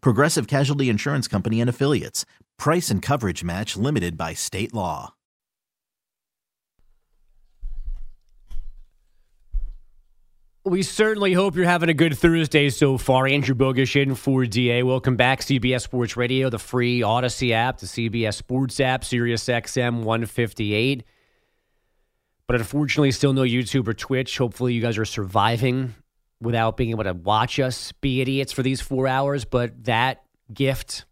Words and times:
Progressive 0.00 0.46
Casualty 0.46 0.88
Insurance 0.88 1.28
Company 1.28 1.60
and 1.60 1.70
Affiliates. 1.70 2.24
Price 2.58 2.90
and 2.90 3.02
coverage 3.02 3.44
match 3.44 3.76
limited 3.76 4.16
by 4.16 4.34
state 4.34 4.74
law. 4.74 5.14
We 10.66 10.82
certainly 10.82 11.32
hope 11.32 11.54
you're 11.54 11.64
having 11.64 11.90
a 11.90 11.94
good 11.94 12.18
Thursday 12.18 12.70
so 12.70 12.98
far. 12.98 13.28
Andrew 13.28 13.54
Bogusch 13.54 13.94
in 13.94 14.16
for 14.16 14.44
DA. 14.46 14.82
Welcome 14.82 15.14
back, 15.14 15.40
CBS 15.40 15.82
Sports 15.82 16.16
Radio, 16.16 16.50
the 16.50 16.58
free 16.58 17.02
Audacy 17.02 17.52
app, 17.52 17.78
the 17.78 17.86
CBS 17.86 18.34
Sports 18.34 18.80
app, 18.80 19.04
Sirius 19.04 19.44
XM 19.44 19.98
158. 19.98 21.04
But 22.48 22.56
unfortunately, 22.56 23.12
still 23.12 23.32
no 23.32 23.42
YouTube 23.42 23.86
or 23.86 23.94
Twitch. 23.94 24.38
Hopefully, 24.38 24.74
you 24.74 24.82
guys 24.82 24.98
are 24.98 25.04
surviving 25.04 25.94
without 26.40 26.76
being 26.76 26.90
able 26.90 27.04
to 27.04 27.14
watch 27.14 27.58
us 27.58 27.92
be 27.92 28.20
idiots 28.20 28.52
for 28.52 28.62
these 28.62 28.80
four 28.80 29.06
hours. 29.06 29.44
But 29.44 29.84
that 29.84 30.24
gift, 30.52 31.04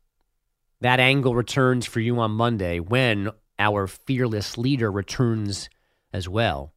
that 0.81 1.01
angle 1.01 1.35
returns 1.35 1.87
for 1.87 2.01
you 2.01 2.19
on 2.21 2.33
Monday 2.33 2.81
when 2.81 3.31
our 3.59 3.87
fearless 3.87 4.59
leader 4.59 4.91
returns 4.91 5.69
as 6.13 6.29
well. 6.29 6.73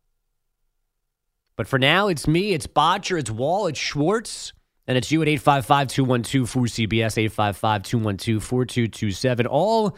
But 1.55 1.67
for 1.67 1.79
now, 1.79 2.07
it's 2.07 2.27
me, 2.27 2.53
it's 2.53 2.67
Botcher, 2.67 3.17
it's 3.17 3.31
Wall, 3.31 3.67
it's 3.67 3.79
Schwartz, 3.79 4.53
and 4.85 4.97
it's 4.97 5.11
you 5.11 5.21
at 5.23 5.27
855 5.27 5.87
212 5.87 6.49
4CBS, 6.49 7.17
855 7.17 7.83
212 7.83 8.43
4227, 8.43 9.47
all 9.47 9.97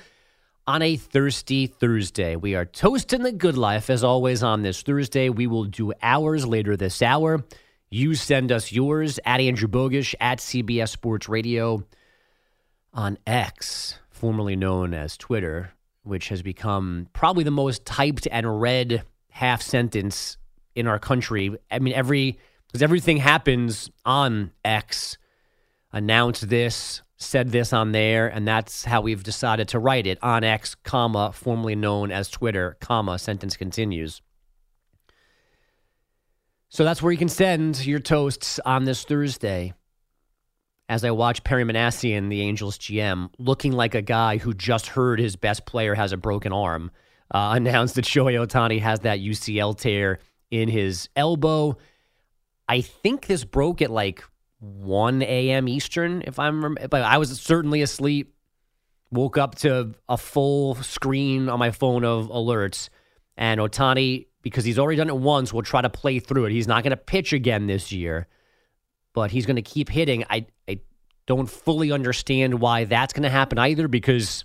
on 0.65 0.81
a 0.81 0.95
thirsty 0.95 1.67
Thursday. 1.67 2.35
We 2.35 2.55
are 2.55 2.63
toasting 2.63 3.23
the 3.23 3.31
good 3.31 3.57
life 3.57 3.89
as 3.89 4.03
always 4.03 4.41
on 4.41 4.61
this 4.61 4.81
Thursday. 4.83 5.29
We 5.29 5.47
will 5.47 5.65
do 5.65 5.93
hours 6.01 6.45
later 6.45 6.77
this 6.77 7.01
hour. 7.01 7.43
You 7.91 8.13
send 8.13 8.51
us 8.51 8.71
yours 8.71 9.19
at 9.25 9.41
Andrew 9.41 9.67
Bogusch 9.67 10.13
at 10.19 10.37
CBS 10.37 10.89
Sports 10.89 11.27
Radio 11.27 11.83
on 12.93 13.17
X, 13.25 13.97
formerly 14.11 14.55
known 14.55 14.93
as 14.93 15.17
Twitter, 15.17 15.71
which 16.03 16.29
has 16.29 16.43
become 16.43 17.07
probably 17.13 17.43
the 17.43 17.49
most 17.49 17.85
typed 17.87 18.27
and 18.31 18.61
read 18.61 19.03
half 19.31 19.63
sentence 19.63 20.37
in 20.75 20.85
our 20.85 20.99
country. 20.99 21.57
I 21.71 21.79
mean, 21.79 21.95
every 21.95 22.37
because 22.67 22.83
everything 22.83 23.17
happens 23.17 23.89
on 24.05 24.51
X. 24.63 25.17
Announce 25.91 26.41
this, 26.41 27.01
said 27.17 27.49
this 27.51 27.73
on 27.73 27.91
there, 27.91 28.27
and 28.27 28.47
that's 28.47 28.85
how 28.85 29.01
we've 29.01 29.23
decided 29.23 29.67
to 29.69 29.79
write 29.79 30.05
it 30.05 30.19
on 30.21 30.43
X, 30.43 30.75
comma, 30.75 31.31
formerly 31.33 31.73
known 31.73 32.11
as 32.11 32.29
Twitter, 32.29 32.77
comma, 32.79 33.17
sentence 33.17 33.57
continues. 33.57 34.21
So 36.69 36.83
that's 36.83 37.01
where 37.01 37.11
you 37.11 37.17
can 37.17 37.29
send 37.29 37.83
your 37.85 37.99
toasts 37.99 38.59
on 38.63 38.85
this 38.85 39.03
Thursday. 39.03 39.73
As 40.87 41.03
I 41.03 41.11
watch 41.11 41.43
Perry 41.43 41.63
Minasian, 41.63 42.29
the 42.29 42.41
Angels 42.41 42.77
GM, 42.77 43.29
looking 43.39 43.71
like 43.71 43.95
a 43.95 44.03
guy 44.03 44.37
who 44.37 44.53
just 44.53 44.87
heard 44.87 45.19
his 45.19 45.35
best 45.35 45.65
player 45.65 45.95
has 45.95 46.13
a 46.13 46.17
broken 46.17 46.53
arm, 46.53 46.91
uh, 47.31 47.53
announced 47.55 47.95
that 47.95 48.05
Shohei 48.05 48.35
Ohtani 48.35 48.79
has 48.81 48.99
that 49.01 49.19
UCL 49.19 49.79
tear 49.79 50.19
in 50.51 50.69
his 50.69 51.09
elbow. 51.15 51.77
I 52.67 52.81
think 52.81 53.25
this 53.25 53.43
broke 53.43 53.81
at 53.81 53.89
like 53.89 54.23
1 54.59 55.23
a.m. 55.23 55.67
Eastern, 55.67 56.21
if 56.25 56.37
I'm 56.37 56.75
but 56.89 57.01
I 57.01 57.17
was 57.17 57.39
certainly 57.41 57.81
asleep. 57.81 58.35
Woke 59.11 59.39
up 59.39 59.55
to 59.55 59.95
a 60.07 60.17
full 60.17 60.75
screen 60.75 61.49
on 61.49 61.57
my 61.57 61.71
phone 61.71 62.05
of 62.05 62.27
alerts, 62.27 62.89
and 63.35 63.59
Ohtani, 63.59 64.27
because 64.41 64.65
he's 64.65 64.79
already 64.79 64.97
done 64.97 65.09
it 65.09 65.17
once, 65.17 65.53
will 65.53 65.61
try 65.61 65.81
to 65.81 65.89
play 65.89 66.19
through 66.19 66.45
it. 66.45 66.51
He's 66.51 66.67
not 66.67 66.83
going 66.83 66.91
to 66.91 66.97
pitch 66.97 67.33
again 67.33 67.67
this 67.67 67.91
year, 67.91 68.27
but 69.13 69.31
he's 69.31 69.45
going 69.45 69.57
to 69.57 69.61
keep 69.61 69.89
hitting. 69.89 70.23
I 70.29 70.45
I 70.67 70.79
don't 71.25 71.49
fully 71.49 71.91
understand 71.91 72.59
why 72.59 72.85
that's 72.85 73.13
going 73.13 73.23
to 73.23 73.29
happen 73.29 73.57
either, 73.57 73.87
because 73.87 74.43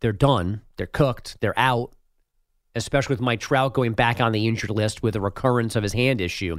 they're 0.00 0.12
done, 0.12 0.62
they're 0.76 0.86
cooked, 0.86 1.36
they're 1.40 1.58
out 1.58 1.94
especially 2.74 3.14
with 3.14 3.20
Mike 3.20 3.40
Trout 3.40 3.74
going 3.74 3.92
back 3.92 4.20
on 4.20 4.32
the 4.32 4.46
injured 4.46 4.70
list 4.70 5.02
with 5.02 5.16
a 5.16 5.20
recurrence 5.20 5.76
of 5.76 5.82
his 5.82 5.92
hand 5.92 6.20
issue. 6.20 6.58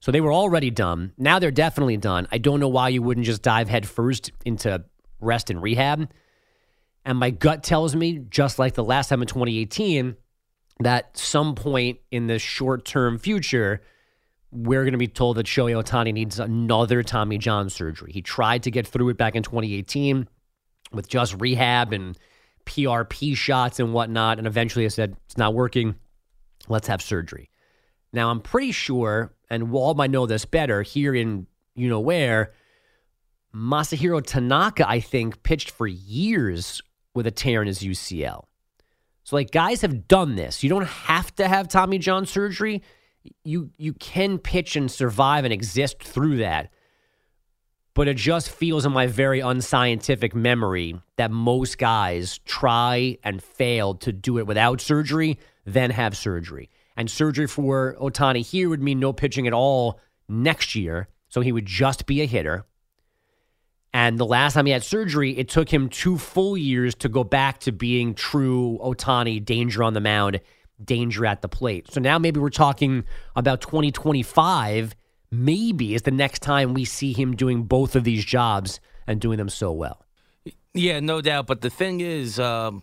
So 0.00 0.12
they 0.12 0.20
were 0.20 0.32
already 0.32 0.70
done. 0.70 1.12
Now 1.16 1.38
they're 1.38 1.50
definitely 1.50 1.96
done. 1.96 2.28
I 2.30 2.38
don't 2.38 2.60
know 2.60 2.68
why 2.68 2.90
you 2.90 3.02
wouldn't 3.02 3.26
just 3.26 3.42
dive 3.42 3.68
headfirst 3.68 4.30
into 4.44 4.84
rest 5.20 5.50
and 5.50 5.62
rehab. 5.62 6.10
And 7.04 7.18
my 7.18 7.30
gut 7.30 7.62
tells 7.62 7.96
me, 7.96 8.18
just 8.28 8.58
like 8.58 8.74
the 8.74 8.84
last 8.84 9.08
time 9.08 9.22
in 9.22 9.28
2018, 9.28 10.16
that 10.80 11.16
some 11.16 11.54
point 11.54 11.98
in 12.10 12.26
the 12.26 12.38
short 12.38 12.84
term 12.84 13.18
future, 13.18 13.82
we're 14.50 14.82
going 14.82 14.92
to 14.92 14.98
be 14.98 15.08
told 15.08 15.36
that 15.36 15.46
Shohei 15.46 15.82
Ohtani 15.82 16.12
needs 16.12 16.38
another 16.38 17.02
Tommy 17.02 17.38
John 17.38 17.70
surgery. 17.70 18.12
He 18.12 18.22
tried 18.22 18.62
to 18.64 18.70
get 18.70 18.86
through 18.86 19.08
it 19.10 19.16
back 19.16 19.34
in 19.34 19.42
2018 19.42 20.28
with 20.92 21.08
just 21.08 21.40
rehab 21.40 21.92
and 21.92 22.16
PRP 22.64 23.36
shots 23.36 23.80
and 23.80 23.92
whatnot. 23.92 24.38
And 24.38 24.46
eventually 24.46 24.84
I 24.84 24.88
said, 24.88 25.16
it's 25.26 25.36
not 25.36 25.54
working. 25.54 25.94
Let's 26.68 26.88
have 26.88 27.02
surgery. 27.02 27.50
Now, 28.12 28.30
I'm 28.30 28.40
pretty 28.40 28.72
sure, 28.72 29.34
and 29.50 29.70
Wall 29.70 29.94
might 29.94 30.10
know 30.10 30.26
this 30.26 30.44
better 30.44 30.82
here 30.82 31.14
in 31.14 31.46
you 31.74 31.88
know 31.88 32.00
where, 32.00 32.52
Masahiro 33.54 34.24
Tanaka, 34.24 34.88
I 34.88 35.00
think, 35.00 35.42
pitched 35.42 35.70
for 35.70 35.86
years 35.86 36.82
with 37.14 37.26
a 37.26 37.30
tear 37.30 37.62
in 37.62 37.68
his 37.68 37.80
UCL. 37.80 38.44
So, 39.26 39.36
like, 39.36 39.50
guys 39.50 39.82
have 39.82 40.08
done 40.08 40.36
this. 40.36 40.62
You 40.62 40.70
don't 40.70 40.86
have 40.86 41.34
to 41.34 41.46
have 41.48 41.68
Tommy 41.68 41.98
John 41.98 42.26
surgery. 42.26 42.82
You 43.44 43.70
you 43.76 43.92
can 43.92 44.38
pitch 44.38 44.76
and 44.76 44.90
survive 44.90 45.44
and 45.44 45.52
exist 45.52 46.02
through 46.02 46.38
that 46.38 46.70
but 47.96 48.08
it 48.08 48.16
just 48.18 48.50
feels 48.50 48.84
in 48.84 48.92
my 48.92 49.06
very 49.06 49.40
unscientific 49.40 50.34
memory 50.34 51.00
that 51.16 51.30
most 51.30 51.78
guys 51.78 52.38
try 52.44 53.16
and 53.24 53.42
fail 53.42 53.94
to 53.94 54.12
do 54.12 54.38
it 54.38 54.46
without 54.46 54.82
surgery, 54.82 55.38
then 55.64 55.90
have 55.90 56.14
surgery. 56.14 56.68
And 56.94 57.10
surgery 57.10 57.46
for 57.46 57.96
Ohtani 57.98 58.44
here 58.44 58.68
would 58.68 58.82
mean 58.82 59.00
no 59.00 59.14
pitching 59.14 59.46
at 59.46 59.54
all 59.54 59.98
next 60.28 60.74
year. 60.74 61.08
So 61.30 61.40
he 61.40 61.52
would 61.52 61.64
just 61.64 62.04
be 62.04 62.20
a 62.20 62.26
hitter. 62.26 62.66
And 63.96 64.18
the 64.18 64.26
last 64.26 64.52
time 64.52 64.66
he 64.66 64.72
had 64.72 64.84
surgery, 64.84 65.38
it 65.38 65.48
took 65.48 65.72
him 65.72 65.88
two 65.88 66.18
full 66.18 66.54
years 66.54 66.94
to 66.96 67.08
go 67.08 67.24
back 67.24 67.60
to 67.60 67.72
being 67.72 68.14
true 68.14 68.78
Ohtani 68.82 69.42
danger 69.42 69.82
on 69.82 69.94
the 69.94 70.02
mound, 70.02 70.42
danger 70.84 71.24
at 71.24 71.40
the 71.40 71.48
plate. 71.48 71.90
So 71.90 71.98
now 71.98 72.18
maybe 72.18 72.38
we're 72.38 72.50
talking 72.50 73.04
about 73.36 73.62
2025 73.62 74.94
maybe 75.30 75.94
is 75.94 76.02
the 76.02 76.10
next 76.10 76.42
time 76.42 76.74
we 76.74 76.84
see 76.84 77.14
him 77.14 77.34
doing 77.34 77.62
both 77.62 77.96
of 77.96 78.04
these 78.04 78.22
jobs 78.22 78.80
and 79.06 79.18
doing 79.18 79.38
them 79.38 79.48
so 79.48 79.72
well. 79.72 80.04
Yeah, 80.74 81.00
no 81.00 81.22
doubt. 81.22 81.46
But 81.46 81.62
the 81.62 81.70
thing 81.70 82.02
is, 82.02 82.38
um, 82.38 82.82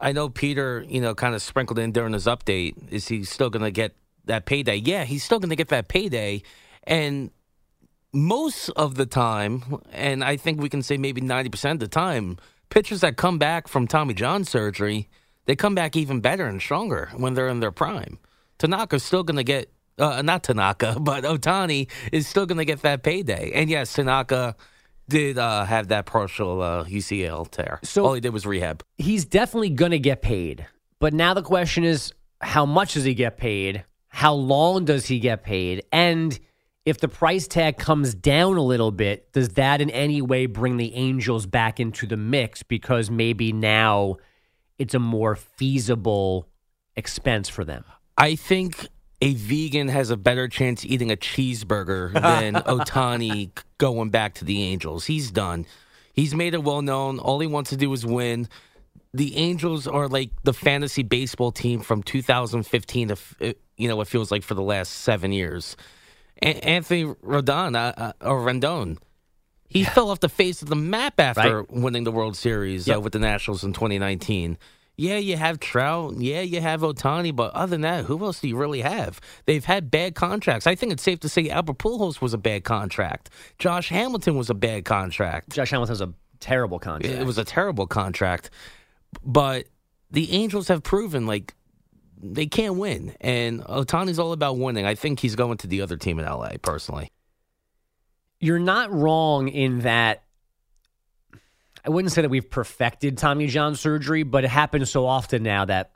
I 0.00 0.10
know 0.10 0.28
Peter, 0.28 0.84
you 0.88 1.00
know, 1.00 1.14
kind 1.14 1.36
of 1.36 1.42
sprinkled 1.42 1.78
in 1.78 1.92
during 1.92 2.14
his 2.14 2.26
update. 2.26 2.90
Is 2.90 3.06
he 3.06 3.22
still 3.22 3.48
going 3.48 3.62
to 3.62 3.70
get 3.70 3.94
that 4.24 4.46
payday? 4.46 4.74
Yeah, 4.74 5.04
he's 5.04 5.22
still 5.22 5.38
going 5.38 5.50
to 5.50 5.56
get 5.56 5.68
that 5.68 5.86
payday. 5.86 6.42
And 6.82 7.30
most 8.12 8.68
of 8.70 8.94
the 8.96 9.06
time, 9.06 9.78
and 9.90 10.22
I 10.22 10.36
think 10.36 10.60
we 10.60 10.68
can 10.68 10.82
say 10.82 10.96
maybe 10.96 11.20
90% 11.20 11.72
of 11.72 11.78
the 11.80 11.88
time, 11.88 12.36
pitchers 12.68 13.00
that 13.00 13.16
come 13.16 13.38
back 13.38 13.68
from 13.68 13.86
Tommy 13.86 14.14
John 14.14 14.44
surgery, 14.44 15.08
they 15.46 15.56
come 15.56 15.74
back 15.74 15.96
even 15.96 16.20
better 16.20 16.46
and 16.46 16.60
stronger 16.60 17.10
when 17.16 17.34
they're 17.34 17.48
in 17.48 17.60
their 17.60 17.72
prime. 17.72 18.18
Tanaka's 18.58 19.02
still 19.02 19.22
going 19.22 19.36
to 19.38 19.44
get 19.44 19.72
uh, 19.98 20.22
not 20.22 20.42
Tanaka, 20.42 20.96
but 21.00 21.24
Ohtani 21.24 21.90
is 22.12 22.26
still 22.26 22.46
going 22.46 22.58
to 22.58 22.64
get 22.64 22.82
that 22.82 23.02
payday. 23.02 23.52
And 23.54 23.68
yes, 23.70 23.92
Tanaka 23.92 24.56
did 25.08 25.38
uh, 25.38 25.64
have 25.64 25.88
that 25.88 26.06
partial 26.06 26.62
uh, 26.62 26.84
UCL 26.84 27.50
tear. 27.50 27.80
So- 27.82 28.04
all 28.04 28.14
he 28.14 28.20
did 28.20 28.32
was 28.32 28.46
rehab. 28.46 28.84
he's 28.98 29.24
definitely 29.24 29.70
going 29.70 29.90
to 29.90 29.98
get 29.98 30.22
paid. 30.22 30.66
But 31.00 31.12
now 31.12 31.34
the 31.34 31.42
question 31.42 31.82
is 31.84 32.12
how 32.40 32.64
much 32.66 32.94
does 32.94 33.04
he 33.04 33.14
get 33.14 33.36
paid? 33.36 33.84
How 34.08 34.34
long 34.34 34.84
does 34.84 35.06
he 35.06 35.18
get 35.18 35.42
paid? 35.42 35.84
And 35.90 36.38
if 36.84 36.98
the 36.98 37.08
price 37.08 37.46
tag 37.46 37.78
comes 37.78 38.14
down 38.14 38.56
a 38.56 38.62
little 38.62 38.90
bit, 38.90 39.32
does 39.32 39.50
that 39.50 39.80
in 39.80 39.90
any 39.90 40.20
way 40.20 40.46
bring 40.46 40.76
the 40.76 40.94
Angels 40.94 41.46
back 41.46 41.78
into 41.78 42.06
the 42.06 42.16
mix 42.16 42.62
because 42.62 43.10
maybe 43.10 43.52
now 43.52 44.16
it's 44.78 44.94
a 44.94 44.98
more 44.98 45.36
feasible 45.36 46.48
expense 46.96 47.48
for 47.48 47.64
them? 47.64 47.84
I 48.18 48.34
think 48.34 48.88
a 49.20 49.34
vegan 49.34 49.88
has 49.88 50.10
a 50.10 50.16
better 50.16 50.48
chance 50.48 50.84
eating 50.84 51.12
a 51.12 51.16
cheeseburger 51.16 52.12
than 52.20 52.54
Ohtani 52.54 53.52
going 53.78 54.10
back 54.10 54.34
to 54.34 54.44
the 54.44 54.62
Angels. 54.62 55.04
He's 55.04 55.30
done. 55.30 55.66
He's 56.12 56.34
made 56.34 56.52
it 56.54 56.64
well 56.64 56.82
known. 56.82 57.20
All 57.20 57.38
he 57.38 57.46
wants 57.46 57.70
to 57.70 57.76
do 57.76 57.92
is 57.92 58.04
win. 58.04 58.48
The 59.14 59.36
Angels 59.36 59.86
are 59.86 60.08
like 60.08 60.30
the 60.42 60.52
fantasy 60.52 61.04
baseball 61.04 61.52
team 61.52 61.80
from 61.80 62.02
2015 62.02 63.08
to, 63.08 63.16
uh, 63.40 63.52
you 63.76 63.88
know, 63.88 64.00
it 64.00 64.08
feels 64.08 64.30
like 64.30 64.42
for 64.42 64.54
the 64.54 64.62
last 64.62 64.90
seven 64.90 65.32
years. 65.32 65.76
A- 66.42 66.64
Anthony 66.64 67.04
Rodon, 67.04 67.76
uh, 67.76 67.92
uh, 67.96 68.12
or 68.20 68.40
Rendon, 68.40 68.98
he 69.68 69.84
fell 69.84 70.10
off 70.10 70.20
the 70.20 70.28
face 70.28 70.60
of 70.62 70.68
the 70.68 70.76
map 70.76 71.18
after 71.18 71.60
Right. 71.62 71.70
winning 71.72 72.04
the 72.04 72.12
World 72.12 72.36
Series 72.36 72.88
uh, 72.90 73.00
with 73.00 73.12
the 73.12 73.18
Nationals 73.18 73.64
in 73.64 73.72
2019. 73.72 74.58
Yeah, 74.98 75.16
you 75.16 75.38
have 75.38 75.58
Trout. 75.58 76.16
Yeah, 76.18 76.42
you 76.42 76.60
have 76.60 76.82
Ohtani. 76.82 77.34
But 77.34 77.54
other 77.54 77.70
than 77.70 77.80
that, 77.80 78.04
who 78.04 78.22
else 78.24 78.40
do 78.40 78.48
you 78.48 78.56
really 78.56 78.82
have? 78.82 79.20
They've 79.46 79.64
had 79.64 79.90
bad 79.90 80.14
contracts. 80.14 80.66
I 80.66 80.74
think 80.74 80.92
it's 80.92 81.02
safe 81.02 81.18
to 81.20 81.28
say 81.30 81.48
Albert 81.48 81.78
Pujols 81.78 82.20
was 82.20 82.34
a 82.34 82.38
bad 82.38 82.64
contract. 82.64 83.30
Josh 83.58 83.88
Hamilton 83.88 84.36
was 84.36 84.50
a 84.50 84.54
bad 84.54 84.84
contract. 84.84 85.48
Josh 85.50 85.70
Hamilton's 85.70 86.02
a 86.02 86.12
terrible 86.40 86.78
contract. 86.78 87.18
It 87.20 87.24
was 87.24 87.38
a 87.38 87.44
terrible 87.44 87.86
contract. 87.86 88.50
But 89.24 89.66
the 90.10 90.30
Angels 90.32 90.68
have 90.68 90.82
proven 90.82 91.26
like 91.26 91.54
they 92.22 92.46
can't 92.46 92.76
win, 92.76 93.14
and 93.20 93.62
Ohtani's 93.64 94.18
all 94.18 94.32
about 94.32 94.56
winning. 94.56 94.86
I 94.86 94.94
think 94.94 95.18
he's 95.18 95.34
going 95.34 95.58
to 95.58 95.66
the 95.66 95.82
other 95.82 95.96
team 95.96 96.20
in 96.20 96.24
LA. 96.24 96.52
Personally, 96.62 97.10
You're 98.40 98.60
not 98.60 98.92
wrong 98.92 99.48
in 99.48 99.80
that. 99.80 100.22
I 101.84 101.90
wouldn't 101.90 102.12
say 102.12 102.22
that 102.22 102.28
we've 102.28 102.48
perfected 102.48 103.18
Tommy 103.18 103.48
John 103.48 103.74
surgery, 103.74 104.22
but 104.22 104.44
it 104.44 104.50
happens 104.50 104.88
so 104.90 105.04
often 105.04 105.42
now 105.42 105.64
that 105.64 105.90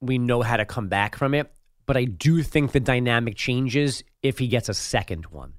we 0.00 0.16
know 0.16 0.40
how 0.40 0.56
to 0.56 0.64
come 0.64 0.88
back 0.88 1.16
from 1.16 1.34
it. 1.34 1.52
But 1.84 1.98
I 1.98 2.04
do 2.04 2.42
think 2.42 2.72
the 2.72 2.80
dynamic 2.80 3.36
changes 3.36 4.02
if 4.22 4.38
he 4.38 4.48
gets 4.48 4.68
a 4.70 4.74
second 4.74 5.26
one. 5.26 5.52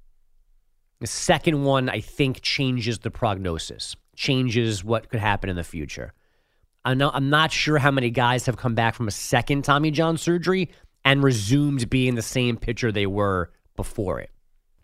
The 0.99 1.07
second 1.07 1.63
one, 1.63 1.89
I 1.89 1.99
think, 2.01 2.41
changes 2.41 2.99
the 2.99 3.11
prognosis, 3.11 3.95
changes 4.15 4.83
what 4.83 5.09
could 5.09 5.19
happen 5.19 5.49
in 5.49 5.55
the 5.55 5.63
future. 5.63 6.13
I 6.87 6.93
know 6.93 7.11
I'm 7.13 7.29
not 7.29 7.51
sure 7.51 7.77
how 7.77 7.91
many 7.91 8.09
guys 8.09 8.45
have 8.45 8.57
come 8.57 8.73
back 8.75 8.95
from 8.95 9.07
a 9.07 9.11
second 9.11 9.63
Tommy 9.63 9.91
John 9.91 10.17
surgery 10.17 10.69
and 11.05 11.21
resumed 11.23 11.89
being 11.89 12.15
the 12.15 12.21
same 12.21 12.57
pitcher 12.57 12.91
they 12.91 13.05
were 13.05 13.51
before 13.75 14.19
it. 14.19 14.31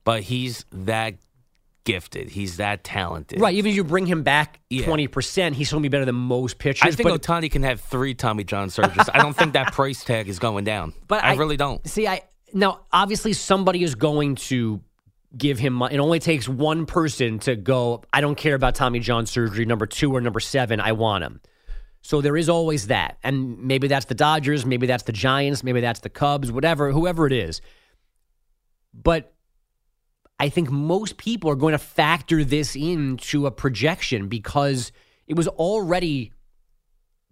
but 0.04 0.22
he's 0.24 0.66
that 0.72 1.16
gifted. 1.86 2.30
He's 2.30 2.58
that 2.58 2.84
talented. 2.84 3.42
Right. 3.42 3.56
Even 3.56 3.72
if 3.72 3.76
you 3.76 3.84
bring 3.84 4.06
him 4.06 4.24
back 4.24 4.60
Yeah. 4.70 4.86
twenty 4.86 5.08
percent, 5.08 5.56
he's 5.56 5.68
still 5.68 5.78
gonna 5.78 5.84
be 5.84 5.90
better 5.90 6.06
than 6.06 6.16
most 6.16 6.58
pitchers. 6.60 6.94
I 6.94 6.96
think 6.96 7.10
but, 7.10 7.22
Ohtani 7.22 7.52
can 7.52 7.64
have 7.64 7.82
three 7.82 8.14
Tommy 8.14 8.44
John 8.44 8.70
surgeries. 8.70 9.10
I 9.14 9.20
don't 9.22 9.36
think 9.36 9.54
that 9.54 9.74
price 9.74 10.04
tag 10.04 10.30
is 10.30 10.40
going 10.40 10.64
down. 10.66 10.94
But 11.08 11.24
I, 11.24 11.32
I- 11.32 11.36
really 11.36 11.58
don't. 11.58 11.86
see, 11.88 12.08
I 12.08 12.22
now 12.54 12.82
obviously 12.92 13.34
somebody 13.34 13.84
is 13.84 13.96
going 13.96 14.36
to 14.36 14.82
give 15.38 15.58
him. 15.60 15.74
mon- 15.74 15.92
It 15.92 15.98
only 15.98 16.20
takes 16.20 16.48
one 16.48 16.86
person 16.86 17.40
to 17.40 17.56
go. 17.56 18.04
I 18.14 18.22
don't 18.22 18.36
care 18.36 18.56
about 18.56 18.76
Tommy 18.76 19.00
John 19.00 19.26
surgery 19.26 19.66
number 19.66 19.86
two 19.88 20.14
or 20.16 20.22
number 20.22 20.40
seven. 20.40 20.80
I 20.80 20.92
want 20.94 21.24
him. 21.24 21.42
So 22.04 22.20
there 22.20 22.36
is 22.36 22.50
always 22.50 22.88
that, 22.88 23.18
and 23.24 23.58
maybe 23.64 23.88
that's 23.88 24.06
the 24.06 24.14
Dodgers, 24.14 24.66
maybe 24.66 24.86
that's 24.86 25.04
the 25.04 25.14
Giants, 25.14 25.64
maybe 25.64 25.80
that's 25.80 26.02
the 26.02 26.10
Cubs, 26.10 26.52
whatever, 26.52 26.92
whoever 26.92 27.26
it 27.26 27.32
is. 27.32 27.62
But 28.94 29.34
I 30.38 30.50
think 30.50 30.70
most 30.70 31.16
people 31.16 31.50
are 31.50 31.56
going 31.56 31.72
to 31.72 31.78
factor 31.78 32.44
this 32.44 32.76
into 32.76 33.46
a 33.46 33.52
projection 33.52 34.28
because 34.28 34.92
it 35.28 35.38
was 35.38 35.48
already 35.48 36.34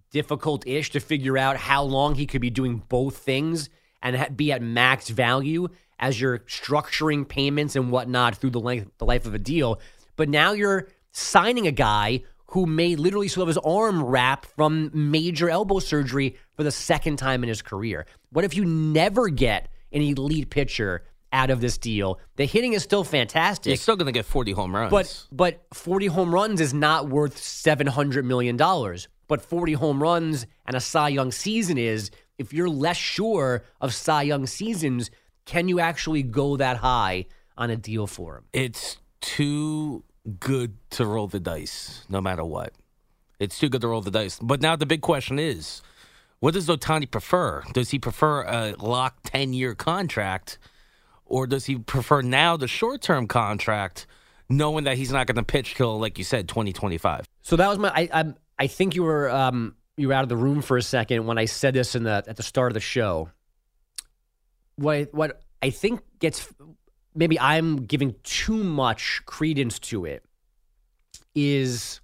difficult 0.10 0.66
ish 0.66 0.92
to 0.92 1.02
figure 1.02 1.38
out 1.38 1.58
how 1.58 1.84
long 1.84 2.16
he 2.16 2.26
could 2.26 2.42
be 2.42 2.50
doing 2.50 2.82
both 2.88 3.18
things 3.18 3.70
and 4.02 4.38
be 4.38 4.54
at 4.54 4.62
max 4.62 5.10
value 5.10 5.68
as 6.00 6.20
you're 6.20 6.40
structuring 6.40 7.28
payments 7.28 7.76
and 7.76 7.92
whatnot 7.92 8.38
through 8.38 8.50
the 8.50 8.60
length 8.60 8.90
the 9.00 9.06
life 9.06 9.26
of 9.26 9.34
a 9.34 9.40
deal. 9.40 9.82
But 10.16 10.30
now 10.30 10.54
you're 10.54 10.88
signing 11.12 11.68
a 11.68 11.72
guy 11.72 12.24
who 12.52 12.66
may 12.66 12.96
literally 12.96 13.28
still 13.30 13.42
have 13.42 13.48
his 13.48 13.58
arm 13.58 14.04
wrapped 14.04 14.46
from 14.46 14.92
major 14.94 15.50
elbow 15.50 15.80
surgery 15.80 16.36
for 16.56 16.64
the 16.64 16.72
second 16.72 17.18
time 17.18 17.44
in 17.44 17.50
his 17.50 17.62
career. 17.62 18.06
What 18.32 18.44
if 18.44 18.56
you 18.56 18.66
never 18.66 19.30
get 19.30 19.70
an 19.94 20.02
elite 20.02 20.50
pitcher 20.50 21.04
out 21.32 21.50
of 21.50 21.62
this 21.62 21.78
deal? 21.78 22.20
The 22.36 22.46
hitting 22.46 22.74
is 22.74 22.84
still 22.84 23.06
fantastic. 23.06 23.70
You're 23.70 23.78
still 23.78 23.96
going 23.96 24.08
to 24.08 24.12
get 24.12 24.26
40 24.26 24.52
home 24.52 24.76
runs. 24.76 24.92
But 24.92 25.28
but 25.32 25.64
40 25.74 26.08
home 26.08 26.34
runs 26.34 26.60
is 26.60 26.74
not 26.74 27.08
worth 27.08 27.38
700 27.38 28.26
million 28.26 28.58
dollars. 28.58 29.08
But 29.30 29.42
40 29.42 29.74
home 29.74 30.04
runs 30.04 30.46
and 30.66 30.76
a 30.76 30.82
Cy 30.82 31.08
Young 31.08 31.32
season 31.32 31.78
is 31.78 32.12
if 32.38 32.52
you're 32.52 32.70
less 32.70 32.98
sure 32.98 33.64
of 33.80 33.94
Cy 33.94 34.24
Young 34.24 34.46
seasons, 34.46 35.10
can 35.46 35.70
you 35.70 35.80
actually 35.80 36.22
go 36.22 36.58
that 36.58 36.76
high 36.78 37.28
on 37.58 37.70
a 37.70 37.78
deal 37.78 38.08
for 38.08 38.38
him? 38.38 38.44
it's 38.52 38.98
too 39.22 40.04
good 40.40 40.78
to 40.92 41.06
roll 41.06 41.28
the 41.28 41.40
dice, 41.40 42.06
no 42.10 42.22
matter 42.22 42.44
what. 42.44 42.74
It's 43.40 43.58
too 43.58 43.70
good 43.70 43.82
to 43.82 43.88
roll 43.88 44.02
the 44.02 44.12
dice. 44.12 44.40
But 44.42 44.62
now 44.62 44.76
the 44.76 44.86
big 44.86 45.02
question 45.02 45.40
is 45.40 45.82
what 46.40 46.54
does 46.54 46.68
Ohtani 46.68 47.10
prefer? 47.10 47.64
Does 47.74 47.92
he 47.92 48.00
prefer 48.00 48.44
a 48.44 48.76
locked 48.80 49.26
10 49.26 49.54
year 49.54 49.76
contract, 49.76 50.58
or 51.26 51.48
does 51.48 51.66
he 51.66 51.78
prefer 51.78 52.22
now 52.22 52.58
the 52.58 52.68
short 52.68 53.02
term 53.02 53.28
contract, 53.28 54.08
knowing 54.50 54.84
that 54.86 54.98
he's 54.98 55.12
not 55.12 55.28
going 55.28 55.36
to 55.36 55.44
pitch 55.44 55.76
till, 55.76 56.00
like 56.00 56.18
you 56.18 56.24
said, 56.24 56.48
2025? 56.48 57.28
So 57.42 57.56
that 57.56 57.68
was 57.68 57.78
my 57.78 57.92
I 57.96 58.10
I, 58.14 58.34
I 58.60 58.68
think 58.68 58.96
you 58.96 59.04
were 59.04 59.30
um 59.30 59.76
you 59.98 60.08
were 60.08 60.14
out 60.14 60.24
of 60.24 60.30
the 60.30 60.38
room 60.38 60.62
for 60.62 60.78
a 60.78 60.82
second 60.82 61.26
when 61.26 61.38
I 61.38 61.46
said 61.46 61.74
this 61.74 61.96
in 61.96 62.04
the 62.04 62.24
at 62.28 62.38
the 62.38 62.44
start 62.44 62.72
of 62.72 62.74
the 62.74 62.80
show. 62.80 63.30
What 64.76 65.14
what 65.14 65.42
I 65.62 65.70
think 65.70 66.02
gets 66.20 66.48
maybe 67.14 67.40
I'm 67.40 67.86
giving 67.86 68.16
too 68.24 68.64
much 68.64 69.22
credence 69.26 69.80
to 69.80 70.06
it 70.06 70.24
is 71.36 72.02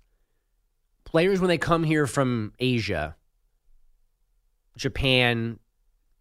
players 1.06 1.40
when 1.40 1.48
they 1.48 1.58
come 1.58 1.84
here 1.84 2.08
from 2.08 2.54
Asia, 2.60 3.16
Japan, 4.76 5.60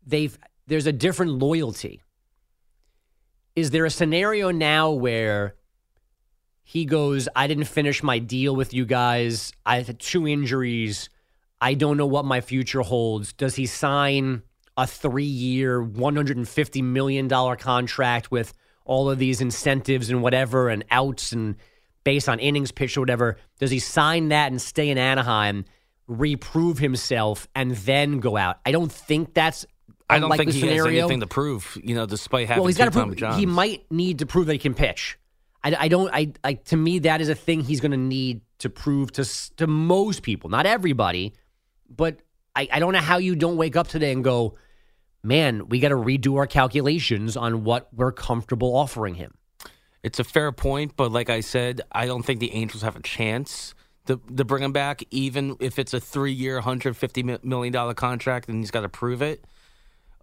they've 0.06 0.36
there's 0.66 0.86
a 0.86 0.92
different 0.92 1.32
loyalty. 1.32 2.02
Is 3.54 3.70
there 3.70 3.84
a 3.84 3.90
scenario 3.90 4.50
now 4.50 4.90
where 4.90 5.54
he 6.62 6.84
goes, 6.84 7.28
I 7.36 7.46
didn't 7.46 7.64
finish 7.64 8.02
my 8.02 8.18
deal 8.18 8.56
with 8.56 8.74
you 8.74 8.84
guys. 8.84 9.52
I 9.64 9.82
had 9.82 10.00
two 10.00 10.26
injuries. 10.26 11.08
I 11.60 11.74
don't 11.74 11.96
know 11.96 12.06
what 12.06 12.24
my 12.24 12.40
future 12.40 12.80
holds. 12.80 13.32
Does 13.32 13.54
he 13.54 13.66
sign 13.66 14.42
a 14.76 14.86
three 14.86 15.24
year, 15.24 15.80
$150 15.80 16.82
million 16.82 17.28
contract 17.28 18.30
with 18.32 18.52
all 18.86 19.10
of 19.10 19.18
these 19.18 19.40
incentives 19.40 20.10
and 20.10 20.22
whatever 20.22 20.68
and 20.68 20.84
outs 20.90 21.32
and 21.32 21.56
based 22.04 22.28
on 22.28 22.38
innings 22.38 22.72
pitched 22.72 22.96
or 22.96 23.00
whatever? 23.00 23.36
Does 23.58 23.70
he 23.70 23.78
sign 23.78 24.28
that 24.28 24.50
and 24.50 24.60
stay 24.60 24.88
in 24.88 24.96
Anaheim, 24.96 25.64
reprove 26.06 26.78
himself, 26.78 27.48
and 27.54 27.72
then 27.72 28.20
go 28.20 28.36
out? 28.36 28.60
I 28.64 28.72
don't 28.72 28.90
think 28.90 29.34
that's. 29.34 29.66
I 30.08 30.20
don't 30.20 30.36
think 30.36 30.52
he 30.52 30.60
has 30.60 30.70
scenario. 30.70 31.00
anything 31.00 31.20
to 31.20 31.26
prove, 31.26 31.76
you 31.82 31.96
know, 31.96 32.06
despite 32.06 32.46
having 32.46 32.62
Well, 32.62 32.68
he's 32.68 32.78
got 32.78 32.84
to 32.84 32.90
prove 32.92 33.36
he 33.36 33.44
might 33.44 33.90
need 33.90 34.20
to 34.20 34.26
prove 34.26 34.46
that 34.46 34.52
he 34.52 34.58
can 34.58 34.74
pitch. 34.74 35.18
I, 35.64 35.74
I 35.80 35.88
don't. 35.88 36.08
I 36.14 36.32
like 36.44 36.64
to 36.66 36.76
me 36.76 37.00
that 37.00 37.20
is 37.20 37.28
a 37.28 37.34
thing 37.34 37.60
he's 37.60 37.80
going 37.80 37.90
to 37.90 37.96
need 37.96 38.42
to 38.58 38.70
prove 38.70 39.10
to 39.12 39.24
to 39.56 39.66
most 39.66 40.22
people, 40.22 40.48
not 40.48 40.64
everybody, 40.64 41.34
but 41.88 42.20
I, 42.54 42.68
I 42.72 42.78
don't 42.78 42.92
know 42.92 43.00
how 43.00 43.18
you 43.18 43.34
don't 43.36 43.56
wake 43.56 43.76
up 43.76 43.88
today 43.88 44.12
and 44.12 44.22
go, 44.24 44.56
man, 45.26 45.68
we 45.68 45.80
got 45.80 45.88
to 45.88 45.96
redo 45.96 46.36
our 46.36 46.46
calculations 46.46 47.36
on 47.36 47.64
what 47.64 47.88
we're 47.92 48.12
comfortable 48.12 48.74
offering 48.76 49.14
him. 49.16 49.34
It's 50.02 50.20
a 50.20 50.24
fair 50.24 50.52
point, 50.52 50.92
but 50.96 51.10
like 51.10 51.28
I 51.30 51.40
said, 51.40 51.80
I 51.90 52.06
don't 52.06 52.22
think 52.22 52.38
the 52.40 52.52
Angels 52.54 52.82
have 52.82 52.94
a 52.94 53.02
chance 53.02 53.74
to, 54.06 54.20
to 54.36 54.44
bring 54.44 54.62
him 54.62 54.72
back, 54.72 55.02
even 55.10 55.56
if 55.58 55.78
it's 55.80 55.92
a 55.92 55.98
three 56.00 56.32
year, 56.32 56.60
$150 56.60 57.42
million 57.44 57.94
contract 57.94 58.48
and 58.48 58.58
he's 58.58 58.70
got 58.70 58.82
to 58.82 58.88
prove 58.88 59.20
it. 59.20 59.44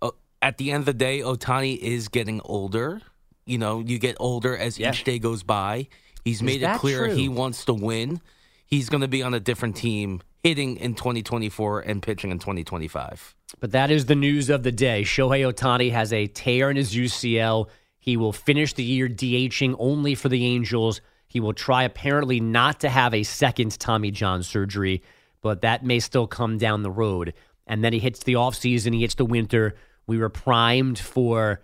Uh, 0.01 0.11
at 0.41 0.57
the 0.57 0.71
end 0.71 0.81
of 0.81 0.85
the 0.85 0.93
day, 0.93 1.19
Ohtani 1.19 1.77
is 1.77 2.07
getting 2.07 2.39
older. 2.45 3.01
You 3.45 3.57
know, 3.57 3.81
you 3.85 3.99
get 3.99 4.15
older 4.21 4.55
as 4.57 4.79
Yeah. 4.79 4.91
each 4.91 5.03
day 5.03 5.19
goes 5.19 5.43
by. 5.43 5.87
He's 6.23 6.41
made 6.41 6.63
it 6.63 6.77
clear 6.77 7.07
true? 7.07 7.15
he 7.15 7.27
wants 7.27 7.65
to 7.65 7.73
win. 7.73 8.21
He's 8.65 8.89
going 8.89 9.01
to 9.01 9.07
be 9.07 9.23
on 9.23 9.33
a 9.33 9.39
different 9.39 9.75
team 9.75 10.21
hitting 10.43 10.77
in 10.77 10.93
2024 10.93 11.81
and 11.81 12.01
pitching 12.01 12.31
in 12.31 12.39
2025. 12.39 13.35
But 13.59 13.71
that 13.71 13.91
is 13.91 14.05
the 14.05 14.15
news 14.15 14.49
of 14.49 14.63
the 14.63 14.71
day. 14.71 15.03
Shohei 15.03 15.51
Ohtani 15.51 15.91
has 15.91 16.11
a 16.11 16.27
tear 16.27 16.69
in 16.69 16.75
his 16.75 16.93
UCL. 16.93 17.69
He 17.99 18.17
will 18.17 18.33
finish 18.33 18.73
the 18.73 18.83
year 18.83 19.07
DHing 19.07 19.75
only 19.79 20.15
for 20.15 20.27
the 20.27 20.45
Angels. 20.45 21.01
He 21.27 21.39
will 21.39 21.53
try 21.53 21.83
apparently 21.83 22.39
not 22.39 22.81
to 22.81 22.89
have 22.89 23.13
a 23.13 23.23
second 23.23 23.79
Tommy 23.79 24.11
John 24.11 24.43
surgery, 24.43 25.01
but 25.41 25.61
that 25.61 25.85
may 25.85 25.99
still 25.99 26.27
come 26.27 26.57
down 26.57 26.83
the 26.83 26.91
road. 26.91 27.33
And 27.65 27.83
then 27.83 27.93
he 27.93 27.99
hits 27.99 28.23
the 28.23 28.33
offseason, 28.33 28.93
he 28.93 29.01
hits 29.01 29.15
the 29.15 29.25
winter. 29.25 29.75
We 30.05 30.17
were 30.17 30.29
primed 30.29 30.99
for 30.99 31.61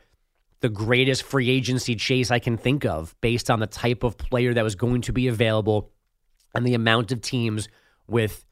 the 0.62 0.70
greatest 0.70 1.24
free 1.24 1.50
agency 1.50 1.96
chase 1.96 2.32
I 2.32 2.40
can 2.40 2.58
think 2.58 2.86
of 2.86 3.16
based 3.22 3.50
on 3.50 3.60
the 3.60 3.68
type 3.68 4.04
of 4.04 4.18
player 4.18 4.54
that 4.54 4.64
was 4.64 4.76
going 4.76 5.02
to 5.02 5.14
be 5.14 5.28
available 5.28 5.92
and 6.54 6.66
the 6.66 6.74
amount 6.74 7.12
of 7.12 7.22
teams 7.22 7.70
with 8.08 8.46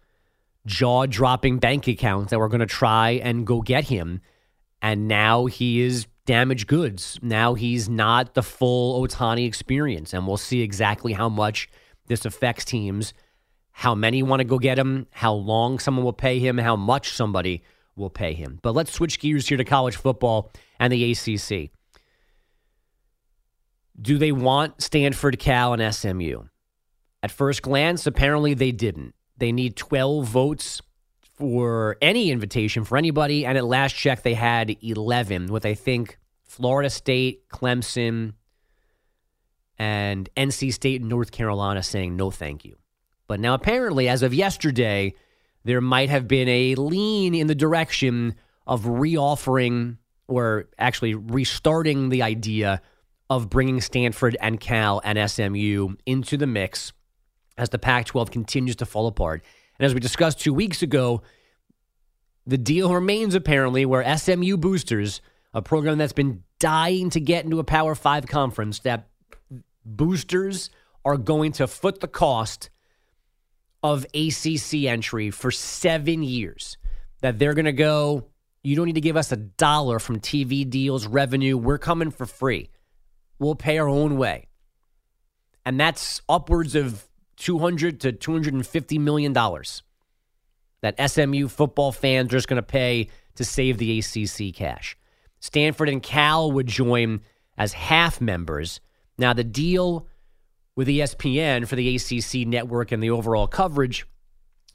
jaw 0.65 1.05
dropping 1.05 1.59
bank 1.59 1.87
accounts 1.87 2.31
that 2.31 2.39
were 2.39 2.49
going 2.49 2.59
to 2.59 2.65
try 2.65 3.11
and 3.11 3.47
go 3.47 3.61
get 3.61 3.85
him. 3.85 4.21
And 4.81 5.07
now 5.07 5.45
he 5.45 5.81
is 5.81 6.07
damaged 6.25 6.67
goods. 6.67 7.17
Now 7.21 7.55
he's 7.55 7.89
not 7.89 8.35
the 8.35 8.43
full 8.43 9.01
Ohtani 9.01 9.47
experience. 9.47 10.13
And 10.13 10.27
we'll 10.27 10.37
see 10.37 10.61
exactly 10.61 11.13
how 11.13 11.29
much 11.29 11.69
this 12.07 12.25
affects 12.25 12.65
teams, 12.65 13.13
how 13.71 13.95
many 13.95 14.21
want 14.21 14.41
to 14.41 14.43
go 14.43 14.59
get 14.59 14.77
him, 14.77 15.07
how 15.11 15.33
long 15.33 15.79
someone 15.79 16.05
will 16.05 16.13
pay 16.13 16.39
him, 16.39 16.57
how 16.57 16.75
much 16.75 17.11
somebody 17.11 17.63
will 17.95 18.09
pay 18.09 18.33
him. 18.33 18.59
But 18.61 18.75
let's 18.75 18.91
switch 18.91 19.19
gears 19.19 19.47
here 19.47 19.57
to 19.57 19.63
college 19.63 19.95
football 19.95 20.51
and 20.79 20.93
the 20.93 21.11
ACC. 21.11 21.71
Do 23.99 24.17
they 24.19 24.31
want 24.31 24.81
Stanford, 24.81 25.39
Cal, 25.39 25.73
and 25.73 25.95
SMU? 25.95 26.43
At 27.23 27.31
first 27.31 27.61
glance, 27.61 28.05
apparently 28.05 28.53
they 28.53 28.71
didn't. 28.71 29.15
They 29.37 29.51
need 29.51 29.75
12 29.75 30.25
votes 30.27 30.81
for 31.37 31.97
any 32.01 32.31
invitation 32.31 32.83
for 32.83 32.97
anybody. 32.97 33.45
And 33.45 33.57
at 33.57 33.65
last 33.65 33.93
check, 33.93 34.23
they 34.23 34.33
had 34.33 34.75
11, 34.81 35.47
with 35.47 35.65
I 35.65 35.73
think 35.73 36.17
Florida 36.43 36.89
State, 36.89 37.47
Clemson, 37.49 38.33
and 39.77 40.29
NC 40.35 40.73
State 40.73 41.03
North 41.03 41.31
Carolina 41.31 41.83
saying 41.83 42.15
no 42.15 42.31
thank 42.31 42.65
you. 42.65 42.77
But 43.27 43.39
now, 43.39 43.53
apparently, 43.53 44.09
as 44.09 44.23
of 44.23 44.33
yesterday, 44.33 45.13
there 45.63 45.81
might 45.81 46.09
have 46.09 46.27
been 46.27 46.47
a 46.47 46.75
lean 46.75 47.35
in 47.35 47.47
the 47.47 47.55
direction 47.55 48.35
of 48.65 48.85
reoffering 48.85 49.97
or 50.27 50.69
actually 50.79 51.13
restarting 51.13 52.09
the 52.09 52.23
idea 52.23 52.81
of 53.29 53.49
bringing 53.49 53.81
Stanford 53.81 54.37
and 54.39 54.59
Cal 54.59 55.01
and 55.03 55.29
SMU 55.29 55.95
into 56.05 56.37
the 56.37 56.47
mix 56.47 56.93
as 57.57 57.69
the 57.69 57.79
Pac 57.79 58.05
12 58.05 58.31
continues 58.31 58.77
to 58.77 58.85
fall 58.85 59.07
apart. 59.07 59.43
And 59.79 59.85
as 59.85 59.93
we 59.93 59.99
discussed 59.99 60.39
two 60.39 60.53
weeks 60.53 60.81
ago, 60.81 61.21
the 62.45 62.57
deal 62.57 62.93
remains 62.93 63.35
apparently 63.35 63.85
where 63.85 64.17
SMU 64.17 64.57
Boosters, 64.57 65.21
a 65.53 65.61
program 65.61 65.97
that's 65.97 66.13
been 66.13 66.43
dying 66.59 67.09
to 67.11 67.19
get 67.19 67.43
into 67.43 67.59
a 67.59 67.63
Power 67.63 67.93
Five 67.95 68.27
conference, 68.27 68.79
that 68.79 69.07
boosters 69.85 70.69
are 71.03 71.17
going 71.17 71.53
to 71.53 71.67
foot 71.67 71.99
the 71.99 72.07
cost 72.07 72.69
of 73.83 74.05
ACC 74.13 74.85
entry 74.85 75.31
for 75.31 75.51
seven 75.51 76.23
years. 76.23 76.77
That 77.21 77.39
they're 77.39 77.53
going 77.53 77.65
to 77.65 77.71
go, 77.71 78.27
you 78.63 78.75
don't 78.75 78.85
need 78.85 78.95
to 78.95 79.01
give 79.01 79.17
us 79.17 79.31
a 79.31 79.37
dollar 79.37 79.99
from 79.99 80.19
TV 80.19 80.69
deals, 80.69 81.07
revenue. 81.07 81.57
We're 81.57 81.77
coming 81.77 82.11
for 82.11 82.25
free. 82.25 82.69
We'll 83.39 83.55
pay 83.55 83.77
our 83.77 83.87
own 83.87 84.17
way. 84.17 84.47
And 85.65 85.79
that's 85.79 86.21
upwards 86.29 86.75
of 86.75 87.06
200 87.37 88.01
to 88.01 88.11
250 88.11 88.99
million 88.99 89.33
dollars 89.33 89.83
that 90.81 91.09
SMU 91.09 91.47
football 91.47 91.91
fans 91.91 92.27
are 92.27 92.37
just 92.37 92.47
going 92.47 92.61
to 92.61 92.63
pay 92.63 93.09
to 93.35 93.43
save 93.43 93.77
the 93.77 93.99
ACC 93.99 94.53
cash. 94.55 94.97
Stanford 95.39 95.89
and 95.89 96.01
Cal 96.01 96.51
would 96.51 96.67
join 96.67 97.21
as 97.57 97.73
half 97.73 98.21
members. 98.21 98.79
Now 99.17 99.33
the 99.33 99.43
deal 99.43 100.07
with 100.75 100.87
ESPN 100.87 101.67
for 101.67 101.75
the 101.75 101.95
ACC 101.95 102.47
network 102.47 102.91
and 102.91 103.01
the 103.01 103.09
overall 103.09 103.47
coverage 103.47 104.05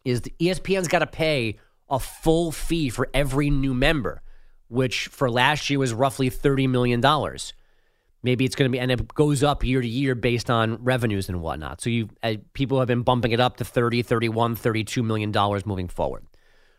is 0.04 0.22
the 0.22 0.34
ESPN's 0.40 0.88
got 0.88 1.00
to 1.00 1.06
pay 1.06 1.58
a 1.88 1.98
full 1.98 2.50
fee 2.50 2.88
for 2.88 3.08
every 3.14 3.50
new 3.50 3.74
member, 3.74 4.22
which 4.68 5.08
for 5.08 5.30
last 5.30 5.70
year 5.70 5.78
was 5.78 5.92
roughly 5.92 6.30
$30 6.30 6.68
million. 6.68 7.00
Maybe 8.22 8.44
it's 8.44 8.54
going 8.54 8.70
to 8.70 8.72
be, 8.72 8.78
and 8.78 8.90
it 8.90 9.14
goes 9.14 9.42
up 9.42 9.64
year 9.64 9.80
to 9.80 9.88
year 9.88 10.14
based 10.14 10.48
on 10.48 10.82
revenues 10.82 11.28
and 11.28 11.40
whatnot. 11.40 11.80
So 11.80 11.90
you 11.90 12.08
uh, 12.22 12.34
people 12.52 12.78
have 12.78 12.86
been 12.86 13.02
bumping 13.02 13.32
it 13.32 13.40
up 13.40 13.56
to 13.56 13.64
30, 13.64 14.02
31, 14.02 14.54
32 14.54 15.02
million 15.02 15.32
dollars 15.32 15.66
moving 15.66 15.88
forward. 15.88 16.24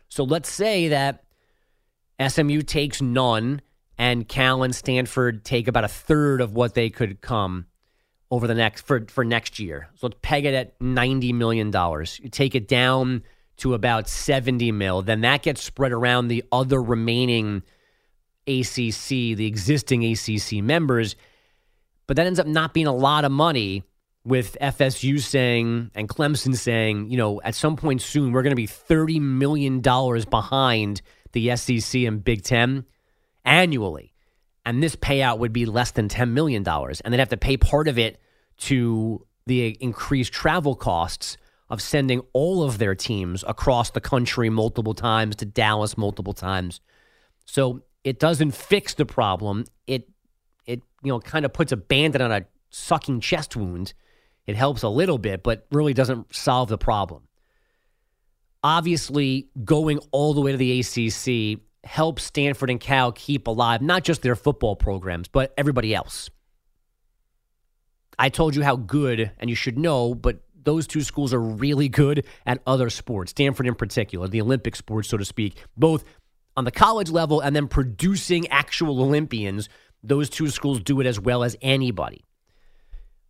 So 0.08 0.24
let's 0.24 0.48
say 0.48 0.88
that 0.88 1.24
SMU 2.26 2.62
takes 2.62 3.02
none 3.02 3.60
and 3.98 4.26
Cal 4.26 4.62
and 4.62 4.74
Stanford 4.74 5.44
take 5.44 5.68
about 5.68 5.84
a 5.84 5.88
third 5.88 6.40
of 6.40 6.54
what 6.54 6.74
they 6.74 6.88
could 6.88 7.20
come 7.20 7.66
over 8.30 8.46
the 8.46 8.54
next 8.54 8.82
for 8.86 9.06
for 9.08 9.24
next 9.24 9.58
year. 9.58 9.88
So 9.96 10.06
let's 10.06 10.18
peg 10.22 10.46
it 10.46 10.54
at 10.54 10.80
90 10.80 11.32
million 11.34 11.70
dollars. 11.70 12.18
You 12.22 12.30
take 12.30 12.54
it 12.54 12.68
down 12.68 13.22
to 13.58 13.74
about 13.74 14.08
70 14.08 14.72
mil, 14.72 15.02
then 15.02 15.20
that 15.20 15.42
gets 15.42 15.62
spread 15.62 15.92
around 15.92 16.28
the 16.28 16.42
other 16.50 16.82
remaining 16.82 17.62
ACC, 18.46 19.08
the 19.36 19.46
existing 19.46 20.04
ACC 20.04 20.62
members 20.62 21.14
but 22.06 22.16
that 22.16 22.26
ends 22.26 22.38
up 22.38 22.46
not 22.46 22.74
being 22.74 22.86
a 22.86 22.94
lot 22.94 23.24
of 23.24 23.32
money 23.32 23.84
with 24.24 24.56
FSU 24.60 25.20
saying 25.20 25.90
and 25.94 26.08
Clemson 26.08 26.56
saying, 26.56 27.10
you 27.10 27.16
know, 27.16 27.40
at 27.42 27.54
some 27.54 27.76
point 27.76 28.00
soon, 28.00 28.32
we're 28.32 28.42
going 28.42 28.52
to 28.52 28.56
be 28.56 28.66
$30 28.66 29.20
million 29.20 29.80
behind 29.80 31.02
the 31.32 31.54
SEC 31.56 32.02
and 32.02 32.24
Big 32.24 32.42
Ten 32.42 32.84
annually. 33.44 34.14
And 34.64 34.82
this 34.82 34.96
payout 34.96 35.38
would 35.38 35.52
be 35.52 35.66
less 35.66 35.90
than 35.90 36.08
$10 36.08 36.30
million. 36.30 36.66
And 36.66 37.12
they'd 37.12 37.18
have 37.18 37.28
to 37.28 37.36
pay 37.36 37.58
part 37.58 37.86
of 37.86 37.98
it 37.98 38.18
to 38.58 39.26
the 39.46 39.76
increased 39.80 40.32
travel 40.32 40.74
costs 40.74 41.36
of 41.68 41.82
sending 41.82 42.22
all 42.32 42.62
of 42.62 42.78
their 42.78 42.94
teams 42.94 43.44
across 43.46 43.90
the 43.90 44.00
country 44.00 44.48
multiple 44.48 44.94
times 44.94 45.36
to 45.36 45.44
Dallas 45.44 45.98
multiple 45.98 46.32
times. 46.32 46.80
So 47.44 47.82
it 48.04 48.18
doesn't 48.18 48.52
fix 48.52 48.94
the 48.94 49.06
problem. 49.06 49.64
It 49.86 50.08
you 51.04 51.12
know 51.12 51.20
kind 51.20 51.44
of 51.44 51.52
puts 51.52 51.70
a 51.70 51.76
bandit 51.76 52.20
on 52.20 52.32
a 52.32 52.46
sucking 52.70 53.20
chest 53.20 53.54
wound. 53.54 53.94
It 54.46 54.56
helps 54.56 54.82
a 54.82 54.88
little 54.88 55.18
bit, 55.18 55.42
but 55.42 55.66
really 55.70 55.94
doesn't 55.94 56.34
solve 56.34 56.68
the 56.68 56.78
problem. 56.78 57.28
Obviously, 58.62 59.48
going 59.64 60.00
all 60.10 60.34
the 60.34 60.40
way 60.40 60.52
to 60.52 60.58
the 60.58 60.80
ACC 60.80 61.60
helps 61.84 62.24
Stanford 62.24 62.70
and 62.70 62.80
Cal 62.80 63.12
keep 63.12 63.46
alive 63.46 63.82
not 63.82 64.04
just 64.04 64.22
their 64.22 64.34
football 64.34 64.74
programs, 64.74 65.28
but 65.28 65.52
everybody 65.56 65.94
else. 65.94 66.30
I 68.18 68.28
told 68.28 68.54
you 68.54 68.62
how 68.62 68.76
good, 68.76 69.30
and 69.38 69.50
you 69.50 69.56
should 69.56 69.78
know, 69.78 70.14
but 70.14 70.40
those 70.62 70.86
two 70.86 71.02
schools 71.02 71.34
are 71.34 71.40
really 71.40 71.88
good 71.88 72.26
at 72.46 72.62
other 72.66 72.90
sports, 72.90 73.30
Stanford 73.30 73.66
in 73.66 73.74
particular, 73.74 74.28
the 74.28 74.40
Olympic 74.40 74.76
sports, 74.76 75.08
so 75.08 75.16
to 75.16 75.24
speak, 75.24 75.56
both 75.76 76.04
on 76.56 76.64
the 76.64 76.70
college 76.70 77.10
level 77.10 77.40
and 77.40 77.54
then 77.54 77.68
producing 77.68 78.46
actual 78.48 79.02
Olympians 79.02 79.68
those 80.04 80.28
two 80.28 80.48
schools 80.48 80.80
do 80.80 81.00
it 81.00 81.06
as 81.06 81.18
well 81.18 81.42
as 81.42 81.56
anybody. 81.62 82.24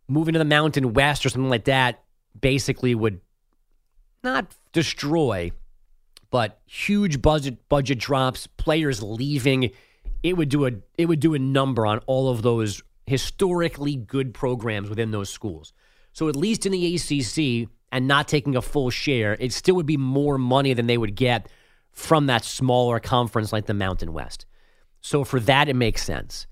Moving 0.07 0.33
to 0.33 0.39
the 0.39 0.45
Mountain 0.45 0.93
West 0.93 1.25
or 1.25 1.29
something 1.29 1.49
like 1.49 1.65
that 1.65 2.03
basically 2.39 2.93
would 2.93 3.21
not 4.23 4.53
destroy, 4.73 5.51
but 6.29 6.59
huge 6.65 7.21
budget 7.21 7.67
budget 7.69 7.97
drops, 7.97 8.45
players 8.45 9.01
leaving. 9.01 9.71
It 10.21 10.37
would 10.37 10.49
do 10.49 10.65
a 10.67 10.71
it 10.97 11.05
would 11.05 11.19
do 11.19 11.33
a 11.33 11.39
number 11.39 11.85
on 11.85 11.99
all 12.07 12.29
of 12.29 12.41
those 12.41 12.83
historically 13.07 13.95
good 13.95 14.33
programs 14.33 14.89
within 14.89 15.11
those 15.11 15.29
schools. 15.29 15.73
So 16.13 16.27
at 16.27 16.35
least 16.35 16.65
in 16.65 16.71
the 16.71 16.95
ACC 16.95 17.69
and 17.91 18.07
not 18.07 18.27
taking 18.27 18.55
a 18.55 18.61
full 18.61 18.89
share, 18.89 19.37
it 19.39 19.53
still 19.53 19.75
would 19.75 19.85
be 19.85 19.97
more 19.97 20.37
money 20.37 20.73
than 20.73 20.87
they 20.87 20.97
would 20.97 21.15
get 21.15 21.47
from 21.91 22.25
that 22.27 22.43
smaller 22.43 22.99
conference 22.99 23.53
like 23.53 23.65
the 23.65 23.73
Mountain 23.73 24.11
West. 24.11 24.45
So 25.01 25.23
for 25.23 25.39
that, 25.41 25.69
it 25.69 25.75
makes 25.75 26.03
sense. 26.03 26.47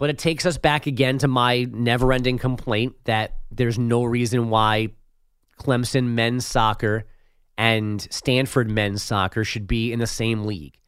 But 0.00 0.08
it 0.08 0.16
takes 0.16 0.46
us 0.46 0.56
back 0.56 0.86
again 0.86 1.18
to 1.18 1.28
my 1.28 1.66
never 1.70 2.10
ending 2.10 2.38
complaint 2.38 2.96
that 3.04 3.36
there's 3.50 3.78
no 3.78 4.02
reason 4.02 4.48
why 4.48 4.88
Clemson 5.58 6.14
men's 6.14 6.46
soccer 6.46 7.04
and 7.58 8.00
Stanford 8.10 8.70
men's 8.70 9.02
soccer 9.02 9.44
should 9.44 9.66
be 9.66 9.92
in 9.92 9.98
the 9.98 10.06
same 10.06 10.46
league 10.46 10.78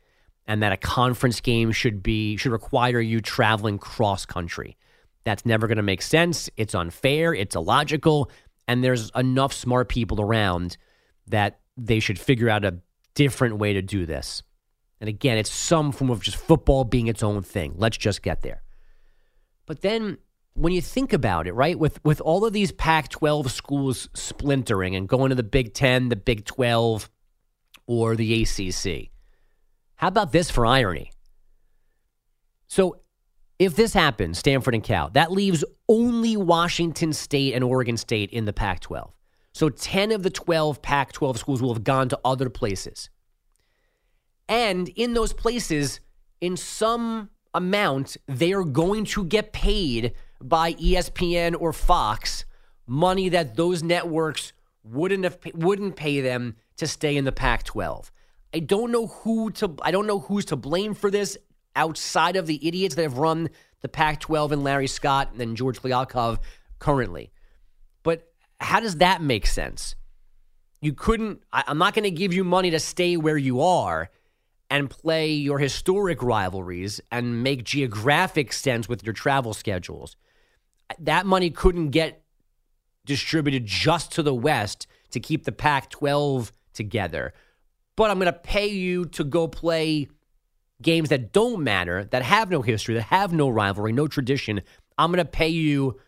and 0.47 0.63
that 0.63 0.73
a 0.73 0.79
conference 0.79 1.43
game 1.43 1.73
should 1.73 2.03
be 2.03 2.39
should 2.39 2.53
require 2.53 3.01
you 3.01 3.21
traveling 3.21 3.77
cross 3.77 4.25
country. 4.25 4.79
That's 5.25 5.45
never 5.45 5.67
going 5.67 5.77
to 5.77 5.83
make 5.83 6.01
sense. 6.01 6.49
It's 6.57 6.75
unfair, 6.75 7.35
it's 7.35 7.55
illogical, 7.55 8.31
and 8.67 8.83
there's 8.83 9.11
enough 9.15 9.53
smart 9.53 9.91
people 9.91 10.23
around 10.23 10.79
that 11.27 11.61
they 11.77 12.01
should 12.01 12.19
figure 12.19 12.49
out 12.49 12.65
a 12.65 12.79
different 13.15 13.59
way 13.59 13.75
to 13.75 13.83
do 13.83 14.07
this. 14.07 14.43
And 15.03 15.09
again, 15.11 15.37
it's 15.37 15.53
some 15.53 15.93
form 15.93 16.09
of 16.09 16.23
just 16.23 16.39
football 16.39 16.85
being 16.85 17.09
its 17.09 17.23
own 17.23 17.43
thing. 17.43 17.75
Let's 17.77 17.99
just 17.99 18.23
get 18.23 18.41
there. 18.41 18.63
But 19.73 19.81
then 19.81 20.19
when 20.53 20.75
you 20.75 20.83
think 20.83 21.15
about 21.15 21.47
it, 21.47 21.55
right, 21.55 21.79
with 21.79 21.99
with 22.05 22.21
all 22.21 22.45
of 22.45 22.53
these 22.53 22.73
Pac-12 22.73 23.49
schools 23.49 24.11
splintering 24.13 24.95
and 24.95 25.09
going 25.09 25.31
to 25.31 25.35
the 25.35 25.43
Big 25.43 25.73
10, 25.73 26.11
the 26.11 26.17
Big 26.17 26.45
12 26.45 27.09
or 27.87 28.15
the 28.15 28.43
ACC. 28.43 29.13
How 29.95 30.09
about 30.09 30.31
this 30.31 30.51
for 30.51 30.67
irony? 30.67 31.11
So 32.67 33.01
If 33.63 33.77
this 33.77 33.93
happens, 33.93 34.41
Stanford 34.41 34.75
and 34.75 34.83
Cal, 34.83 35.11
that 35.11 35.31
leaves 35.31 35.65
only 35.89 36.37
Washington 36.37 37.13
State 37.13 37.55
and 37.55 37.63
Oregon 37.63 37.97
State 37.97 38.31
in 38.31 38.45
the 38.45 38.53
Pac 38.53 38.81
12. 38.81 39.13
So 39.53 39.69
10 39.69 40.11
of 40.11 40.25
the 40.25 40.31
12 40.31 40.83
Pac 40.83 41.13
12 41.13 41.39
schools 41.39 41.63
will 41.63 41.73
have 41.73 41.85
gone 41.85 42.09
to 42.09 42.19
other 42.25 42.51
places. 42.51 43.09
And 44.49 44.89
in 44.89 45.15
those 45.15 45.33
places, 45.33 46.01
in 46.41 46.57
some 46.57 47.31
amount, 47.55 48.17
they 48.27 48.53
are 48.53 48.65
going 48.65 49.05
to 49.07 49.25
get 49.25 49.53
paid 49.53 50.15
by 50.41 50.75
ESPN 50.75 51.55
or 51.59 51.73
Fox 51.73 52.45
money 52.87 53.29
that 53.29 53.57
those 53.57 53.83
networks 53.83 54.53
wouldn't 54.85 55.25
have 55.25 55.39
wouldn't 55.55 55.97
pay 55.97 56.21
them 56.21 56.57
to 56.77 56.87
stay 56.87 57.17
in 57.17 57.25
the 57.25 57.33
Pac-12. 57.33 58.11
I 58.55 58.59
don't 58.59 58.91
know 58.91 59.07
who 59.07 59.51
to 59.53 59.75
I 59.83 59.91
don't 59.91 60.07
know 60.07 60.21
who's 60.21 60.45
to 60.47 60.57
blame 60.57 60.95
for 60.95 61.11
this 61.11 61.39
outside 61.77 62.37
of 62.37 62.47
the 62.47 62.67
idiots 62.67 62.95
that 62.97 63.03
have 63.03 63.19
run 63.19 63.49
the 63.81 63.89
Pac-12 63.89 64.53
and 64.53 64.65
Larry 64.65 64.87
Scott 64.87 65.31
and 65.33 65.41
then 65.41 65.57
George 65.57 65.81
Kliavkoff 65.81 66.39
currently. 66.79 67.33
But 68.03 68.29
how 68.61 68.81
does 68.81 68.97
that 68.97 69.23
make 69.23 69.47
sense? 69.47 69.95
You 70.81 70.93
couldn't 70.93 71.43
I, 71.53 71.65
I'm 71.69 71.79
not 71.79 71.95
going 71.95 72.05
to 72.05 72.11
give 72.11 72.33
you 72.33 72.45
money 72.45 72.71
to 72.71 72.81
stay 72.81 73.17
where 73.17 73.39
you 73.39 73.61
are 73.61 74.11
and 74.73 74.89
play 74.89 75.31
your 75.31 75.59
historic 75.59 76.23
rivalries 76.23 76.99
and 77.11 77.43
make 77.43 77.63
geographic 77.63 78.55
sense 78.55 78.89
with 78.89 79.05
your 79.05 79.13
travel 79.13 79.53
schedules. 79.53 80.17
That 80.99 81.27
money 81.27 81.51
couldn't 81.51 81.91
get 81.91 82.23
distributed 83.05 83.67
just 83.67 84.13
to 84.13 84.23
the 84.23 84.33
West 84.33 84.87
to 85.11 85.21
keep 85.21 85.45
the 85.45 85.53
Pac 85.53 85.91
12 85.91 86.55
together. 86.73 87.35
But 87.97 88.11
I'm 88.11 88.19
going 88.19 88.33
to 88.33 88.39
pay 88.39 88.69
you 88.69 89.05
to 89.09 89.25
go 89.25 89.47
play 89.47 90.09
games 90.81 91.11
that 91.11 91.35
don't 91.35 91.63
matter, 91.63 92.05
that 92.07 92.23
have 92.23 92.51
no 92.51 92.63
history, 92.63 92.95
that 92.95 93.03
have 93.03 93.31
no 93.31 93.51
rivalry, 93.51 93.93
no 93.93 94.09
tradition. 94.09 94.63
I'm 94.97 95.11
going 95.11 95.19
to 95.19 95.27
pay 95.27 95.49
you 95.49 96.01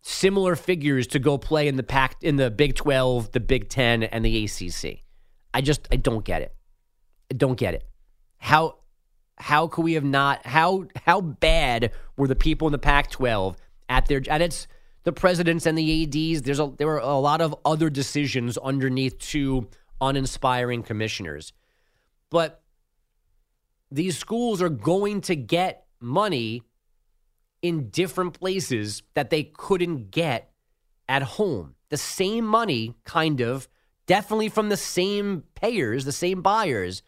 similar 0.00 0.56
figures 0.56 1.06
to 1.06 1.20
go 1.20 1.38
play 1.38 1.68
in 1.68 1.76
the 1.76 1.84
Pac 1.84 2.16
in 2.20 2.34
the 2.34 2.50
Big 2.50 2.74
12, 2.74 3.30
the 3.30 3.38
Big 3.38 3.68
10 3.68 4.02
and 4.02 4.24
the 4.24 4.44
ACC. 4.44 5.04
I 5.54 5.60
just 5.60 5.86
I 5.92 5.96
don't 5.96 6.24
get 6.24 6.42
it. 6.42 6.52
I 7.30 7.34
don't 7.34 7.56
get 7.56 7.74
it. 7.74 7.86
How 8.42 8.78
how 9.38 9.68
could 9.68 9.84
we 9.84 9.92
have 9.92 10.02
not 10.02 10.44
how 10.44 10.86
how 11.06 11.20
bad 11.20 11.92
were 12.16 12.26
the 12.26 12.34
people 12.34 12.66
in 12.66 12.72
the 12.72 12.78
Pac-12 12.78 13.54
at 13.88 14.06
their 14.06 14.20
and 14.28 14.42
its 14.42 14.66
the 15.04 15.12
presidents 15.12 15.64
and 15.64 15.78
the 15.78 16.02
ads? 16.02 16.42
There's 16.42 16.58
a 16.58 16.72
there 16.76 16.88
were 16.88 16.98
a 16.98 17.18
lot 17.18 17.40
of 17.40 17.54
other 17.64 17.88
decisions 17.88 18.58
underneath 18.58 19.16
two 19.20 19.68
uninspiring 20.00 20.82
commissioners, 20.82 21.52
but 22.30 22.64
these 23.92 24.18
schools 24.18 24.60
are 24.60 24.68
going 24.68 25.20
to 25.20 25.36
get 25.36 25.86
money 26.00 26.64
in 27.62 27.90
different 27.90 28.32
places 28.40 29.04
that 29.14 29.30
they 29.30 29.44
couldn't 29.44 30.10
get 30.10 30.50
at 31.08 31.22
home. 31.22 31.76
The 31.90 31.96
same 31.96 32.44
money, 32.44 32.96
kind 33.04 33.40
of, 33.40 33.68
definitely 34.08 34.48
from 34.48 34.68
the 34.68 34.76
same 34.76 35.44
payers, 35.54 36.04
the 36.04 36.10
same 36.10 36.42
buyers 36.42 37.04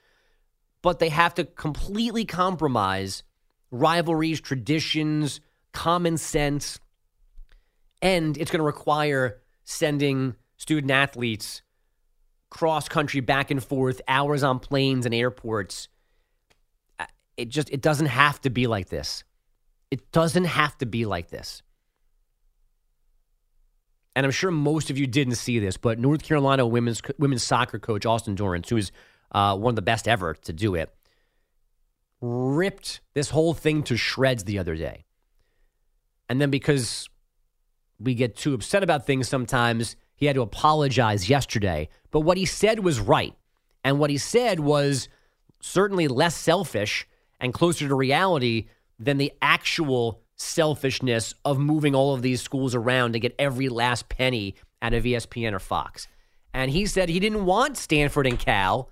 but 0.84 0.98
they 0.98 1.08
have 1.08 1.32
to 1.32 1.44
completely 1.44 2.26
compromise 2.26 3.22
rivalries, 3.70 4.38
traditions, 4.38 5.40
common 5.72 6.18
sense. 6.18 6.78
And 8.02 8.36
it's 8.36 8.50
going 8.50 8.58
to 8.58 8.66
require 8.66 9.40
sending 9.64 10.36
student 10.58 10.90
athletes 10.90 11.62
cross 12.50 12.86
country 12.86 13.20
back 13.20 13.50
and 13.50 13.64
forth, 13.64 14.02
hours 14.06 14.42
on 14.42 14.58
planes 14.58 15.06
and 15.06 15.14
airports. 15.14 15.88
It 17.38 17.48
just 17.48 17.70
it 17.70 17.80
doesn't 17.80 18.06
have 18.06 18.42
to 18.42 18.50
be 18.50 18.66
like 18.66 18.90
this. 18.90 19.24
It 19.90 20.12
doesn't 20.12 20.44
have 20.44 20.76
to 20.78 20.86
be 20.86 21.06
like 21.06 21.30
this. 21.30 21.62
And 24.14 24.26
I'm 24.26 24.32
sure 24.32 24.50
most 24.50 24.90
of 24.90 24.98
you 24.98 25.06
didn't 25.06 25.36
see 25.36 25.58
this, 25.58 25.78
but 25.78 25.98
North 25.98 26.22
Carolina 26.22 26.66
women's 26.66 27.00
women's 27.18 27.42
soccer 27.42 27.78
coach 27.78 28.04
Anson 28.04 28.34
Dorrance, 28.34 28.68
who 28.68 28.76
is 28.76 28.92
uh, 29.32 29.56
one 29.56 29.72
of 29.72 29.76
the 29.76 29.82
best 29.82 30.08
ever 30.08 30.34
to 30.34 30.52
do 30.52 30.74
it, 30.74 30.94
ripped 32.20 33.00
this 33.14 33.30
whole 33.30 33.54
thing 33.54 33.82
to 33.84 33.96
shreds 33.96 34.44
the 34.44 34.58
other 34.58 34.74
day. 34.74 35.04
And 36.28 36.40
then 36.40 36.50
because 36.50 37.08
we 37.98 38.14
get 38.14 38.36
too 38.36 38.54
upset 38.54 38.82
about 38.82 39.06
things 39.06 39.28
sometimes, 39.28 39.96
he 40.16 40.26
had 40.26 40.36
to 40.36 40.42
apologize 40.42 41.28
yesterday. 41.28 41.88
But 42.10 42.20
what 42.20 42.38
he 42.38 42.46
said 42.46 42.80
was 42.80 43.00
right. 43.00 43.34
And 43.82 43.98
what 43.98 44.10
he 44.10 44.18
said 44.18 44.60
was 44.60 45.08
certainly 45.60 46.08
less 46.08 46.36
selfish 46.36 47.06
and 47.40 47.52
closer 47.52 47.88
to 47.88 47.94
reality 47.94 48.68
than 48.98 49.18
the 49.18 49.32
actual 49.42 50.22
selfishness 50.36 51.34
of 51.44 51.58
moving 51.58 51.94
all 51.94 52.14
of 52.14 52.22
these 52.22 52.40
schools 52.40 52.74
around 52.74 53.12
to 53.12 53.20
get 53.20 53.34
every 53.38 53.68
last 53.68 54.08
penny 54.08 54.54
out 54.82 54.94
of 54.94 55.04
ESPN 55.04 55.52
or 55.52 55.58
Fox. 55.58 56.08
And 56.52 56.70
he 56.70 56.86
said 56.86 57.08
he 57.08 57.20
didn't 57.20 57.44
want 57.44 57.76
Stanford 57.76 58.26
and 58.26 58.38
Cal 58.38 58.88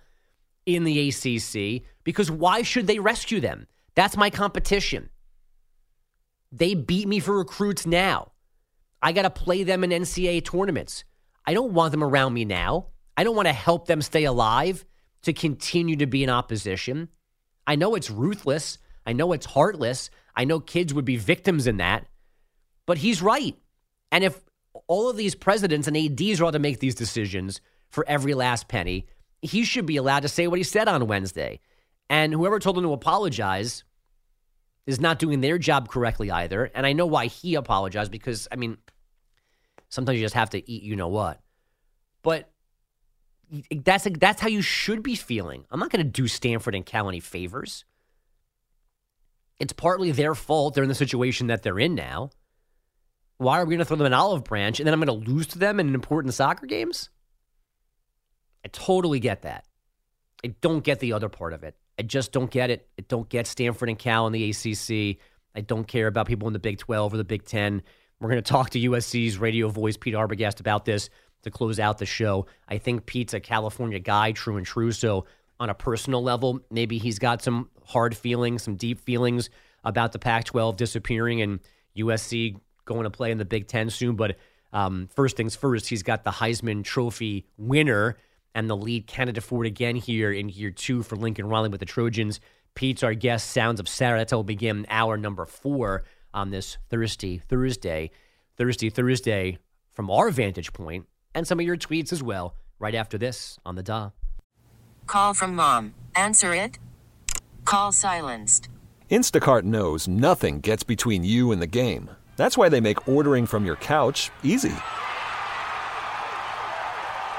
in 0.67 0.85
the 0.85 1.09
ACC 1.09 1.83
because 2.05 2.31
why 2.31 2.63
should 2.63 2.87
they 2.87 2.99
rescue 2.99 3.41
them? 3.41 3.67
That's 3.95 4.17
my 4.17 4.31
competition. 4.31 5.11
They 6.51 6.75
beat 6.75 7.09
me 7.09 7.19
for 7.19 7.39
recruits 7.39 7.87
now. 7.87 8.33
I 9.03 9.13
got 9.13 9.23
to 9.23 9.31
play 9.31 9.65
them 9.65 9.83
in 9.85 9.91
NCAA 9.91 10.45
tournaments. 10.45 11.05
I 11.45 11.55
don't 11.55 11.73
want 11.73 11.91
them 11.91 12.05
around 12.05 12.35
me 12.35 12.45
now. 12.45 12.89
I 13.17 13.25
don't 13.25 13.37
want 13.37 13.49
to 13.49 13.53
help 13.53 13.87
them 13.87 14.01
stay 14.01 14.25
alive 14.25 14.85
to 15.23 15.33
continue 15.33 15.97
to 15.97 16.07
be 16.07 16.23
in 16.23 16.31
opposition. 16.31 17.09
I 17.67 17.77
know 17.77 17.95
it's 17.95 18.11
ruthless. 18.11 18.79
I 19.05 19.13
know 19.13 19.33
it's 19.33 19.47
heartless. 19.47 20.11
I 20.37 20.45
know 20.45 20.61
kids 20.61 20.95
would 20.95 21.05
be 21.05 21.17
victims 21.17 21.67
in 21.67 21.79
that. 21.79 22.07
But 22.87 22.99
he's 22.99 23.23
right. 23.23 23.57
And 24.11 24.25
if 24.25 24.41
all 24.87 25.09
of 25.09 25.17
these 25.17 25.35
presidents 25.35 25.89
and 25.89 25.97
ADs 25.97 26.41
are 26.41 26.45
allowed 26.45 26.53
to 26.53 26.59
make 26.59 26.81
these 26.81 26.95
decisions 26.95 27.61
for 27.89 28.05
every 28.09 28.35
last 28.35 28.69
penny, 28.69 29.07
he 29.43 29.65
should 29.65 29.87
be 29.87 29.97
allowed 29.97 30.21
to 30.21 30.29
say 30.29 30.47
what 30.47 30.59
he 30.59 30.63
said 30.63 30.89
on 30.89 31.07
Wednesday. 31.07 31.61
And 32.09 32.33
whoever 32.33 32.59
told 32.59 32.79
him 32.79 32.85
to 32.85 32.93
apologize 32.93 33.85
is 34.87 35.01
not 35.01 35.19
doing 35.19 35.41
their 35.41 35.59
job 35.59 35.89
correctly 35.89 36.31
either. 36.31 36.71
And 36.75 36.87
I 36.87 36.93
know 36.93 37.07
why 37.07 37.27
he 37.27 37.57
apologized 37.57 38.11
because, 38.11 38.49
I 38.51 38.57
mean, 38.57 38.79
sometimes 39.89 40.19
you 40.19 40.25
just 40.25 40.35
have 40.35 40.51
to 40.51 40.71
eat 40.71 40.83
you 40.83 40.97
know 40.97 41.09
what. 41.09 41.41
But 42.23 42.51
that's 43.71 44.07
that's 44.19 44.41
how 44.41 44.49
you 44.49 44.63
should 44.63 45.03
be 45.03 45.15
feeling. 45.15 45.65
I'm 45.71 45.81
not 45.81 45.91
going 45.91 46.05
to 46.05 46.11
do 46.11 46.29
Stanford 46.29 46.75
and 46.75 46.87
Cal 46.87 47.09
any 47.09 47.21
favors. 47.21 47.85
It's 49.59 49.73
partly 49.73 50.13
their 50.13 50.35
fault. 50.35 50.75
They're 50.75 50.85
in 50.85 50.89
the 50.89 50.95
situation 50.95 51.49
that 51.49 51.63
they're 51.63 51.79
in 51.79 51.95
now. 51.95 52.31
Why 53.39 53.61
are 53.61 53.65
we 53.65 53.71
going 53.71 53.81
to 53.81 53.85
throw 53.85 53.97
them 53.97 54.07
an 54.07 54.13
olive 54.13 54.45
branch 54.45 54.79
and 54.79 54.87
then 54.87 54.95
I'm 54.95 55.01
going 55.01 55.25
to 55.25 55.31
lose 55.31 55.49
to 55.49 55.59
them 55.59 55.81
in 55.81 55.95
important 55.95 56.35
soccer 56.35 56.67
games? 56.67 57.11
I 58.65 58.69
totally 58.69 59.21
get 59.21 59.43
that. 59.43 59.67
I 60.45 60.55
don't 60.61 60.83
get 60.83 61.01
the 61.01 61.13
other 61.13 61.29
part 61.29 61.53
of 61.53 61.63
it. 61.63 61.77
I 61.99 62.03
just 62.03 62.33
don't 62.33 62.51
get 62.51 62.71
it. 62.71 62.89
I 62.99 63.05
don't 63.09 63.29
get 63.29 63.47
Stanford 63.47 63.89
and 63.89 63.99
Cal 63.99 64.27
in 64.27 64.33
the 64.33 64.51
ACC. 64.51 65.19
I 65.55 65.61
don't 65.61 65.87
care 65.87 66.07
about 66.07 66.27
people 66.27 66.49
in 66.49 66.53
the 66.53 66.59
Big 66.59 66.79
12 66.79 67.15
or 67.15 67.17
the 67.17 67.25
Big 67.25 67.45
10. 67.45 67.83
We're 68.21 68.29
going 68.31 68.43
to 68.43 68.51
talk 68.51 68.71
to 68.71 68.81
USC's 68.81 69.39
radio 69.39 69.69
voice, 69.69 69.97
Pete 69.97 70.15
Arbogast, 70.15 70.61
about 70.61 70.85
this 70.85 71.11
to 71.43 71.51
close 71.51 71.79
out 71.79 71.99
the 71.99 72.07
show. 72.07 72.47
I 72.69 72.79
think 72.79 73.07
Pete's 73.07 73.35
a 73.35 73.41
California 73.41 73.99
guy, 73.99 74.33
true 74.33 74.57
and 74.57 74.67
true. 74.67 74.93
So, 74.93 75.27
on 75.61 75.71
a 75.71 75.75
personal 75.75 76.23
level, 76.23 76.61
maybe 76.71 76.99
he's 76.99 77.21
got 77.21 77.43
some 77.43 77.69
hard 77.85 78.17
feelings, 78.17 78.65
some 78.65 78.75
deep 78.75 78.99
feelings 78.99 79.49
about 79.85 80.13
the 80.13 80.19
Pac 80.19 80.45
12 80.45 80.77
disappearing 80.77 81.41
and 81.41 81.61
USC 81.97 82.57
going 82.85 83.05
to 83.05 83.11
play 83.11 83.31
in 83.31 83.39
the 83.39 83.45
Big 83.45 83.69
10 83.69 83.91
soon. 83.91 84.17
But 84.17 84.39
um, 84.73 85.09
first 85.15 85.37
things 85.37 85.55
first, 85.55 85.89
he's 85.89 86.03
got 86.03 86.25
the 86.25 86.31
Heisman 86.31 86.83
Trophy 86.83 87.47
winner 87.57 88.17
and 88.55 88.69
the 88.69 88.77
lead 88.77 89.07
candidate 89.07 89.43
for 89.43 89.65
it 89.65 89.69
again 89.69 89.97
here 89.97 90.33
in 90.33 90.49
year 90.49 90.71
two 90.71 91.03
for 91.03 91.17
Lincoln 91.17 91.49
Riley 91.49 91.69
with 91.69 91.81
the 91.81 91.87
Trojans. 91.87 92.41
Pete's 92.75 93.03
our 93.03 93.15
guest, 93.15 93.51
Sounds 93.51 93.81
of 93.81 93.89
Saturday. 93.89 94.21
That's 94.21 94.33
how 94.33 94.39
we'll 94.39 94.45
begin 94.45 94.87
hour 94.89 95.17
number 95.17 95.45
four 95.45 96.05
on 96.33 96.51
this 96.51 96.79
Thursday, 96.89 97.39
Thursday, 97.39 98.11
Thursday, 98.57 98.91
Thursday 98.91 99.59
from 99.93 100.11
our 100.11 100.31
vantage 100.31 100.73
point 100.73 101.07
and 101.35 101.47
some 101.47 101.61
of 101.61 101.67
your 101.67 101.77
tweets 101.77 102.13
as 102.13 102.23
well 102.23 102.55
right 102.79 102.95
after 102.95 103.19
this 103.19 103.59
on 103.65 103.75
the 103.75 103.83
DA. 103.83 104.11
Call 105.07 105.35
from 105.35 105.55
mom. 105.55 105.95
Answer 106.15 106.55
it. 106.55 106.79
Call 107.65 107.93
silenced. 107.93 108.69
Instacart 109.11 109.63
knows 109.65 110.09
nothing 110.09 110.61
gets 110.61 110.83
between 110.83 111.23
you 111.25 111.53
and 111.53 111.61
the 111.61 111.67
game. 111.67 112.11
That's 112.37 112.57
why 112.57 112.69
they 112.69 112.81
make 112.81 113.09
ordering 113.09 113.47
from 113.47 113.65
your 113.65 113.77
couch 113.77 114.31
easy. 114.43 114.73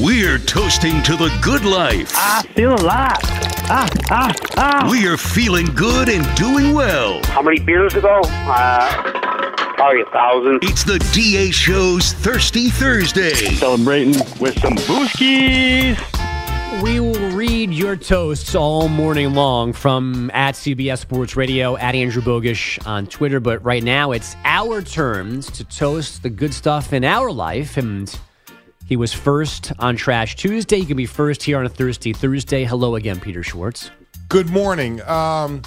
We're 0.00 0.38
toasting 0.38 1.02
to 1.02 1.16
the 1.16 1.36
good 1.42 1.64
life. 1.64 2.12
I 2.14 2.42
feel 2.54 2.72
alive. 2.72 3.18
Ah, 3.70 3.88
ah, 4.10 4.34
ah. 4.56 4.88
We 4.88 5.08
are 5.08 5.16
feeling 5.16 5.66
good 5.74 6.08
and 6.08 6.24
doing 6.36 6.72
well. 6.72 7.20
How 7.24 7.42
many 7.42 7.58
beers 7.58 7.94
ago? 7.96 8.20
Uh, 8.24 9.12
probably 9.74 10.02
a 10.02 10.04
thousand. 10.04 10.60
It's 10.62 10.84
the 10.84 11.00
DA 11.12 11.50
Show's 11.50 12.12
Thirsty 12.12 12.70
Thursday. 12.70 13.34
Celebrating 13.56 14.14
with 14.38 14.56
some 14.60 14.74
booskies. 14.76 15.98
We 16.80 17.00
will 17.00 17.30
read 17.30 17.72
your 17.72 17.96
toasts 17.96 18.54
all 18.54 18.86
morning 18.88 19.34
long 19.34 19.72
from 19.72 20.30
at 20.32 20.54
CBS 20.54 20.98
Sports 20.98 21.34
Radio, 21.34 21.76
at 21.76 21.96
Andrew 21.96 22.22
Bogusch 22.22 22.86
on 22.86 23.08
Twitter. 23.08 23.40
But 23.40 23.64
right 23.64 23.82
now, 23.82 24.12
it's 24.12 24.36
our 24.44 24.80
turns 24.80 25.50
to 25.50 25.64
toast 25.64 26.22
the 26.22 26.30
good 26.30 26.54
stuff 26.54 26.92
in 26.92 27.02
our 27.02 27.32
life. 27.32 27.76
And 27.76 28.16
he 28.88 28.96
was 28.96 29.12
first 29.12 29.70
on 29.78 29.96
Trash 29.96 30.36
Tuesday. 30.36 30.78
He 30.78 30.86
can 30.86 30.96
be 30.96 31.04
first 31.06 31.42
here 31.42 31.58
on 31.58 31.66
a 31.66 31.68
Thursday. 31.68 32.14
Thursday. 32.14 32.64
Hello 32.64 32.94
again, 32.96 33.20
Peter 33.20 33.42
Schwartz. 33.42 33.90
Good 34.30 34.48
morning. 34.48 35.02
Um, 35.02 35.60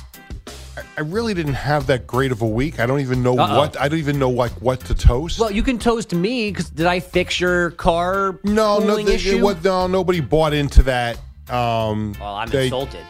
I- 0.98 1.02
really 1.02 1.34
didn't 1.36 1.54
have 1.54 1.88
that 1.88 2.08
great 2.08 2.32
of 2.32 2.42
a 2.42 2.48
week. 2.48 2.80
I 2.80 2.86
don't 2.88 3.00
even 3.00 3.22
know 3.22 3.38
Uh-oh. 3.38 3.58
what. 3.58 3.80
I 3.80 3.88
don't 3.88 4.00
even 4.00 4.18
know 4.18 4.30
like 4.30 4.52
what 4.54 4.80
to 4.86 4.96
toast. 4.96 5.40
Well, 5.40 5.52
you 5.52 5.62
can 5.62 5.78
toast 5.78 6.14
me 6.16 6.50
because 6.50 6.70
did 6.72 6.88
I 6.88 7.00
fix 7.00 7.40
your 7.40 7.72
car 7.72 8.40
no, 8.44 8.80
no, 8.80 8.98
issue? 8.98 9.44
what- 9.44 9.64
no, 9.64 9.86
nobody 9.88 10.20
bought 10.20 10.54
into 10.54 10.82
that. 10.84 11.18
Um, 11.50 12.16
well, 12.20 12.36
I'm 12.36 12.50
they- 12.50 12.66
insulted. 12.66 13.02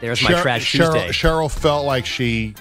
There's 0.00 0.22
my 0.22 0.42
Trash 0.42 0.70
Cheryl, 0.70 0.92
Tuesday. 0.92 1.08
Cheryl 1.08 1.50
felt 1.50 1.86
like 1.86 2.04
she, 2.04 2.54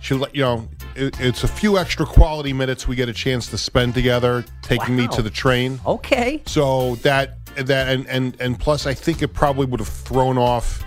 she, 0.00 0.14
you 0.32 0.42
know, 0.42 0.68
it, 0.96 1.20
it's 1.20 1.44
a 1.44 1.48
few 1.48 1.78
extra 1.78 2.06
quality 2.06 2.52
minutes 2.52 2.86
we 2.86 2.96
get 2.96 3.08
a 3.08 3.12
chance 3.12 3.48
to 3.48 3.58
spend 3.58 3.94
together, 3.94 4.44
taking 4.62 4.96
me 4.96 5.08
to 5.08 5.22
the 5.22 5.30
train. 5.30 5.80
okay. 5.86 6.42
So 6.46 6.96
that 6.96 7.38
that 7.56 7.88
and 7.88 8.06
and 8.08 8.36
and 8.40 8.58
plus, 8.58 8.86
I 8.86 8.94
think 8.94 9.22
it 9.22 9.28
probably 9.28 9.66
would 9.66 9.80
have 9.80 9.88
thrown 9.88 10.38
off 10.38 10.84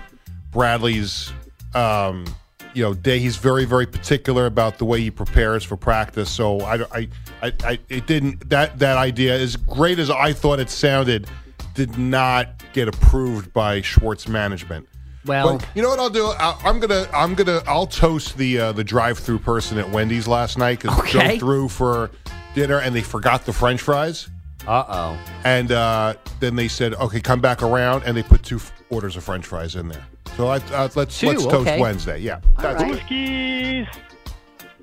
Bradley's, 0.52 1.32
um, 1.74 2.26
you 2.74 2.84
know, 2.84 2.94
day. 2.94 3.20
He's 3.20 3.38
very 3.38 3.66
very 3.66 3.86
particular 3.86 4.46
about 4.46 4.78
the 4.78 4.86
way 4.86 5.02
he 5.02 5.12
prepares 5.12 5.64
for 5.64 5.78
practice. 5.78 6.30
So 6.30 6.62
I 6.62 6.84
I 6.84 7.08
I, 7.42 7.54
I 7.64 7.80
it 7.90 8.08
didn't 8.08 8.50
that 8.50 8.80
that 8.80 8.98
idea 8.98 9.38
as 9.38 9.56
great 9.56 10.00
as 10.00 10.10
I 10.10 10.34
thought 10.34 10.60
it 10.60 10.70
sounded 10.70 11.28
did 11.74 11.98
not 11.98 12.64
get 12.74 12.88
approved 12.88 13.54
by 13.54 13.82
Schwartz 13.82 14.28
management. 14.28 14.88
Well, 15.28 15.58
But 15.58 15.68
you 15.76 15.82
know 15.82 15.90
what 15.90 16.00
I'll 16.00 16.10
do? 16.10 16.26
I, 16.28 16.58
I'm 16.64 16.80
gonna, 16.80 17.08
I'm 17.14 17.36
gonna, 17.36 17.62
I'll 17.68 17.86
toast 17.88 18.38
the 18.38 18.60
uh, 18.60 18.72
the 18.72 18.84
drive-through 18.84 19.40
person 19.40 19.78
at 19.78 19.90
Wendy's 19.90 20.28
last 20.28 20.58
night 20.58 20.82
because 20.82 20.98
Okay. 21.00 21.38
drove 21.38 21.40
through 21.40 21.70
for 21.70 22.12
dinner 22.56 22.80
and 22.80 22.96
they 22.96 23.02
forgot 23.02 23.46
the 23.46 23.54
French 23.54 23.82
fries, 23.82 24.30
uh 24.68 24.84
oh. 24.88 25.18
and 25.44 25.72
uh, 25.72 26.14
then 26.40 26.56
they 26.56 26.68
said, 26.68 26.94
"Okay, 26.96 27.20
come 27.20 27.42
back 27.42 27.62
around," 27.62 28.04
and 28.06 28.16
they 28.18 28.24
put 28.24 28.42
two 28.44 28.56
f- 28.58 28.72
orders 28.90 29.16
of 29.18 29.24
French 29.24 29.46
fries 29.46 29.76
in 29.76 29.90
there. 29.90 30.06
So 30.38 30.48
I, 30.48 30.58
uh, 30.74 30.88
let's 30.96 31.20
Two, 31.20 31.28
let's 31.28 31.44
toast 31.44 31.56
okay. 31.68 31.80
Wednesday. 31.80 32.20
Yeah, 32.20 32.40
that's 32.58 32.82
right. 32.82 33.88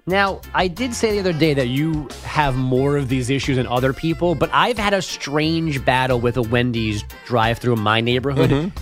Now, 0.07 0.43
I 0.53 0.69
did 0.69 0.93
say 0.95 1.13
the 1.13 1.21
other 1.21 1.33
day 1.33 1.55
that 1.55 1.69
you 1.69 2.09
have 2.25 2.57
more 2.57 2.99
of 2.99 3.09
these 3.09 3.31
issues 3.31 3.57
than 3.57 3.67
other 3.67 3.95
people, 3.95 4.35
but 4.35 4.51
I've 4.53 4.77
had 4.77 4.93
a 4.93 5.01
strange 5.01 5.83
battle 5.83 6.21
with 6.21 6.37
a 6.37 6.43
Wendy's 6.43 7.03
drive 7.25 7.57
through 7.59 7.73
in 7.75 7.81
my 7.81 8.03
neighborhood 8.03 8.51
Mm-hmm. 8.51 8.79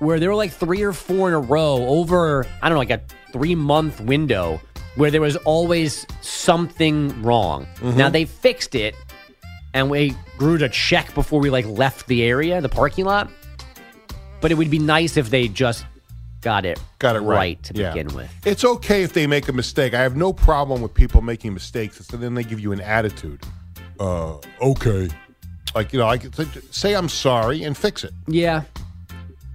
Where 0.00 0.18
there 0.18 0.28
were 0.28 0.34
like 0.34 0.52
three 0.52 0.82
or 0.82 0.92
four 0.92 1.28
in 1.28 1.34
a 1.34 1.38
row 1.40 1.86
over, 1.86 2.46
I 2.60 2.68
don't 2.68 2.76
know, 2.76 2.80
like 2.80 2.90
a 2.90 3.00
three 3.32 3.54
month 3.54 4.00
window 4.00 4.60
where 4.96 5.10
there 5.10 5.20
was 5.20 5.36
always 5.36 6.06
something 6.20 7.22
wrong. 7.22 7.66
Mm-hmm. 7.76 7.96
Now 7.96 8.08
they 8.08 8.24
fixed 8.24 8.74
it 8.74 8.94
and 9.72 9.88
we 9.88 10.16
grew 10.36 10.58
to 10.58 10.68
check 10.68 11.14
before 11.14 11.40
we 11.40 11.48
like 11.50 11.66
left 11.66 12.06
the 12.08 12.24
area, 12.24 12.60
the 12.60 12.68
parking 12.68 13.04
lot. 13.04 13.30
But 14.40 14.50
it 14.50 14.54
would 14.56 14.70
be 14.70 14.78
nice 14.78 15.16
if 15.16 15.30
they 15.30 15.48
just 15.48 15.84
got 16.40 16.64
it 16.64 16.80
Got 16.98 17.16
it 17.16 17.20
right, 17.20 17.62
to 17.64 17.74
Yeah. 17.74 17.92
begin 17.92 18.14
with. 18.16 18.30
It's 18.46 18.64
okay 18.64 19.02
if 19.02 19.12
they 19.12 19.26
make 19.26 19.48
a 19.48 19.52
mistake. 19.52 19.92
I 19.92 20.00
have 20.00 20.16
no 20.16 20.32
problem 20.32 20.80
with 20.80 20.94
people 20.94 21.20
making 21.20 21.52
mistakes, 21.52 22.08
and 22.10 22.22
then 22.22 22.32
they 22.34 22.42
give 22.42 22.58
you 22.58 22.72
an 22.72 22.80
attitude. 22.80 23.42
Uh, 24.00 24.38
okay, 24.62 25.10
like 25.74 25.92
you 25.92 25.98
know, 25.98 26.06
I 26.06 26.16
say- 26.18 26.46
say 26.70 26.94
I'm 26.96 27.10
sorry 27.10 27.62
and 27.64 27.76
fix 27.76 28.04
it. 28.04 28.12
Yeah. 28.26 28.62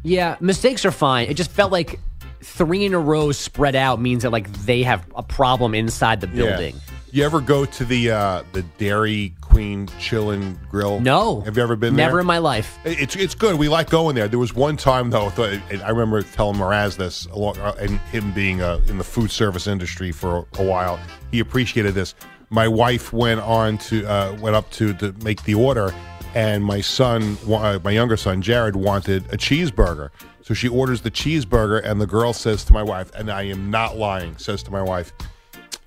Yeah, 0.05 0.37
mistakes 0.39 0.85
are 0.85 0.91
fine. 0.91 1.27
It 1.29 1.33
just 1.33 1.51
felt 1.51 1.71
like 1.71 1.99
three 2.41 2.85
in 2.85 2.93
a 2.93 2.99
row 2.99 3.31
spread 3.31 3.75
out 3.75 3.99
means 3.99 4.21
that 4.23 4.29
like 4.29 4.51
they 4.65 4.83
have 4.83 5.05
a 5.15 5.23
problem 5.23 5.73
inside 5.73 6.21
the 6.21 6.27
building. 6.27 6.75
Yeah. 6.75 6.81
You 7.11 7.23
ever 7.23 7.39
go 7.39 7.65
to 7.65 7.85
the 7.85 8.11
uh, 8.11 8.43
the 8.51 8.61
Dairy 8.77 9.33
Queen 9.41 9.87
Chill 9.99 10.31
and 10.31 10.59
Grill? 10.69 10.99
No. 10.99 11.41
Have 11.41 11.55
you 11.57 11.63
ever 11.63 11.75
been 11.75 11.95
there? 11.95 12.07
Never 12.07 12.19
in 12.19 12.25
my 12.25 12.39
life. 12.39 12.77
It's 12.83 13.15
it's 13.15 13.33
good. 13.33 13.57
We 13.57 13.69
like 13.69 13.89
going 13.89 14.15
there. 14.15 14.27
There 14.27 14.37
was 14.37 14.53
one 14.53 14.75
time 14.77 15.09
though. 15.09 15.31
I 15.37 15.89
remember 15.89 16.21
telling 16.21 16.57
Mraz 16.57 16.97
this, 16.97 17.25
along, 17.27 17.57
uh, 17.59 17.73
and 17.79 17.99
him 18.11 18.33
being 18.33 18.61
uh, 18.61 18.81
in 18.87 18.97
the 18.97 19.03
food 19.03 19.31
service 19.31 19.65
industry 19.65 20.11
for 20.11 20.39
a, 20.39 20.61
a 20.61 20.63
while. 20.63 20.99
He 21.31 21.39
appreciated 21.39 21.95
this. 21.95 22.15
My 22.49 22.67
wife 22.67 23.11
went 23.13 23.39
on 23.39 23.77
to 23.79 24.05
uh, 24.05 24.37
went 24.41 24.55
up 24.57 24.69
to 24.71 24.93
to 24.95 25.13
make 25.23 25.41
the 25.43 25.55
order, 25.55 25.93
and 26.35 26.63
my 26.63 26.81
son, 26.81 27.37
uh, 27.49 27.79
my 27.83 27.89
younger 27.91 28.17
son 28.17 28.41
Jared, 28.41 28.75
wanted 28.75 29.25
a 29.33 29.37
cheeseburger. 29.37 30.09
So 30.41 30.53
she 30.53 30.67
orders 30.67 31.01
the 31.01 31.09
cheeseburger, 31.09 31.83
and 31.83 31.99
the 31.99 32.05
girl 32.05 32.33
says 32.33 32.63
to 32.65 32.73
my 32.73 32.83
wife, 32.83 33.11
and 33.15 33.31
I 33.31 33.43
am 33.43 33.71
not 33.71 33.97
lying, 33.97 34.37
says 34.37 34.61
to 34.63 34.71
my 34.71 34.83
wife, 34.83 35.11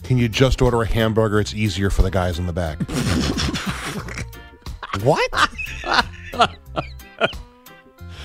"Can 0.02 0.18
you 0.18 0.28
just 0.28 0.60
order 0.60 0.82
a 0.82 0.86
hamburger? 0.86 1.38
It's 1.38 1.54
easier 1.54 1.90
for 1.90 2.02
the 2.02 2.10
guys 2.10 2.40
in 2.40 2.46
the 2.46 2.52
back." 2.52 2.78
what? 5.04 5.30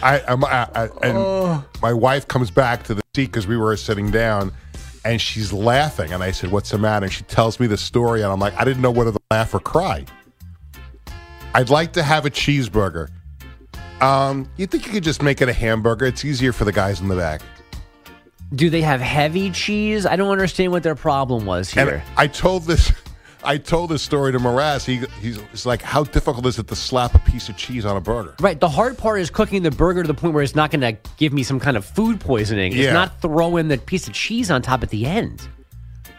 I, 0.02 0.22
I'm, 0.28 0.44
I, 0.44 0.68
I 0.76 0.90
and 1.04 1.64
my 1.82 1.94
wife 1.94 2.28
comes 2.28 2.52
back 2.52 2.84
to 2.86 2.96
the 2.96 3.02
seat 3.16 3.28
because 3.28 3.48
we 3.48 3.58
were 3.58 3.78
sitting 3.78 4.12
down, 4.12 4.52
and 5.06 5.22
she's 5.22 5.54
laughing. 5.54 6.12
And 6.14 6.24
I 6.24 6.32
said, 6.32 6.52
"What's 6.52 6.72
the 6.72 6.78
matter?" 6.78 7.06
And 7.06 7.14
she 7.14 7.24
tells 7.26 7.60
me 7.60 7.68
the 7.68 7.78
story, 7.78 8.24
and 8.24 8.32
I'm 8.32 8.40
like, 8.40 8.56
I 8.56 8.64
didn't 8.64 8.82
know 8.82 8.92
whether 8.92 9.12
to 9.12 9.20
laugh 9.30 9.54
or 9.54 9.60
cry. 9.60 10.06
I'd 11.56 11.70
like 11.70 11.94
to 11.94 12.04
have 12.04 12.26
a 12.26 12.30
cheeseburger. 12.30 13.10
Um, 14.02 14.50
you 14.58 14.66
think 14.68 14.86
you 14.86 14.92
could 14.92 15.04
just 15.04 15.22
make 15.22 15.42
it 15.42 15.50
a 15.50 15.54
hamburger? 15.54 16.06
It's 16.06 16.26
easier 16.26 16.52
for 16.52 16.66
the 16.66 16.72
guys 16.72 17.00
in 17.00 17.08
the 17.08 17.16
back. 17.16 17.42
Do 18.56 18.70
they 18.70 18.82
have 18.82 19.02
heavy 19.02 19.50
cheese? 19.52 20.06
I 20.06 20.16
don't 20.16 20.32
understand 20.32 20.72
what 20.72 20.84
their 20.84 20.96
problem 20.96 21.46
was 21.46 21.72
here. 21.72 21.88
And 21.88 22.04
I 22.18 22.28
told 22.28 22.64
this, 22.64 22.92
I 23.44 23.58
told 23.58 23.92
this 23.92 24.02
story 24.02 24.32
to 24.32 24.40
Mraz. 24.40 24.86
He 24.86 25.06
he's, 25.22 25.40
he's 25.52 25.66
like, 25.66 25.82
how 25.82 26.04
difficult 26.04 26.46
is 26.46 26.60
it 26.60 26.68
to 26.68 26.76
slap 26.76 27.16
a 27.16 27.20
piece 27.20 27.50
of 27.50 27.58
cheese 27.58 27.86
on 27.86 27.98
a 27.98 28.02
burger? 28.02 28.36
Right. 28.40 28.60
The 28.60 28.70
hard 28.70 28.98
part 28.98 29.22
is 29.22 29.30
cooking 29.30 29.64
the 29.64 29.72
burger 29.72 30.04
to 30.04 30.08
the 30.08 30.14
point 30.14 30.34
where 30.34 30.44
it's 30.44 30.56
not 30.56 30.72
going 30.72 30.82
to 30.82 30.98
give 31.18 31.34
me 31.34 31.44
some 31.44 31.60
kind 31.60 31.78
of 31.78 31.86
food 31.86 32.20
poisoning. 32.20 32.74
Yeah. 32.74 32.84
It's 32.84 32.94
not 32.94 33.22
throwing 33.22 33.70
the 33.70 33.78
piece 33.78 34.08
of 34.08 34.14
cheese 34.14 34.52
on 34.52 34.62
top 34.62 34.84
at 34.84 34.90
the 34.90 35.06
end. 35.06 35.48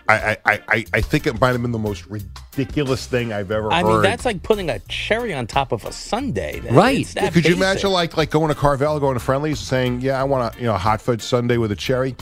I 0.09 0.37
I, 0.45 0.61
I, 0.69 0.85
I 0.95 1.01
think 1.01 1.27
it 1.27 1.41
might 1.41 1.53
have 1.53 1.63
been 1.63 1.73
the 1.73 1.79
most 1.79 2.07
ridiculous 2.07 3.07
thing 3.07 3.33
I've 3.33 3.51
ever 3.51 3.65
heard. 3.65 3.73
I 3.73 3.83
heard. 3.83 3.89
mean, 3.89 4.03
that's 4.03 4.25
like 4.25 4.43
putting 4.43 4.69
a 4.71 4.79
cherry 4.81 5.33
on 5.33 5.47
top 5.47 5.73
of 5.73 5.85
a 5.85 5.93
sundae. 5.93 6.61
That- 6.61 6.73
Right. 6.73 7.01
it's 7.01 7.15
that 7.15 7.33
could 7.33 7.45
you 7.45 7.51
basic. 7.55 7.57
imagine 7.57 7.91
like 7.91 8.17
like 8.17 8.31
going 8.31 8.49
to 8.49 8.55
Carvel, 8.55 9.01
going 9.01 9.15
to 9.15 9.21
Friendlies, 9.21 9.59
saying, 9.61 10.01
"Yeah, 10.03 10.21
I 10.21 10.25
want 10.25 10.55
a 10.55 10.59
you 10.61 10.67
know 10.67 10.75
a 10.75 10.79
hot 10.79 11.01
fudge 11.01 11.23
sundae 11.23 11.57
with 11.57 11.73
a 11.73 11.77
cherry." 11.77 12.15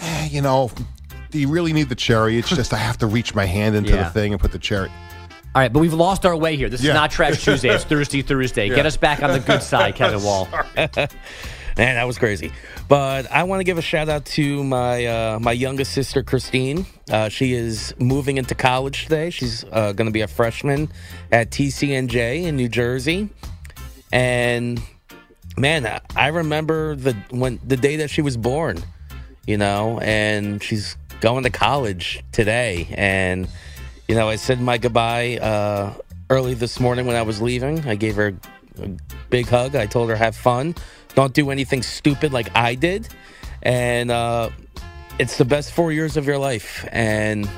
Eh, 0.00 0.28
you 0.30 0.40
know, 0.40 0.70
do 1.30 1.38
you 1.38 1.48
really 1.48 1.72
need 1.72 1.88
the 1.88 1.94
cherry? 1.94 2.38
It's 2.38 2.48
just 2.48 2.72
I 2.72 2.78
have 2.78 2.98
to 2.98 3.06
reach 3.06 3.34
my 3.34 3.44
hand 3.44 3.74
into 3.76 3.90
Yeah. 3.90 4.04
the 4.04 4.10
thing 4.10 4.32
and 4.32 4.40
put 4.40 4.52
the 4.52 4.58
cherry. 4.58 4.90
All 5.54 5.62
right, 5.62 5.72
but 5.72 5.80
we've 5.80 5.92
lost 5.94 6.24
our 6.24 6.36
way 6.36 6.56
here. 6.56 6.68
This 6.68 6.82
Yeah. 6.82 6.90
is 6.90 6.94
not 6.94 7.10
Trash 7.10 7.42
Tuesday. 7.42 7.70
It's 7.70 7.82
Thursday, 7.92 8.22
Thursday. 8.22 8.68
Get 8.68 8.86
us 8.86 8.96
back 8.96 9.22
on 9.22 9.32
the 9.32 9.40
good 9.40 9.62
side, 9.62 9.94
Kevin 9.96 10.22
Wall. 10.22 10.48
Man, 11.78 11.94
that 11.94 12.08
was 12.08 12.18
crazy. 12.18 12.50
But 12.88 13.30
I 13.30 13.44
want 13.44 13.60
to 13.60 13.64
give 13.64 13.78
a 13.78 13.82
shout 13.82 14.08
out 14.08 14.24
to 14.26 14.64
my 14.64 15.06
uh, 15.06 15.38
my 15.40 15.52
youngest 15.52 15.92
sister, 15.92 16.24
Christine. 16.24 16.86
Uh, 17.08 17.28
she 17.28 17.52
is 17.52 17.94
moving 18.00 18.36
into 18.36 18.56
college 18.56 19.04
today. 19.04 19.30
She's 19.30 19.64
uh, 19.70 19.92
going 19.92 20.06
to 20.06 20.12
be 20.12 20.22
a 20.22 20.26
freshman 20.26 20.90
at 21.30 21.50
TCNJ 21.50 22.42
in 22.42 22.56
New 22.56 22.68
Jersey. 22.68 23.28
And 24.10 24.82
man, 25.56 26.00
I- 26.16 26.28
remember 26.28 26.96
the 26.96 27.12
when 27.30 27.60
the 27.64 27.76
day 27.76 27.96
that 27.96 28.10
she 28.10 28.22
was 28.22 28.36
born. 28.36 28.82
You 29.46 29.56
know, 29.56 30.00
and 30.00 30.60
she's 30.60 30.96
going 31.20 31.44
to 31.44 31.50
college 31.50 32.24
today. 32.32 32.88
And 32.90 33.48
you 34.08 34.16
know, 34.16 34.28
I 34.28 34.34
said 34.34 34.60
my 34.60 34.78
goodbye 34.78 35.36
uh, 35.38 35.94
early 36.28 36.54
this 36.54 36.80
morning 36.80 37.06
when 37.06 37.14
I 37.14 37.22
was 37.22 37.40
leaving. 37.40 37.86
I 37.86 37.94
gave 37.94 38.16
her 38.16 38.34
a 38.80 38.96
big 39.30 39.46
hug. 39.46 39.76
I 39.76 39.86
told 39.86 40.10
her 40.10 40.16
have 40.16 40.36
fun. 40.36 40.74
Don't 41.14 41.34
do 41.34 41.50
anything 41.50 41.82
stupid 41.82 42.32
like 42.32 42.54
I 42.56 42.74
did. 42.74 43.08
And 43.62 44.10
uh, 44.10 44.50
it's 45.18 45.38
the 45.38 45.44
best 45.44 45.72
four 45.72 45.92
years 45.92 46.16
of 46.16 46.26
your 46.26 46.38
life. 46.38 46.86
And 46.92 47.48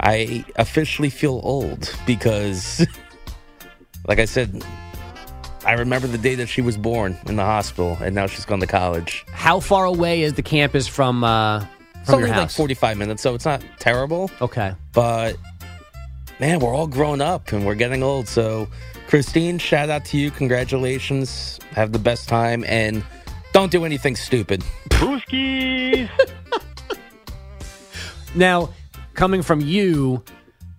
I 0.00 0.44
officially 0.56 1.10
feel 1.10 1.40
old 1.42 1.94
because, 2.06 2.86
like 4.06 4.18
I 4.18 4.24
said, 4.24 4.64
I 5.64 5.74
remember 5.74 6.08
the 6.08 6.18
day 6.18 6.34
that 6.36 6.48
she 6.48 6.60
was 6.60 6.76
born 6.76 7.16
in 7.26 7.36
the 7.36 7.44
hospital, 7.44 7.96
and 8.00 8.14
now 8.14 8.26
she's 8.26 8.44
gone 8.44 8.58
to 8.60 8.66
college. 8.66 9.24
How 9.30 9.60
far 9.60 9.84
away 9.84 10.22
is 10.22 10.34
the 10.34 10.42
campus 10.42 10.88
from 10.88 11.22
uh, 11.22 11.64
It's 12.00 12.06
from 12.06 12.16
only 12.16 12.28
your 12.28 12.36
like 12.36 12.48
house? 12.48 12.56
45 12.56 12.98
minutes, 12.98 13.22
so 13.22 13.34
it's 13.34 13.44
not 13.44 13.62
terrible. 13.78 14.28
Okay. 14.40 14.74
But 14.92 15.36
man, 16.40 16.58
we're 16.58 16.74
all 16.74 16.88
grown 16.88 17.20
up 17.20 17.52
and 17.52 17.64
we're 17.64 17.76
getting 17.76 18.02
old. 18.02 18.26
So, 18.26 18.68
Christine, 19.12 19.58
shout 19.58 19.90
out 19.90 20.06
to 20.06 20.16
you. 20.16 20.30
Congratulations. 20.30 21.60
Have 21.72 21.92
the 21.92 21.98
best 21.98 22.30
time 22.30 22.64
and 22.66 23.04
don't 23.52 23.70
do 23.70 23.84
anything 23.84 24.16
stupid. 24.16 24.64
Now, 28.34 28.70
coming 29.12 29.42
from 29.42 29.60
you, 29.60 30.24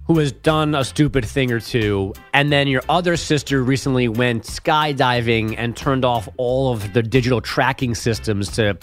who 0.07 0.17
has 0.17 0.31
done 0.31 0.73
a 0.73 0.83
stupid 0.83 1.23
thing 1.23 1.51
or 1.51 1.59
two, 1.59 2.13
and 2.33 2.51
then 2.51 2.67
your 2.67 2.81
other 2.89 3.17
sister 3.17 3.63
recently 3.63 4.07
went 4.07 4.45
skydiving 4.45 5.53
and 5.55 5.77
turned 5.77 6.03
off 6.03 6.27
all 6.37 6.73
of 6.73 6.93
the 6.93 7.03
digital 7.03 7.39
tracking 7.39 7.93
systems 7.93 8.49
to 8.53 8.71
a 8.71 8.77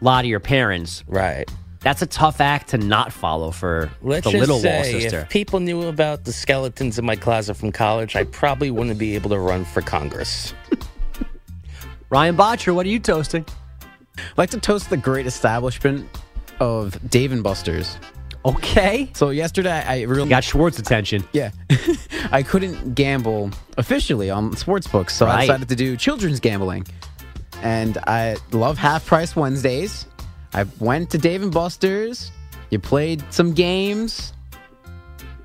lot 0.00 0.24
of 0.24 0.28
your 0.28 0.40
parents. 0.40 1.04
Right. 1.06 1.48
That's 1.86 2.02
a 2.02 2.06
tough 2.08 2.40
act 2.40 2.70
to 2.70 2.78
not 2.78 3.12
follow 3.12 3.52
for 3.52 3.88
Let's 4.02 4.24
the 4.24 4.32
just 4.32 4.40
little 4.40 4.58
say, 4.58 4.74
wall 4.74 5.00
sister. 5.00 5.20
if 5.20 5.28
people 5.28 5.60
knew 5.60 5.82
about 5.82 6.24
the 6.24 6.32
skeletons 6.32 6.98
in 6.98 7.04
my 7.04 7.14
closet 7.14 7.54
from 7.54 7.70
college, 7.70 8.16
I 8.16 8.24
probably 8.24 8.72
wouldn't 8.72 8.98
be 8.98 9.14
able 9.14 9.30
to 9.30 9.38
run 9.38 9.64
for 9.64 9.82
Congress. 9.82 10.52
Ryan 12.10 12.34
Botcher, 12.34 12.74
what 12.74 12.86
are 12.86 12.88
you 12.88 12.98
toasting? 12.98 13.46
I'd 14.18 14.36
like 14.36 14.50
to 14.50 14.58
toast 14.58 14.90
the 14.90 14.96
great 14.96 15.28
establishment 15.28 16.08
of 16.58 16.98
Dave 17.08 17.30
and 17.30 17.44
Buster's. 17.44 17.98
Okay. 18.44 19.08
So 19.14 19.30
yesterday, 19.30 19.84
I 19.86 20.02
really 20.02 20.28
Got 20.28 20.42
Schwartz 20.42 20.80
attention. 20.80 21.22
yeah, 21.32 21.52
I 22.32 22.42
couldn't 22.42 22.96
gamble 22.96 23.52
officially 23.78 24.28
on 24.28 24.56
sports 24.56 24.88
books, 24.88 25.14
so 25.14 25.28
I 25.28 25.42
decided 25.42 25.68
to 25.68 25.76
do 25.76 25.96
children's 25.96 26.40
gambling. 26.40 26.84
And 27.62 27.96
I 28.08 28.38
love 28.50 28.76
half 28.76 29.06
price 29.06 29.36
Wednesdays. 29.36 30.04
I 30.56 30.64
went 30.80 31.10
to 31.10 31.18
Dave 31.18 31.42
and 31.42 31.52
Buster's. 31.52 32.32
You 32.70 32.78
played 32.78 33.22
some 33.30 33.52
games, 33.52 34.32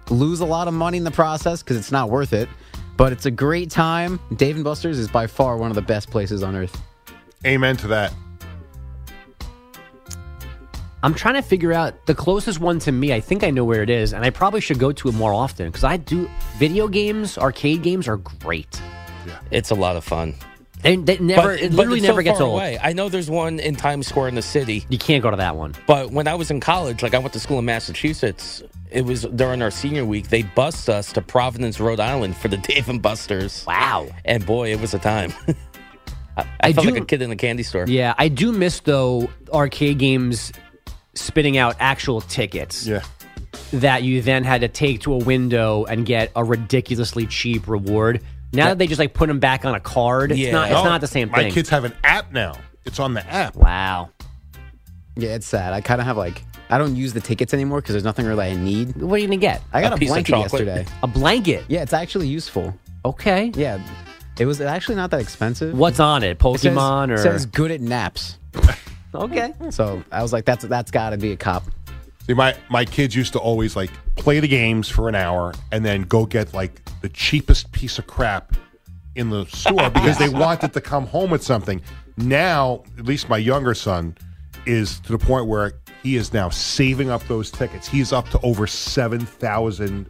lose 0.10 0.39
a 0.39 0.45
lot 0.45 0.69
of 0.69 0.74
money 0.74 0.97
in 0.97 1.04
the 1.04 1.12
process 1.12 1.62
because 1.62 1.76
it's 1.76 1.91
not 1.91 2.10
worth 2.10 2.32
it. 2.32 2.47
But 2.95 3.12
it's 3.12 3.26
a 3.26 3.32
great 3.32 3.69
time. 3.69 4.21
Dave 4.38 4.56
and 4.56 4.63
Buster's 4.63 4.97
is 4.97 5.10
by 5.10 5.28
far 5.28 5.58
one 5.58 5.69
of 5.69 5.76
the 5.76 5.82
best 5.82 6.10
places 6.10 6.43
on 6.43 6.56
earth. 6.56 6.82
Amen 7.45 7.76
to 7.78 7.88
that. 7.88 8.13
I'm 11.04 11.13
trying 11.13 11.34
to 11.34 11.41
figure 11.41 11.74
out 11.74 12.06
the 12.06 12.15
closest 12.15 12.62
one 12.62 12.80
to 12.80 12.91
me. 12.93 13.12
I 13.12 13.19
think 13.19 13.43
I 13.43 13.50
know 13.50 13.65
where 13.65 13.84
it 13.84 13.89
is, 13.89 14.13
and 14.13 14.24
I 14.24 14.30
probably 14.30 14.62
should 14.62 14.80
go 14.80 14.93
to 14.93 15.10
it 15.10 15.15
more 15.15 15.34
often 15.34 15.65
because 15.67 15.84
I 15.84 15.97
do 15.97 16.30
video 16.58 16.88
games, 16.88 17.38
arcade 17.38 17.82
games 17.82 18.08
are 18.08 18.17
great. 18.17 18.80
Yeah. 19.28 19.39
It's 19.50 19.71
a 19.71 19.76
lot 19.76 19.97
of 19.97 20.06
fun. 20.06 20.36
They, 20.83 20.95
they 20.95 21.17
never, 21.19 21.49
But- 21.49 21.61
it 21.61 21.73
literally 21.73 21.99
it's 21.99 22.07
never 22.07 22.21
so 22.21 22.23
gets 22.23 22.39
far 22.39 22.47
old. 22.47 22.55
away. 22.59 22.79
I 22.81 22.93
know 22.93 23.09
there's 23.09 23.29
one 23.29 23.59
in 23.59 23.75
Times 23.75 24.07
Square 24.07 24.29
in 24.29 24.35
the 24.35 24.41
city. 24.41 24.85
You 24.89 24.97
can't 24.97 25.21
go 25.21 25.29
to 25.31 25.37
that 25.37 25.55
one. 25.55 25.75
But 25.87 26.11
when 26.11 26.27
I 26.27 26.35
was 26.35 26.49
in 26.51 26.59
college, 26.59 27.03
like 27.03 27.13
I 27.13 27.19
went 27.19 27.33
to 27.33 27.39
school 27.39 27.59
in 27.59 27.65
Massachusetts, 27.65 28.63
it 28.89 29.05
was 29.05 29.23
during 29.23 29.61
our 29.61 29.71
senior 29.71 30.05
week. 30.05 30.29
They 30.29 30.43
bussed 30.43 30.89
us 30.89 31.13
to 31.13 31.21
Providence, 31.21 31.79
Rhode 31.79 31.99
Island 31.99 32.35
for 32.35 32.47
the 32.47 32.57
Dave 32.69 32.89
and 32.89 33.01
Buster's. 33.01 33.63
Wow. 33.67 34.07
And 34.25 34.45
boy, 34.45 34.71
it 34.71 34.81
was 34.81 34.93
a 34.93 34.99
time. 34.99 35.33
I, 36.37 36.41
I, 36.41 36.45
I 36.61 36.73
felt 36.73 36.87
do- 36.87 36.93
like 36.93 37.03
a 37.03 37.05
kid 37.05 37.21
in 37.21 37.29
a 37.31 37.35
candy 37.35 37.63
store. 37.63 37.85
Yeah, 37.87 38.13
I 38.17 38.27
do 38.29 38.51
miss 38.51 38.79
though 38.79 39.29
arcade 39.53 39.99
games 39.99 40.51
spitting 41.13 41.57
out 41.57 41.75
actual 41.79 42.21
tickets 42.21 42.87
Yeah. 42.87 43.03
that 43.73 44.03
you 44.03 44.21
then 44.21 44.45
had 44.45 44.61
to 44.61 44.69
take 44.69 45.01
to 45.01 45.13
a 45.13 45.17
window 45.17 45.83
and 45.85 46.05
get 46.05 46.31
a 46.35 46.43
ridiculously 46.43 47.27
cheap 47.27 47.67
reward. 47.67 48.21
Now 48.53 48.67
that 48.69 48.77
they 48.77 48.87
just 48.87 48.99
like 48.99 49.13
put 49.13 49.27
them 49.27 49.39
back 49.39 49.65
on 49.65 49.75
a 49.75 49.79
card, 49.79 50.31
it's 50.31 50.39
Yeah. 50.39 50.51
not 50.51 50.65
it's 50.71 50.73
No, 50.75 50.83
not 50.83 51.01
the 51.01 51.07
same 51.07 51.29
My 51.31 51.39
thing. 51.43 51.51
kids 51.53 51.69
have 51.69 51.83
an 51.85 51.93
app 52.03 52.31
now. 52.31 52.55
It's 52.85 52.99
on 52.99 53.13
the 53.13 53.25
app. 53.27 53.55
wow. 53.55 54.09
Yeah, 55.15 55.35
it's 55.35 55.45
sad. 55.47 55.73
I 55.73 55.81
kind 55.81 56.01
of 56.01 56.07
have 56.07 56.17
like 56.17 56.43
I 56.69 56.77
don't 56.77 56.95
use 56.95 57.11
the 57.13 57.19
tickets 57.19 57.53
anymore 57.53 57.81
because 57.81 57.93
there's 57.93 58.03
nothing 58.05 58.25
really 58.25 58.45
I 58.45 58.55
need. 58.55 58.95
What 58.95 59.15
are 59.15 59.17
you 59.17 59.27
gonna 59.27 59.37
get? 59.37 59.61
I 59.73 59.81
got 59.81 59.91
A 59.91 59.95
a, 59.95 59.97
piece 59.97 60.09
of 60.09 60.13
blanket 60.15 60.31
chocolate. 60.31 60.65
yesterday. 60.65 60.85
A 61.03 61.07
blanket. 61.07 61.65
Yeah, 61.67 61.81
it's 61.83 61.93
actually 61.93 62.27
useful. 62.27 62.73
Okay. 63.03 63.51
Yeah, 63.55 63.79
it 64.39 64.45
was 64.45 64.61
actually 64.61 64.95
not 64.95 65.11
that 65.11 65.19
expensive. 65.19 65.77
What's 65.77 65.99
on 65.99 66.23
it? 66.23 66.31
It 66.31 66.41
says- 66.41 66.73
Pokemon 66.73 67.09
it 67.09 67.11
or 67.11 67.17
says 67.17 67.45
good 67.45 67.71
at 67.71 67.81
naps. 67.81 68.37
okay? 69.15 69.53
So 69.69 70.03
I 70.11 70.21
was 70.21 70.31
like, 70.33 70.45
that's 70.45 70.63
that's 70.65 70.91
got 70.91 71.09
to 71.11 71.17
be 71.17 71.31
a 71.33 71.37
cop. 71.37 71.63
See, 72.27 72.33
my 72.33 72.55
my 72.69 72.85
kids 72.85 73.15
used 73.15 73.33
to 73.33 73.39
always 73.39 73.75
like 73.75 73.91
play 74.21 74.39
the 74.39 74.47
games 74.47 74.88
for 74.88 75.10
an 75.10 75.15
hour 75.15 75.51
and 75.71 75.84
then 75.84 76.03
go 76.03 76.27
get 76.27 76.53
like 76.53 76.79
the 77.01 77.10
cheapest 77.10 77.71
piece 77.71 77.97
of 77.97 78.05
crap 78.05 78.55
in 79.15 79.31
the 79.31 79.45
store 79.47 79.89
because 79.93 80.17
they 80.19 80.29
wanted 80.29 80.71
to 80.73 80.79
come 80.79 81.07
home 81.07 81.31
with 81.31 81.41
something. 81.43 81.81
Now, 82.17 82.84
at 82.99 83.05
least 83.05 83.29
my 83.29 83.38
younger 83.38 83.73
son 83.73 84.15
is 84.67 84.99
to 85.01 85.12
the 85.12 85.17
point 85.17 85.47
where 85.47 85.73
he 86.03 86.17
is 86.17 86.34
now 86.34 86.49
saving 86.49 87.10
up 87.10 87.23
those 87.27 87.49
tickets. 87.49 87.88
He's 87.88 88.13
up 88.13 88.29
to 88.29 88.39
over 88.41 88.67
seven 88.67 89.21
thousand 89.25 90.07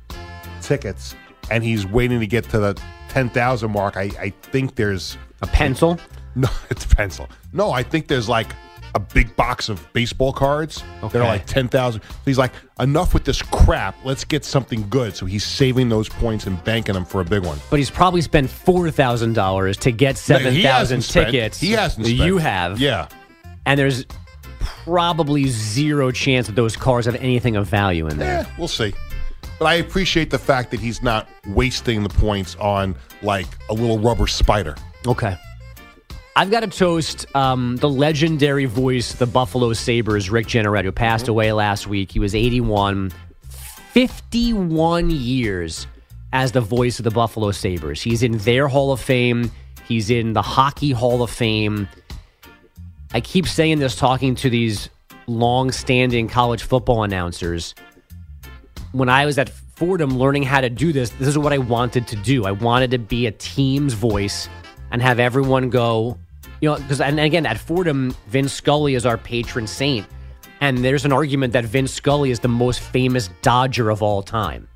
tickets, 0.61 1.15
and 1.49 1.63
he's 1.63 1.87
waiting 1.87 2.19
to 2.19 2.27
get 2.27 2.43
to 2.49 2.59
the 2.59 2.81
ten 3.07 3.29
thousand 3.29 3.71
mark. 3.71 3.95
I, 3.95 4.09
I 4.19 4.29
think 4.41 4.75
there's 4.75 5.17
A 5.41 5.47
pencil. 5.47 5.97
no, 6.35 6.49
it's 6.69 6.83
a 6.83 6.89
pencil. 6.89 7.29
No, 7.53 7.71
I 7.71 7.81
think 7.83 8.07
there's 8.07 8.27
like 8.27 8.47
a 8.95 8.99
big 8.99 9.35
box 9.35 9.69
of 9.69 9.91
baseball 9.93 10.33
cards. 10.33 10.83
They're 11.11 11.23
like 11.23 11.45
ten 11.45 11.67
thousand. 11.67 12.01
So 12.01 12.07
he's 12.25 12.37
like, 12.37 12.51
enough 12.79 13.13
with 13.13 13.23
this 13.23 13.41
crap. 13.41 13.95
Let's 14.03 14.23
get 14.23 14.43
something 14.45 14.87
good. 14.89 15.15
So 15.15 15.25
he's 15.25 15.43
saving 15.45 15.89
those 15.89 16.09
points 16.09 16.45
and 16.47 16.61
banking 16.63 16.93
them 16.93 17.05
for 17.05 17.21
a 17.21 17.25
big 17.25 17.43
one. 17.45 17.57
But 17.69 17.79
he's 17.79 17.89
probably 17.91 18.21
spent 18.21 18.49
four 18.49 18.91
thousand 18.91 19.33
dollars 19.33 19.77
to 19.77 19.91
get 19.91 20.17
seven 20.17 20.53
He 20.53 20.61
spent- 20.63 21.03
tickets. 21.03 21.59
He 21.59 21.71
hasn't. 21.71 22.05
Spent. 22.05 22.19
You 22.19 22.37
have. 22.37 22.79
Yeah. 22.79 23.07
And 23.65 23.79
there's 23.79 24.05
probably 24.59 25.45
zero 25.47 26.11
chance 26.11 26.47
that 26.47 26.55
those 26.55 26.75
cars 26.75 27.05
have 27.05 27.15
anything 27.15 27.55
of 27.55 27.67
value 27.67 28.07
in 28.07 28.17
there. 28.17 28.39
Eh, 28.39 28.45
we'll 28.57 28.67
see. 28.67 28.93
But 29.59 29.65
I 29.65 29.75
appreciate 29.75 30.31
the 30.31 30.39
fact 30.39 30.71
that 30.71 30.79
he's 30.79 31.03
not 31.03 31.29
wasting 31.47 32.03
the 32.03 32.09
points 32.09 32.55
on 32.55 32.95
like 33.21 33.45
a 33.69 33.73
little 33.73 33.99
rubber 33.99 34.27
spider. 34.27 34.75
Okay. 35.05 35.35
I've 36.33 36.49
got 36.49 36.61
to 36.61 36.67
toast 36.67 37.25
um, 37.35 37.75
the 37.77 37.89
legendary 37.89 38.63
voice, 38.63 39.13
the 39.13 39.25
Buffalo 39.25 39.73
Sabres, 39.73 40.29
Rick 40.29 40.47
Jeanneret, 40.47 40.85
who 40.85 40.91
passed 40.93 41.27
away 41.27 41.51
last 41.51 41.87
week. 41.87 42.09
He 42.09 42.19
was 42.19 42.33
81, 42.33 43.11
51 43.49 45.09
years 45.09 45.87
as 46.31 46.53
the 46.53 46.61
voice 46.61 46.99
of 46.99 47.03
the 47.03 47.11
Buffalo 47.11 47.51
Sabres. 47.51 48.01
He's 48.01 48.23
in 48.23 48.37
their 48.39 48.69
Hall 48.69 48.93
of 48.93 49.01
Fame, 49.01 49.51
he's 49.89 50.09
in 50.09 50.31
the 50.31 50.41
Hockey 50.41 50.91
Hall 50.91 51.21
of 51.21 51.29
Fame. 51.29 51.89
I 53.13 53.19
keep 53.19 53.45
saying 53.45 53.79
this 53.79 53.97
talking 53.97 54.35
to 54.35 54.49
these 54.49 54.89
long 55.27 55.69
standing 55.71 56.29
college 56.29 56.63
football 56.63 57.03
announcers. 57.03 57.75
When 58.93 59.09
I 59.09 59.25
was 59.25 59.37
at 59.37 59.49
Fordham 59.49 60.17
learning 60.17 60.43
how 60.43 60.61
to 60.61 60.69
do 60.69 60.93
this, 60.93 61.09
this 61.09 61.27
is 61.27 61.37
what 61.37 61.51
I 61.51 61.57
wanted 61.57 62.07
to 62.07 62.15
do. 62.15 62.45
I 62.45 62.51
wanted 62.51 62.91
to 62.91 62.99
be 62.99 63.27
a 63.27 63.31
team's 63.31 63.93
voice 63.93 64.47
and 64.91 65.01
have 65.01 65.19
everyone 65.19 65.69
go, 65.69 66.17
you 66.59 66.69
know, 66.69 66.77
because, 66.77 67.01
and 67.01 67.19
again, 67.19 67.45
at 67.45 67.57
Fordham, 67.57 68.15
Vince 68.27 68.53
Scully 68.53 68.95
is 68.95 69.05
our 69.05 69.17
patron 69.17 69.67
saint. 69.67 70.05
And 70.59 70.85
there's 70.85 71.05
an 71.05 71.11
argument 71.11 71.53
that 71.53 71.65
Vince 71.65 71.91
Scully 71.91 72.29
is 72.29 72.39
the 72.39 72.47
most 72.47 72.79
famous 72.79 73.29
Dodger 73.41 73.89
of 73.89 74.03
all 74.03 74.21
time. 74.21 74.67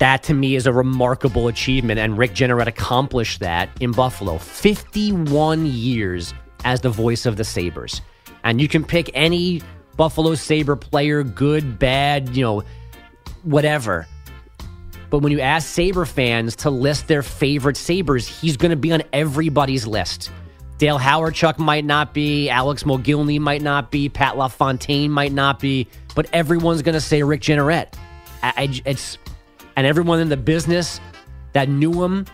That 0.00 0.22
to 0.24 0.34
me 0.34 0.56
is 0.56 0.66
a 0.66 0.72
remarkable 0.72 1.48
achievement, 1.48 1.98
and 1.98 2.18
Rick 2.18 2.34
Jeanneret 2.34 2.66
accomplished 2.66 3.40
that 3.40 3.70
in 3.80 3.92
Buffalo. 3.92 4.38
51 4.38 5.66
years 5.66 6.34
as 6.64 6.80
the 6.80 6.90
voice 6.90 7.26
of 7.26 7.36
the 7.36 7.44
Sabres. 7.44 8.02
And 8.42 8.60
you 8.60 8.68
can 8.68 8.84
pick 8.84 9.10
any 9.14 9.62
Buffalo 9.96 10.34
Sabre 10.34 10.76
player, 10.76 11.22
good, 11.22 11.78
bad, 11.78 12.36
you 12.36 12.42
know, 12.42 12.64
whatever. 13.44 14.06
But 15.14 15.20
when 15.22 15.30
you 15.30 15.38
ask 15.38 15.68
Sabre 15.68 16.06
fans 16.06 16.56
to 16.56 16.70
list 16.70 17.06
their 17.06 17.22
favorite 17.22 17.76
Sabres, 17.76 18.26
he's 18.26 18.56
going 18.56 18.70
to 18.70 18.76
be 18.76 18.90
on 18.90 19.00
everybody's 19.12 19.86
list. 19.86 20.32
Dale 20.78 20.98
Hawerchuk 20.98 21.56
might 21.56 21.84
not 21.84 22.12
be, 22.12 22.50
Alex 22.50 22.82
Mogilny 22.82 23.38
might 23.38 23.62
not 23.62 23.92
be, 23.92 24.08
Pat 24.08 24.36
LaFontaine 24.36 25.12
might 25.12 25.30
not 25.30 25.60
be, 25.60 25.86
but 26.16 26.26
everyone's 26.32 26.82
going 26.82 26.94
to 26.94 27.00
say 27.00 27.22
Rick 27.22 27.42
Jeanneret. 27.42 27.94
I, 28.42 28.82
it's 28.84 29.16
and 29.76 29.86
everyone 29.86 30.18
in 30.18 30.30
the 30.30 30.36
business 30.36 31.00
that 31.52 31.68
knew 31.68 32.02
him 32.02 32.26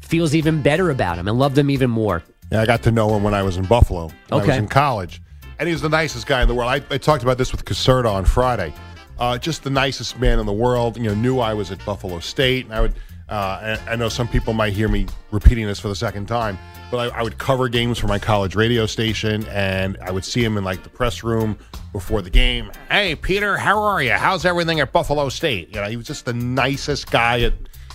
feels 0.00 0.32
even 0.32 0.62
better 0.62 0.90
about 0.90 1.18
him 1.18 1.26
and 1.26 1.36
loved 1.36 1.58
him 1.58 1.68
even 1.68 1.90
more. 1.90 2.22
Yeah, 2.52 2.62
I 2.62 2.66
got 2.66 2.84
to 2.84 2.92
know 2.92 3.12
him 3.16 3.24
when 3.24 3.34
I 3.34 3.42
was 3.42 3.56
in 3.56 3.64
Buffalo. 3.64 4.04
When 4.04 4.14
I 4.30 4.36
was 4.36 4.44
Okay. 4.50 4.56
in 4.56 4.68
college. 4.68 5.20
And 5.58 5.66
he 5.66 5.72
was 5.72 5.82
the 5.82 5.88
nicest 5.88 6.28
guy 6.28 6.42
in 6.42 6.46
the 6.46 6.54
world. 6.54 6.70
I, 6.70 6.76
I 6.94 6.98
talked 6.98 7.24
about 7.24 7.38
this 7.38 7.50
with 7.50 7.64
Caserta 7.64 8.08
on 8.08 8.24
Friday. 8.24 8.72
Uh, 9.20 9.36
just 9.36 9.62
the 9.62 9.70
nicest 9.70 10.18
man 10.18 10.38
in 10.38 10.46
the 10.46 10.52
world. 10.52 10.96
You 10.96 11.04
know, 11.04 11.14
knew 11.14 11.38
I 11.38 11.52
was 11.54 11.70
at 11.70 11.84
Buffalo 11.84 12.20
State. 12.20 12.64
And 12.64 12.74
I 12.74 12.80
would, 12.80 12.94
uh, 13.28 13.76
I 13.86 13.94
know 13.94 14.08
some 14.08 14.26
people 14.26 14.54
might 14.54 14.72
hear 14.72 14.88
me 14.88 15.06
repeating 15.30 15.66
this 15.66 15.78
for 15.78 15.88
the 15.88 15.94
second 15.94 16.26
time, 16.26 16.58
but 16.90 17.12
I, 17.12 17.18
I 17.18 17.22
would 17.22 17.38
cover 17.38 17.68
games 17.68 17.98
for 17.98 18.08
my 18.08 18.18
college 18.18 18.56
radio 18.56 18.86
station, 18.86 19.44
and 19.48 19.96
I 20.02 20.10
would 20.10 20.24
see 20.24 20.42
him 20.42 20.56
in 20.56 20.64
like 20.64 20.82
the 20.82 20.88
press 20.88 21.22
room 21.22 21.56
before 21.92 22.22
the 22.22 22.30
game. 22.30 22.72
Hey, 22.90 23.14
Peter, 23.14 23.56
how 23.56 23.80
are 23.82 24.02
you? 24.02 24.12
How's 24.12 24.44
everything 24.44 24.80
at 24.80 24.92
Buffalo 24.92 25.28
State? 25.28 25.68
You 25.68 25.80
know, 25.82 25.88
he 25.88 25.96
was 25.96 26.06
just 26.06 26.24
the 26.24 26.32
nicest 26.32 27.10
guy 27.10 27.42
at, 27.42 27.52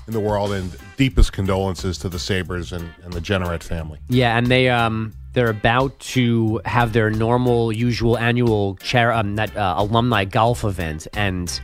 in 0.07 0.13
the 0.13 0.19
world, 0.19 0.53
and 0.53 0.73
deepest 0.95 1.33
condolences 1.33 1.97
to 1.97 2.07
the 2.07 2.19
Sabres 2.19 2.71
and, 2.71 2.89
and 3.03 3.11
the 3.11 3.19
Jeanneret 3.19 3.63
family. 3.63 3.99
Yeah, 4.07 4.37
and 4.37 4.47
they 4.47 4.69
um 4.69 5.13
they're 5.35 5.49
about 5.49 5.99
to 5.99 6.61
have 6.65 6.93
their 6.93 7.11
normal, 7.11 7.71
usual 7.71 8.17
annual 8.17 8.77
chair 8.77 9.11
um 9.11 9.35
that 9.35 9.55
uh, 9.55 9.75
alumni 9.77 10.25
golf 10.25 10.63
event, 10.63 11.07
and 11.13 11.61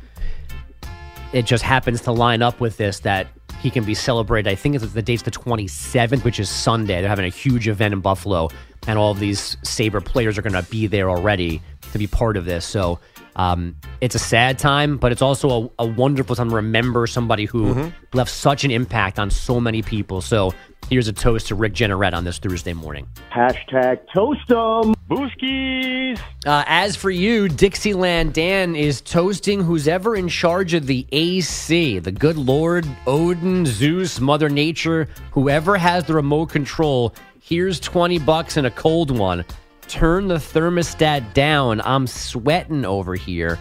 it 1.34 1.46
just 1.46 1.64
happens 1.64 2.02
to 2.02 2.12
line 2.12 2.42
up 2.42 2.60
with 2.60 2.78
this 2.78 3.00
that 3.00 3.28
he 3.62 3.70
can 3.72 3.84
be 3.84 3.96
celebrated. 3.96 4.50
I 4.50 4.56
think 4.56 4.76
it's 4.76 4.92
the 4.92 5.02
date's 5.02 5.24
the 5.24 5.32
27th, 5.32 6.24
which 6.24 6.40
is 6.40 6.50
Sunday. 6.50 7.00
They're 7.00 7.10
having 7.10 7.26
a 7.26 7.30
huge 7.30 7.68
event 7.68 7.94
in 7.94 8.02
Buffalo, 8.02 8.50
and 8.88 9.00
all 9.00 9.12
of 9.12 9.20
these 9.20 9.58
Sabre 9.64 10.02
players 10.02 10.38
are 10.38 10.42
going 10.42 10.62
to 10.62 10.70
be 10.70 10.88
there 10.88 11.10
already 11.10 11.62
to 11.92 11.98
be 11.98 12.08
part 12.08 12.38
of 12.38 12.46
this. 12.46 12.66
So. 12.66 13.00
Um, 13.36 13.76
it's 14.02 14.16
a 14.16 14.20
sad 14.20 14.60
time, 14.60 14.98
but 14.98 15.12
it's 15.12 15.22
also 15.22 15.72
a, 15.80 15.84
a 15.84 15.86
wonderful 15.86 16.36
time 16.36 16.50
to 16.50 16.56
remember 16.56 17.08
somebody 17.08 17.46
who 17.46 17.92
left 18.14 18.32
such 18.32 18.64
an 18.64 18.72
impact 18.72 19.20
on 19.20 19.30
so 19.30 19.60
many 19.60 19.82
people. 19.82 20.22
So 20.22 20.54
here's 20.90 21.08
a 21.08 21.14
toast 21.14 21.48
to 21.48 21.56
Rick 21.56 21.74
Jeanneret 21.74 22.14
on 22.14 22.24
this 22.26 22.40
Thursday 22.40 22.74
morning. 22.74 23.08
Hashtag 23.32 24.00
toast 24.14 24.50
'em. 24.52 24.94
Booskies. 25.10 26.20
Uh, 26.46 26.64
as 26.68 26.96
for 26.96 27.10
you, 27.10 27.48
Dixieland 27.50 28.34
Dan 28.34 28.76
is 28.76 29.02
toasting 29.02 29.62
who's 29.62 29.88
ever 29.88 30.16
in 30.16 30.28
charge 30.30 30.74
of 30.74 30.88
the 30.88 31.06
AC, 31.12 32.00
the 32.00 32.12
good 32.12 32.38
Lord, 32.38 32.88
Odin, 33.08 33.66
Zeus, 33.66 34.20
Mother 34.20 34.50
Nature, 34.50 35.08
whoever 35.32 35.78
has 35.78 36.06
the 36.06 36.14
remote 36.14 36.48
control. 36.48 37.14
Here's 37.42 37.80
20 37.80 38.20
bucks 38.20 38.56
and 38.58 38.68
a 38.68 38.72
cold 38.72 39.12
one. 39.12 39.44
Turn 39.88 40.28
the 40.28 40.36
thermostat 40.36 41.34
down. 41.34 41.82
I'm 41.82 42.08
sweating 42.08 42.86
over 42.86 43.16
here. 43.16 43.60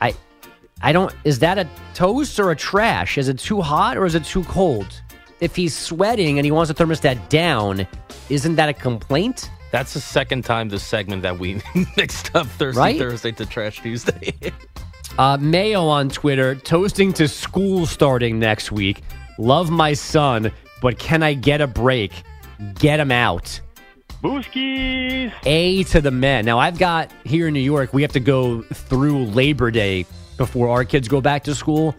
I 0.00 0.14
I 0.80 0.92
don't 0.92 1.14
is 1.24 1.38
that 1.40 1.58
a 1.58 1.68
toast 1.94 2.38
or 2.38 2.50
a 2.50 2.56
trash? 2.56 3.18
Is 3.18 3.28
it 3.28 3.38
too 3.38 3.60
hot 3.60 3.96
or 3.96 4.06
is 4.06 4.14
it 4.14 4.24
too 4.24 4.44
cold? 4.44 5.00
If 5.40 5.54
he's 5.56 5.76
sweating 5.76 6.38
and 6.38 6.44
he 6.44 6.50
wants 6.50 6.72
the 6.72 6.84
thermostat 6.84 7.28
down, 7.28 7.86
isn't 8.28 8.56
that 8.56 8.68
a 8.68 8.72
complaint? 8.72 9.50
That's 9.70 9.92
the 9.94 10.00
second 10.00 10.44
time 10.44 10.68
this 10.68 10.82
segment 10.82 11.22
that 11.22 11.38
we 11.38 11.60
mixed 11.96 12.34
up 12.34 12.46
Thursday, 12.46 12.80
Right? 12.80 12.98
Thursday 12.98 13.32
to 13.32 13.46
Trash 13.46 13.80
Tuesday. 13.80 14.34
Uh, 15.16 15.36
Mayo 15.40 15.82
on 15.88 16.08
Twitter, 16.10 16.54
toasting 16.54 17.12
to 17.14 17.26
school 17.26 17.86
starting 17.86 18.38
next 18.38 18.70
week. 18.70 19.02
Love 19.36 19.68
my 19.68 19.92
son, 19.92 20.52
but 20.80 20.96
can 21.00 21.24
I 21.24 21.34
get 21.34 21.60
a 21.60 21.66
break? 21.66 22.12
Get 22.74 23.00
him 23.00 23.10
out. 23.10 23.60
Booskies. 24.22 25.32
A 25.46 25.84
to 25.84 26.00
the 26.00 26.10
men. 26.10 26.44
Now, 26.44 26.58
I've 26.58 26.78
got 26.78 27.10
here 27.24 27.48
in 27.48 27.54
New 27.54 27.60
York, 27.60 27.92
we 27.94 28.02
have 28.02 28.12
to 28.12 28.20
go 28.20 28.62
through 28.62 29.26
Labor 29.26 29.70
Day 29.70 30.06
before 30.36 30.68
our 30.68 30.84
kids 30.84 31.08
go 31.08 31.20
back 31.20 31.44
to 31.44 31.54
school. 31.54 31.94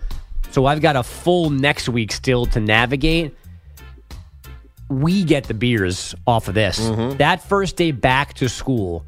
So 0.52 0.66
I've 0.66 0.82
got 0.82 0.96
a 0.96 1.04
full 1.04 1.50
next 1.50 1.88
week 1.90 2.12
still 2.12 2.46
to 2.48 2.60
navigate. 2.60 3.36
We 4.90 5.24
get 5.24 5.44
the 5.46 5.54
beers 5.54 6.16
off 6.26 6.48
of 6.48 6.56
this. 6.56 6.80
Mm-hmm. 6.80 7.18
That 7.18 7.44
first 7.44 7.76
day 7.76 7.92
back 7.92 8.34
to 8.36 8.50
school, 8.50 9.06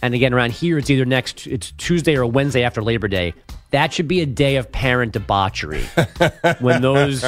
and 0.00 0.14
again 0.14 0.32
around 0.32 0.52
here, 0.52 0.78
it's 0.78 0.88
either 0.88 1.04
next, 1.04 1.46
it's 1.48 1.72
Tuesday 1.72 2.16
or 2.16 2.26
Wednesday 2.26 2.62
after 2.62 2.80
Labor 2.82 3.08
Day. 3.08 3.34
That 3.72 3.92
should 3.92 4.06
be 4.06 4.20
a 4.20 4.26
day 4.26 4.54
of 4.54 4.70
parent 4.70 5.12
debauchery 5.12 5.82
when 6.60 6.80
those 6.80 7.24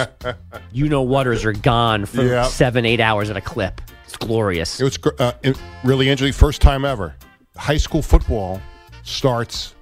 you 0.73 0.89
know 0.89 1.03
waters 1.03 1.45
are 1.45 1.53
gone 1.53 2.07
for 2.07 2.23
Yep. 2.23 2.47
seven, 2.47 2.87
eight 2.87 3.01
hours 3.01 3.31
at 3.31 3.37
a 3.37 3.41
clip. 3.41 3.81
It's 4.17 4.27
glorious. 4.27 4.81
It 4.81 4.85
was 4.85 4.99
uh, 5.19 5.33
it- 5.43 5.59
really 5.85 6.09
interesting. 6.09 6.33
First 6.33 6.63
time 6.63 6.85
ever. 6.85 7.15
High 7.57 7.77
school 7.77 8.03
football 8.03 8.61
starts 9.03 9.75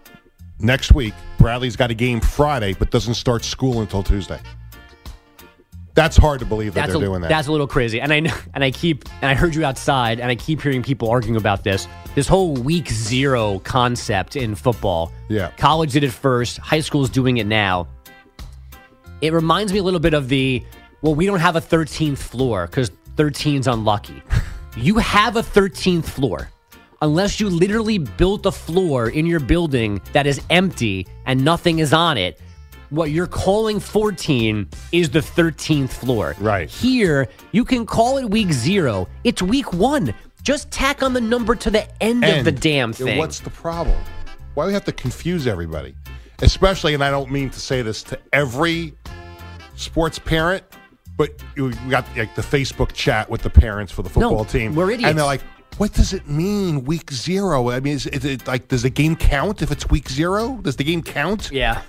next 0.59 0.93
week. 0.93 1.15
Bradley's 1.39 1.77
got 1.77 1.91
a 1.91 1.95
game 1.95 2.21
Friday, 2.21 2.75
but 2.75 2.91
doesn't 2.91 3.15
start 3.15 3.45
school 3.45 3.81
until 3.81 4.03
Tuesday. 4.03 4.41
That's 5.95 6.17
hard 6.17 6.41
to 6.41 6.47
believe 6.47 6.75
that 6.75 6.81
that's 6.81 6.93
they're 6.93 7.03
a, 7.03 7.07
doing 7.07 7.21
that. 7.21 7.29
That's 7.29 7.47
a 7.47 7.53
little 7.53 7.69
crazy. 7.69 8.01
And 8.01 8.13
I 8.13 8.19
know, 8.21 8.35
and 8.55 8.65
I 8.65 8.73
keep 8.73 9.05
and 9.23 9.31
I 9.31 9.35
heard 9.35 9.55
you 9.55 9.65
outside, 9.65 10.19
and 10.19 10.29
I 10.29 10.35
keep 10.35 10.61
hearing 10.61 10.83
people 10.83 11.11
arguing 11.11 11.37
about 11.37 11.63
this. 11.63 11.87
This 12.17 12.27
whole 12.27 12.55
week 12.55 12.89
zero 12.89 13.61
concept 13.61 14.35
in 14.35 14.57
football. 14.57 15.13
Yeah. 15.29 15.53
College 15.59 15.93
did 15.93 16.03
it 16.03 16.11
first. 16.11 16.59
High 16.59 16.81
school's 16.81 17.11
doing 17.11 17.37
it 17.37 17.47
now. 17.47 17.87
It 19.21 19.33
reminds 19.33 19.73
me 19.73 19.79
a 19.79 19.83
little 19.85 20.01
bit 20.01 20.15
of 20.15 20.29
the 20.29 20.65
well, 21.03 21.15
we 21.15 21.27
don't 21.27 21.41
have 21.41 21.55
a 21.55 21.61
13th 21.61 22.19
floor 22.19 22.67
because 22.67 22.91
13's 23.17 23.67
unlucky. 23.67 24.23
you 24.77 24.99
have 24.99 25.37
a 25.37 25.43
13th 25.43 26.05
floor. 26.05 26.51
Unless 27.03 27.39
you 27.39 27.51
literally 27.51 27.99
built 27.99 28.47
a 28.47 28.53
floor 28.53 29.09
in 29.11 29.27
your 29.27 29.41
building 29.41 30.01
that 30.13 30.27
is 30.27 30.41
empty 30.49 31.07
and 31.27 31.45
nothing 31.45 31.79
is 31.81 31.93
on 31.93 32.17
it, 32.17 32.41
what 32.91 33.11
you're 33.11 33.27
calling 33.27 33.81
14 33.81 34.69
is 34.93 35.11
the 35.11 35.19
13th 35.19 35.91
floor. 35.91 36.35
Right. 36.39 36.71
Here, 36.71 37.29
you 37.53 37.65
can 37.65 37.85
call 37.85 38.19
it 38.19 38.31
week 38.31 38.53
zero. 38.53 39.09
It's 39.25 39.43
week 39.43 39.73
one. 39.73 40.15
Just 40.43 40.71
tack 40.71 41.03
on 41.03 41.13
the 41.13 41.21
number 41.21 41.55
to 41.57 41.71
the 41.71 41.87
end 42.03 42.25
of 42.25 42.45
the 42.45 42.53
damn 42.53 42.93
thing. 42.93 43.19
What's 43.19 43.41
the 43.41 43.51
problem? 43.51 43.99
Why 44.55 44.65
do 44.65 44.69
we 44.69 44.75
have 44.75 44.85
to 44.85 44.93
confuse 44.93 45.47
everybody? 45.47 45.95
Especially, 46.43 46.95
and 46.95 47.03
I 47.03 47.11
don't 47.11 47.31
mean 47.31 47.51
to 47.51 47.61
say 47.61 47.83
this 47.83 48.03
to 48.05 48.19
every 48.33 48.95
sports 49.75 50.19
parent, 50.19 50.65
but 51.17 51.31
we 51.57 51.71
got 51.89 52.05
like 52.17 52.35
the 52.35 52.43
Facebook 52.43 52.93
chat 52.93 53.31
with 53.31 53.43
the 53.43 53.51
parents 53.51 53.93
for 53.93 54.03
the 54.03 54.11
football 54.11 54.45
team. 54.45 54.75
we're 54.75 54.91
idiots. 54.91 55.11
And 55.11 55.19
they're 55.19 55.27
like, 55.27 55.43
what 55.79 55.93
does 55.93 56.13
it 56.13 56.29
mean, 56.29 56.85
week 56.85 57.11
zero? 57.11 57.71
I 57.71 57.81
mean, 57.81 57.95
is, 57.95 58.07
is 58.07 58.25
it 58.25 58.47
like, 58.47 58.69
does 58.69 58.83
the 58.83 58.91
game 58.91 59.17
count 59.17 59.63
if 59.63 59.71
it's 59.71 59.89
week 59.89 60.09
zero? 60.09 60.59
Does 60.63 60.77
the 60.77 60.85
game 60.85 61.03
count? 61.03 61.51
Yeah. 61.53 61.83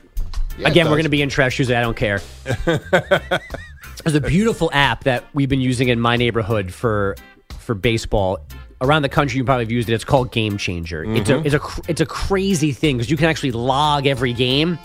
Yeah, 0.57 0.69
Again, 0.69 0.85
we're 0.85 0.91
going 0.91 1.03
to 1.03 1.09
be 1.09 1.21
in 1.21 1.29
trash 1.29 1.57
Tuesday. 1.57 1.75
I 1.75 1.81
don't 1.81 1.97
care. 1.97 2.21
There's 2.65 4.15
a 4.15 4.21
beautiful 4.21 4.69
app 4.71 5.03
that 5.03 5.25
we've 5.33 5.49
been 5.49 5.61
using 5.61 5.89
in 5.89 5.99
my 5.99 6.15
neighborhood 6.15 6.73
for 6.73 7.15
for 7.59 7.73
baseball. 7.73 8.39
Around 8.81 9.01
the 9.01 9.09
country, 9.09 9.37
you 9.37 9.43
probably 9.43 9.65
have 9.65 9.71
used 9.71 9.89
it. 9.89 9.93
It's 9.93 10.05
called 10.05 10.31
Game 10.31 10.57
Changer. 10.57 11.03
It's 11.03 11.29
a 11.29 11.33
mm-hmm. 11.33 11.45
it's 11.45 11.55
a 11.55 11.91
it's 11.91 12.01
a 12.01 12.05
crazy 12.05 12.71
thing 12.71 12.97
because 12.97 13.09
you 13.09 13.17
can 13.17 13.27
actually 13.27 13.51
log 13.51 14.05
every 14.05 14.31
game, 14.31 14.79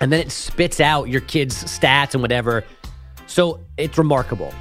and 0.00 0.10
then 0.12 0.20
it 0.20 0.32
spits 0.32 0.80
out 0.80 1.08
your 1.08 1.20
kids' 1.20 1.62
stats 1.64 2.14
and 2.14 2.22
whatever. 2.22 2.64
So 3.32 3.60
it's 3.78 3.96
remarkable. 3.96 4.52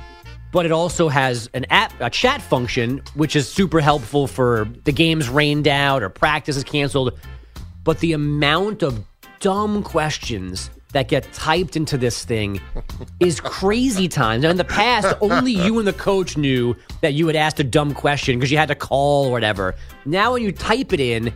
But 0.54 0.66
it 0.66 0.72
also 0.72 1.10
has 1.10 1.50
an 1.54 1.66
app, 1.70 1.92
a 2.00 2.10
chat 2.10 2.42
function, 2.42 3.04
which 3.16 3.36
is 3.36 3.50
super 3.50 3.82
helpful 3.82 4.28
for 4.28 4.66
the 4.86 4.94
games 4.94 5.28
rained 5.28 5.68
out 5.68 6.02
or 6.02 6.08
practice 6.08 6.56
is 6.56 6.64
canceled. 6.64 7.20
But 7.84 8.00
the 8.00 8.14
amount 8.14 8.82
of 8.82 9.04
dumb 9.42 9.84
questions 9.84 10.70
that 10.94 11.10
get 11.10 11.34
typed 11.34 11.76
into 11.76 11.98
this 11.98 12.24
thing 12.24 12.62
is 13.20 13.42
crazy 13.42 14.08
times. 14.08 14.44
Now, 14.44 14.52
in 14.52 14.58
the 14.58 14.64
past, 14.64 15.18
only 15.20 15.52
you 15.52 15.78
and 15.78 15.86
the 15.86 15.92
coach 15.92 16.38
knew 16.38 16.74
that 17.02 17.14
you 17.14 17.28
had 17.28 17.36
asked 17.36 17.60
a 17.60 17.66
dumb 17.66 17.94
question 17.94 18.40
because 18.40 18.52
you 18.52 18.58
had 18.58 18.70
to 18.70 18.76
call 18.76 19.26
or 19.26 19.32
whatever. 19.32 19.76
Now, 20.06 20.32
when 20.32 20.44
you 20.44 20.54
type 20.54 20.94
it 20.94 21.02
in, 21.02 21.34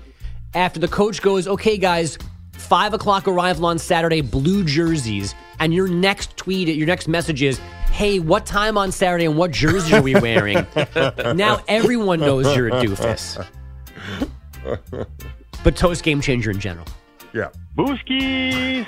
after 0.53 0.79
the 0.79 0.87
coach 0.87 1.21
goes, 1.21 1.49
okay, 1.49 1.77
guys, 1.77 2.17
five 2.53 2.93
o'clock 2.93 3.27
arrival 3.27 3.65
on 3.65 3.77
Saturday, 3.77 4.21
blue 4.21 4.63
jerseys, 4.63 5.35
and 5.65 5.73
your 5.73 5.87
next 5.87 6.37
tweet, 6.37 6.67
your 6.67 6.85
next 6.85 7.07
message 7.07 7.41
is, 7.41 7.59
"Hey, 7.91 8.19
what 8.19 8.45
time 8.45 8.77
on 8.77 8.91
Saturday 8.91 9.25
and 9.25 9.35
what 9.35 9.49
jersey 9.49 9.95
are 9.95 10.01
we 10.01 10.13
wearing?" 10.13 10.65
now 11.35 11.59
everyone 11.67 12.19
knows 12.19 12.55
you're 12.55 12.67
a 12.67 12.71
doofus. 12.83 13.43
But 15.63 15.75
toast 15.75 16.03
game 16.03 16.21
changer 16.21 16.51
in 16.51 16.59
general. 16.59 16.85
Yeah. 17.33 17.49
Booskies. 17.75 18.87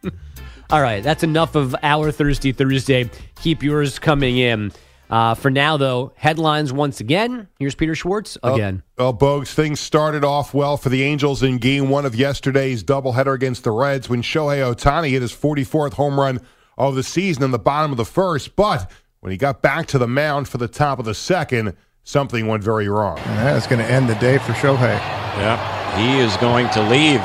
All 0.70 0.82
right, 0.82 1.02
that's 1.02 1.22
enough 1.22 1.54
of 1.54 1.74
our 1.82 2.12
Thirsty 2.12 2.52
Thursday. 2.52 3.10
Keep 3.36 3.62
yours 3.62 3.98
coming 3.98 4.36
in. 4.36 4.70
Uh, 5.10 5.34
for 5.34 5.50
now, 5.50 5.76
though, 5.76 6.12
headlines 6.16 6.72
once 6.72 7.00
again. 7.00 7.48
Here's 7.58 7.74
Peter 7.74 7.94
Schwartz 7.94 8.36
again. 8.42 8.82
Well, 8.98 9.14
Bogues, 9.14 9.52
things 9.52 9.80
started 9.80 10.24
off 10.24 10.52
well 10.52 10.76
for 10.76 10.88
the 10.90 11.02
Angels 11.02 11.42
in 11.42 11.58
game 11.58 11.88
one 11.88 12.04
of 12.04 12.14
yesterday's 12.14 12.84
doubleheader 12.84 13.34
against 13.34 13.64
the 13.64 13.70
Reds 13.70 14.08
when 14.08 14.22
Shohei 14.22 14.74
Ohtani 14.74 15.10
hit 15.10 15.22
his 15.22 15.32
44th 15.32 15.94
home 15.94 16.20
run 16.20 16.40
of 16.76 16.94
the 16.94 17.02
season 17.02 17.42
in 17.42 17.50
the 17.50 17.58
bottom 17.58 17.90
of 17.90 17.96
the 17.96 18.04
first. 18.04 18.54
But 18.54 18.90
when 19.20 19.30
he 19.30 19.38
got 19.38 19.62
back 19.62 19.86
to 19.88 19.98
the 19.98 20.06
mound 20.06 20.48
for 20.48 20.58
the 20.58 20.68
top 20.68 20.98
of 20.98 21.04
the 21.04 21.14
second, 21.14 21.74
something 22.04 22.46
went 22.46 22.62
very 22.62 22.88
wrong. 22.88 23.16
That's 23.16 23.66
going 23.66 23.84
to 23.84 23.90
end 23.90 24.08
the 24.08 24.14
day 24.16 24.38
for 24.38 24.52
Shohei. 24.52 24.98
Yeah, 25.38 25.96
he 25.96 26.18
is 26.18 26.36
going 26.36 26.68
to 26.70 26.82
leave. 26.82 27.22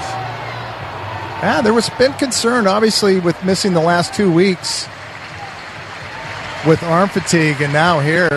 Yeah, 1.44 1.60
there 1.62 1.74
was 1.74 1.90
been 1.92 2.14
concern, 2.14 2.68
obviously, 2.68 3.20
with 3.20 3.44
missing 3.44 3.74
the 3.74 3.82
last 3.82 4.14
two 4.14 4.32
weeks 4.32 4.88
with 6.66 6.82
arm 6.84 7.10
fatigue, 7.10 7.62
and 7.62 7.74
now 7.74 8.00
here, 8.00 8.30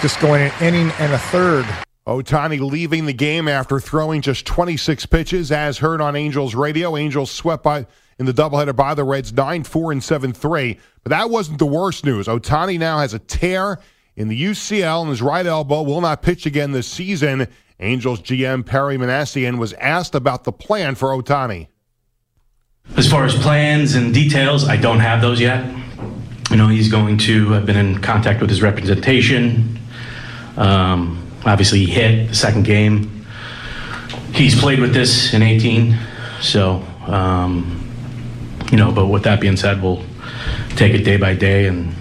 just 0.00 0.20
going 0.20 0.42
an 0.42 0.52
inning 0.62 0.90
and 0.98 1.12
a 1.12 1.18
third. 1.18 1.66
Ohtani 2.06 2.58
leaving 2.60 3.04
the 3.04 3.12
game 3.12 3.48
after 3.48 3.78
throwing 3.78 4.22
just 4.22 4.46
26 4.46 5.06
pitches, 5.06 5.52
as 5.52 5.78
heard 5.78 6.00
on 6.00 6.16
Angels 6.16 6.54
radio. 6.54 6.96
Angels 6.96 7.30
swept 7.30 7.62
by 7.62 7.86
in 8.18 8.26
the 8.26 8.32
doubleheader 8.32 8.74
by 8.74 8.94
the 8.94 9.04
Reds 9.04 9.32
9 9.32 9.62
4 9.64 9.92
and 9.92 10.02
7 10.02 10.32
3. 10.32 10.78
But 11.02 11.10
that 11.10 11.30
wasn't 11.30 11.58
the 11.58 11.66
worst 11.66 12.04
news. 12.04 12.26
Ohtani 12.26 12.78
now 12.78 12.98
has 12.98 13.14
a 13.14 13.18
tear 13.18 13.78
in 14.16 14.28
the 14.28 14.42
UCL 14.42 15.02
in 15.02 15.08
his 15.08 15.22
right 15.22 15.46
elbow 15.46 15.82
will 15.82 16.00
not 16.00 16.22
pitch 16.22 16.46
again 16.46 16.72
this 16.72 16.88
season. 16.88 17.46
Angels 17.78 18.20
GM 18.20 18.66
Perry 18.66 18.96
Minasian 18.96 19.58
was 19.58 19.72
asked 19.74 20.14
about 20.14 20.44
the 20.44 20.52
plan 20.52 20.94
for 20.94 21.10
Ohtani. 21.10 21.68
As 22.96 23.08
far 23.08 23.24
as 23.24 23.34
plans 23.34 23.94
and 23.94 24.14
details, 24.14 24.66
I 24.66 24.76
don't 24.78 25.00
have 25.00 25.20
those 25.20 25.40
yet. 25.40 25.64
You 26.50 26.56
know, 26.56 26.68
he's 26.68 26.90
going 26.90 27.18
to 27.18 27.50
have 27.50 27.66
been 27.66 27.76
in 27.76 28.00
contact 28.00 28.40
with 28.40 28.48
his 28.48 28.62
representation. 28.62 29.78
Um, 30.56 31.30
obviously, 31.44 31.84
he 31.84 31.92
hit 31.92 32.28
the 32.28 32.34
second 32.34 32.64
game. 32.64 33.26
He's 34.32 34.58
played 34.58 34.80
with 34.80 34.94
this 34.94 35.34
in 35.34 35.42
18, 35.42 35.98
so 36.40 36.82
um, 37.06 37.86
you 38.70 38.78
know. 38.78 38.90
But 38.92 39.06
with 39.08 39.24
that 39.24 39.40
being 39.40 39.56
said, 39.56 39.82
we'll 39.82 40.02
take 40.76 40.94
it 40.94 41.04
day 41.04 41.18
by 41.18 41.34
day 41.34 41.66
and 41.66 41.94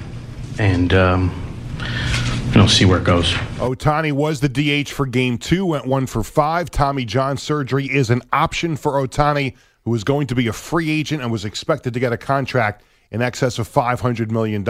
and 0.60 0.94
um, 0.94 1.32
you 2.52 2.58
know 2.58 2.68
see 2.68 2.86
where 2.86 3.00
it 3.00 3.04
goes. 3.04 3.34
Ohtani 3.58 4.14
was 4.14 4.40
the 4.40 4.50
DH 4.50 4.90
for 4.90 5.06
game 5.06 5.38
two, 5.38 5.66
went 5.66 5.86
one 5.86 6.06
for 6.08 6.24
five. 6.24 6.72
Tommy 6.72 7.04
John 7.04 7.36
surgery 7.38 7.86
is 7.86 8.10
an 8.10 8.22
option 8.32 8.78
for 8.78 8.94
Ohtani, 8.94 9.56
who 9.84 9.94
is 9.94 10.06
going 10.06 10.28
to 10.28 10.36
be 10.36 10.48
a 10.48 10.54
free 10.54 10.90
agent 10.90 11.22
and 11.22 11.32
was 11.32 11.44
expected 11.44 11.94
to 11.94 12.00
get 12.00 12.14
a 12.14 12.18
contract 12.18 12.84
in 13.12 13.22
excess 13.22 13.60
of 13.60 13.68
$500 13.68 14.32
million. 14.32 14.68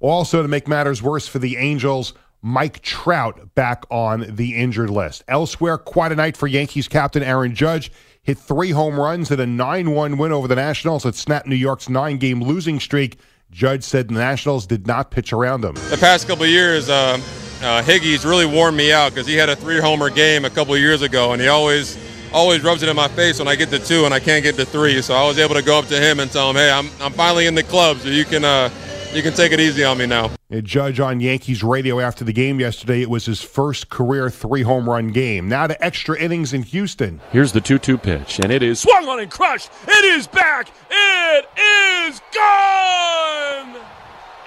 Also, 0.00 0.42
to 0.42 0.48
make 0.48 0.68
matters 0.68 1.02
worse 1.02 1.26
for 1.26 1.38
the 1.38 1.56
Angels, 1.56 2.14
Mike 2.42 2.82
Trout 2.82 3.54
back 3.54 3.84
on 3.90 4.26
the 4.28 4.54
injured 4.56 4.90
list. 4.90 5.24
Elsewhere, 5.28 5.78
quite 5.78 6.12
a 6.12 6.14
night 6.14 6.36
for 6.36 6.46
Yankees 6.46 6.88
captain 6.88 7.22
Aaron 7.22 7.54
Judge. 7.54 7.90
Hit 8.22 8.38
three 8.38 8.70
home 8.70 8.98
runs 8.98 9.30
in 9.30 9.40
a 9.40 9.46
9 9.46 9.90
1 9.90 10.18
win 10.18 10.32
over 10.32 10.48
the 10.48 10.54
Nationals 10.54 11.02
that 11.04 11.14
snapped 11.14 11.46
New 11.46 11.54
York's 11.54 11.88
nine 11.88 12.18
game 12.18 12.42
losing 12.42 12.80
streak. 12.80 13.18
Judge 13.50 13.84
said 13.84 14.08
the 14.08 14.14
Nationals 14.14 14.66
did 14.66 14.86
not 14.86 15.10
pitch 15.10 15.32
around 15.32 15.64
him. 15.64 15.74
The 15.88 15.96
past 15.98 16.26
couple 16.26 16.44
years, 16.44 16.88
uh, 16.88 17.18
uh, 17.62 17.82
Higgy's 17.82 18.26
really 18.26 18.46
worn 18.46 18.74
me 18.76 18.92
out 18.92 19.12
because 19.12 19.26
he 19.26 19.34
had 19.36 19.48
a 19.48 19.56
three 19.56 19.78
homer 19.78 20.10
game 20.10 20.44
a 20.44 20.50
couple 20.50 20.76
years 20.76 21.02
ago, 21.02 21.32
and 21.32 21.40
he 21.40 21.48
always 21.48 21.96
always 22.34 22.62
rubs 22.62 22.82
it 22.82 22.88
in 22.88 22.96
my 22.96 23.08
face 23.08 23.38
when 23.38 23.48
I 23.48 23.54
get 23.54 23.70
to 23.70 23.78
two 23.78 24.04
and 24.04 24.12
I 24.12 24.20
can't 24.20 24.42
get 24.42 24.56
to 24.56 24.66
three. 24.66 25.00
So 25.00 25.14
I 25.14 25.26
was 25.26 25.38
able 25.38 25.54
to 25.54 25.62
go 25.62 25.78
up 25.78 25.86
to 25.86 25.98
him 25.98 26.20
and 26.20 26.30
tell 26.30 26.50
him, 26.50 26.56
"Hey, 26.56 26.70
I'm, 26.70 26.90
I'm 27.00 27.12
finally 27.12 27.46
in 27.46 27.54
the 27.54 27.62
club, 27.62 27.98
so 27.98 28.08
you 28.08 28.24
can 28.24 28.44
uh, 28.44 28.68
you 29.14 29.22
can 29.22 29.32
take 29.32 29.52
it 29.52 29.60
easy 29.60 29.84
on 29.84 29.96
me 29.96 30.06
now." 30.06 30.30
A 30.50 30.60
judge 30.60 31.00
on 31.00 31.20
Yankees 31.20 31.62
radio 31.64 32.00
after 32.00 32.24
the 32.24 32.32
game 32.32 32.60
yesterday. 32.60 33.00
It 33.00 33.08
was 33.08 33.24
his 33.24 33.40
first 33.40 33.88
career 33.88 34.28
three 34.28 34.62
home 34.62 34.90
run 34.90 35.08
game. 35.08 35.48
Now 35.48 35.66
to 35.66 35.82
extra 35.84 36.18
innings 36.18 36.52
in 36.52 36.62
Houston. 36.64 37.20
Here's 37.30 37.52
the 37.52 37.60
2 37.60 37.78
2 37.78 37.96
pitch, 37.96 38.40
and 38.40 38.52
it 38.52 38.62
is 38.62 38.80
swung 38.80 39.08
on 39.08 39.20
and 39.20 39.30
crushed. 39.30 39.70
It 39.86 40.04
is 40.04 40.26
back. 40.26 40.68
It 40.90 41.48
is 41.58 42.20
gone. 42.34 43.93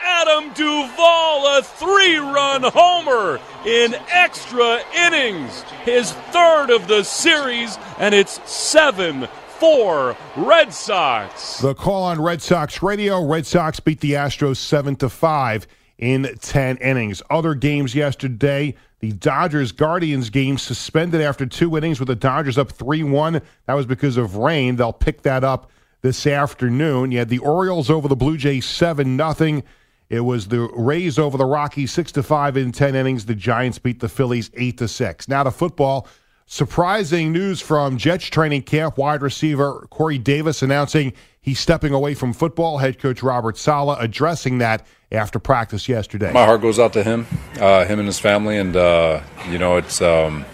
Adam 0.10 0.54
Duvall, 0.54 1.58
a 1.58 1.62
three 1.62 2.18
run 2.18 2.64
homer 2.64 3.40
in 3.66 3.94
extra 4.10 4.80
innings. 4.96 5.64
His 5.84 6.14
third 6.32 6.70
of 6.70 6.88
the 6.88 7.04
series, 7.04 7.78
and 8.00 8.16
it's 8.16 8.40
7 8.50 9.28
4 9.60 10.16
Red 10.38 10.74
Sox. 10.74 11.60
The 11.60 11.76
call 11.76 12.04
on 12.04 12.22
Red 12.22 12.42
Sox 12.42 12.82
radio 12.82 13.22
Red 13.26 13.46
Sox 13.46 13.82
beat 13.82 14.00
the 14.00 14.14
Astros 14.14 14.58
7 14.58 14.96
to 14.98 15.10
5 15.10 15.68
in 15.98 16.38
10 16.40 16.78
innings. 16.78 17.22
Other 17.30 17.54
games 17.54 17.94
yesterday, 17.94 18.76
the 19.00 19.12
Dodgers 19.12 19.74
Guardians 19.74 20.30
game 20.30 20.58
suspended 20.58 21.20
after 21.20 21.46
two 21.46 21.76
innings 21.78 22.00
with 22.00 22.08
the 22.08 22.16
Dodgers 22.16 22.58
up 22.58 22.72
3 22.72 23.04
1. 23.04 23.42
That 23.66 23.74
was 23.74 23.86
because 23.86 24.16
of 24.16 24.38
rain. 24.38 24.78
They'll 24.78 24.94
pick 24.94 25.24
that 25.24 25.44
up 25.44 25.70
this 26.02 26.26
afternoon. 26.26 27.12
You 27.12 27.20
had 27.20 27.30
the 27.30 27.40
Orioles 27.40 27.90
over 27.90 28.08
the 28.08 28.16
Blue 28.16 28.38
Jays 28.38 28.66
7 28.66 29.18
0. 29.18 29.64
It 30.10 30.22
was 30.22 30.48
the 30.48 30.70
Rays 30.74 31.20
over 31.20 31.38
the 31.38 31.46
Rockies 31.46 31.92
6 31.92 32.14
to 32.14 32.24
5 32.24 32.58
in 32.58 32.72
10 32.72 32.96
innings. 32.96 33.26
The 33.26 33.36
Giants 33.36 33.78
beat 33.78 34.00
the 34.00 34.10
Phillies 34.10 34.50
8 34.54 34.78
to 34.78 34.88
6. 34.88 35.28
Now 35.28 35.44
to 35.44 35.52
football. 35.52 36.08
Surprising 36.50 37.34
news 37.34 37.60
from 37.60 37.98
Jets 37.98 38.28
training 38.28 38.62
camp. 38.62 38.98
Wide 38.98 39.22
receiver 39.22 39.86
Corey 39.90 40.18
Davis 40.18 40.62
announcing 40.62 41.12
he's 41.42 41.60
stepping 41.60 41.94
away 41.94 42.14
from 42.14 42.32
football. 42.32 42.78
Head 42.78 43.00
coach 43.00 43.22
Robert 43.22 43.58
Saleh 43.58 43.98
addressing 44.00 44.60
that 44.60 44.88
after 45.12 45.40
practice 45.40 45.90
yesterday. 45.90 46.32
My 46.32 46.46
heart 46.46 46.62
goes 46.62 46.80
out 46.80 46.94
to 46.94 47.04
him, 47.04 47.28
uh, 47.60 47.84
him 47.84 48.00
and 48.00 48.08
his 48.08 48.20
family, 48.20 48.58
and 48.58 48.78
uh, 48.78 49.22
you 49.50 49.58
know 49.58 49.76
it's. 49.76 50.02
Um, 50.02 50.46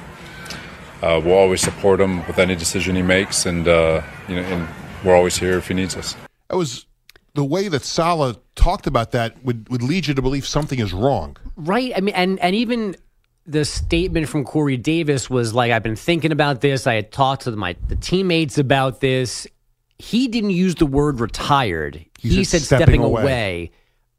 uh, 1.04 1.20
we'll 1.24 1.36
always 1.36 1.60
support 1.60 2.00
him 2.00 2.26
with 2.28 2.40
any 2.40 2.56
decision 2.56 2.96
he 2.96 3.02
makes, 3.02 3.46
and 3.46 3.68
uh, 3.68 4.02
you 4.28 4.38
know, 4.38 4.42
and 4.44 4.68
we're 5.04 5.14
always 5.14 5.38
here 5.38 5.58
if 5.58 5.68
he 5.68 5.74
needs 5.74 5.98
us. 5.98 6.16
That 6.50 6.56
was 6.56 6.86
the 7.36 7.44
way 7.44 7.68
that 7.68 7.84
Saleh 7.84 8.38
talked 8.56 8.88
about 8.88 9.12
that 9.12 9.44
would, 9.44 9.68
would 9.70 9.82
lead 9.82 10.08
you 10.08 10.14
to 10.14 10.22
believe 10.22 10.46
something 10.46 10.80
is 10.80 10.94
wrong. 10.94 11.38
Right. 11.56 11.92
I 11.96 12.02
mean, 12.02 12.16
and 12.16 12.40
and 12.40 12.56
even 12.56 12.96
the 13.46 13.66
statement 13.66 14.30
from 14.30 14.44
Corey 14.44 14.78
Davis 14.78 15.30
was 15.30 15.54
like, 15.54 15.72
"I've 15.72 15.84
been 15.84 15.96
thinking 15.96 16.32
about 16.32 16.62
this. 16.62 16.86
I 16.88 16.94
had 16.96 17.12
talked 17.12 17.44
to 17.44 17.52
my 17.52 17.76
the 17.88 17.96
teammates 17.96 18.58
about 18.58 19.02
this." 19.02 19.48
He 20.00 20.28
didn't 20.28 20.52
use 20.52 20.76
the 20.76 20.86
word 20.86 21.20
retired. 21.20 22.06
He 22.20 22.30
He, 22.30 22.44
said 22.44 22.62
stepping 22.62 22.86
stepping, 22.86 23.02
away. 23.04 23.22
away. 23.22 23.72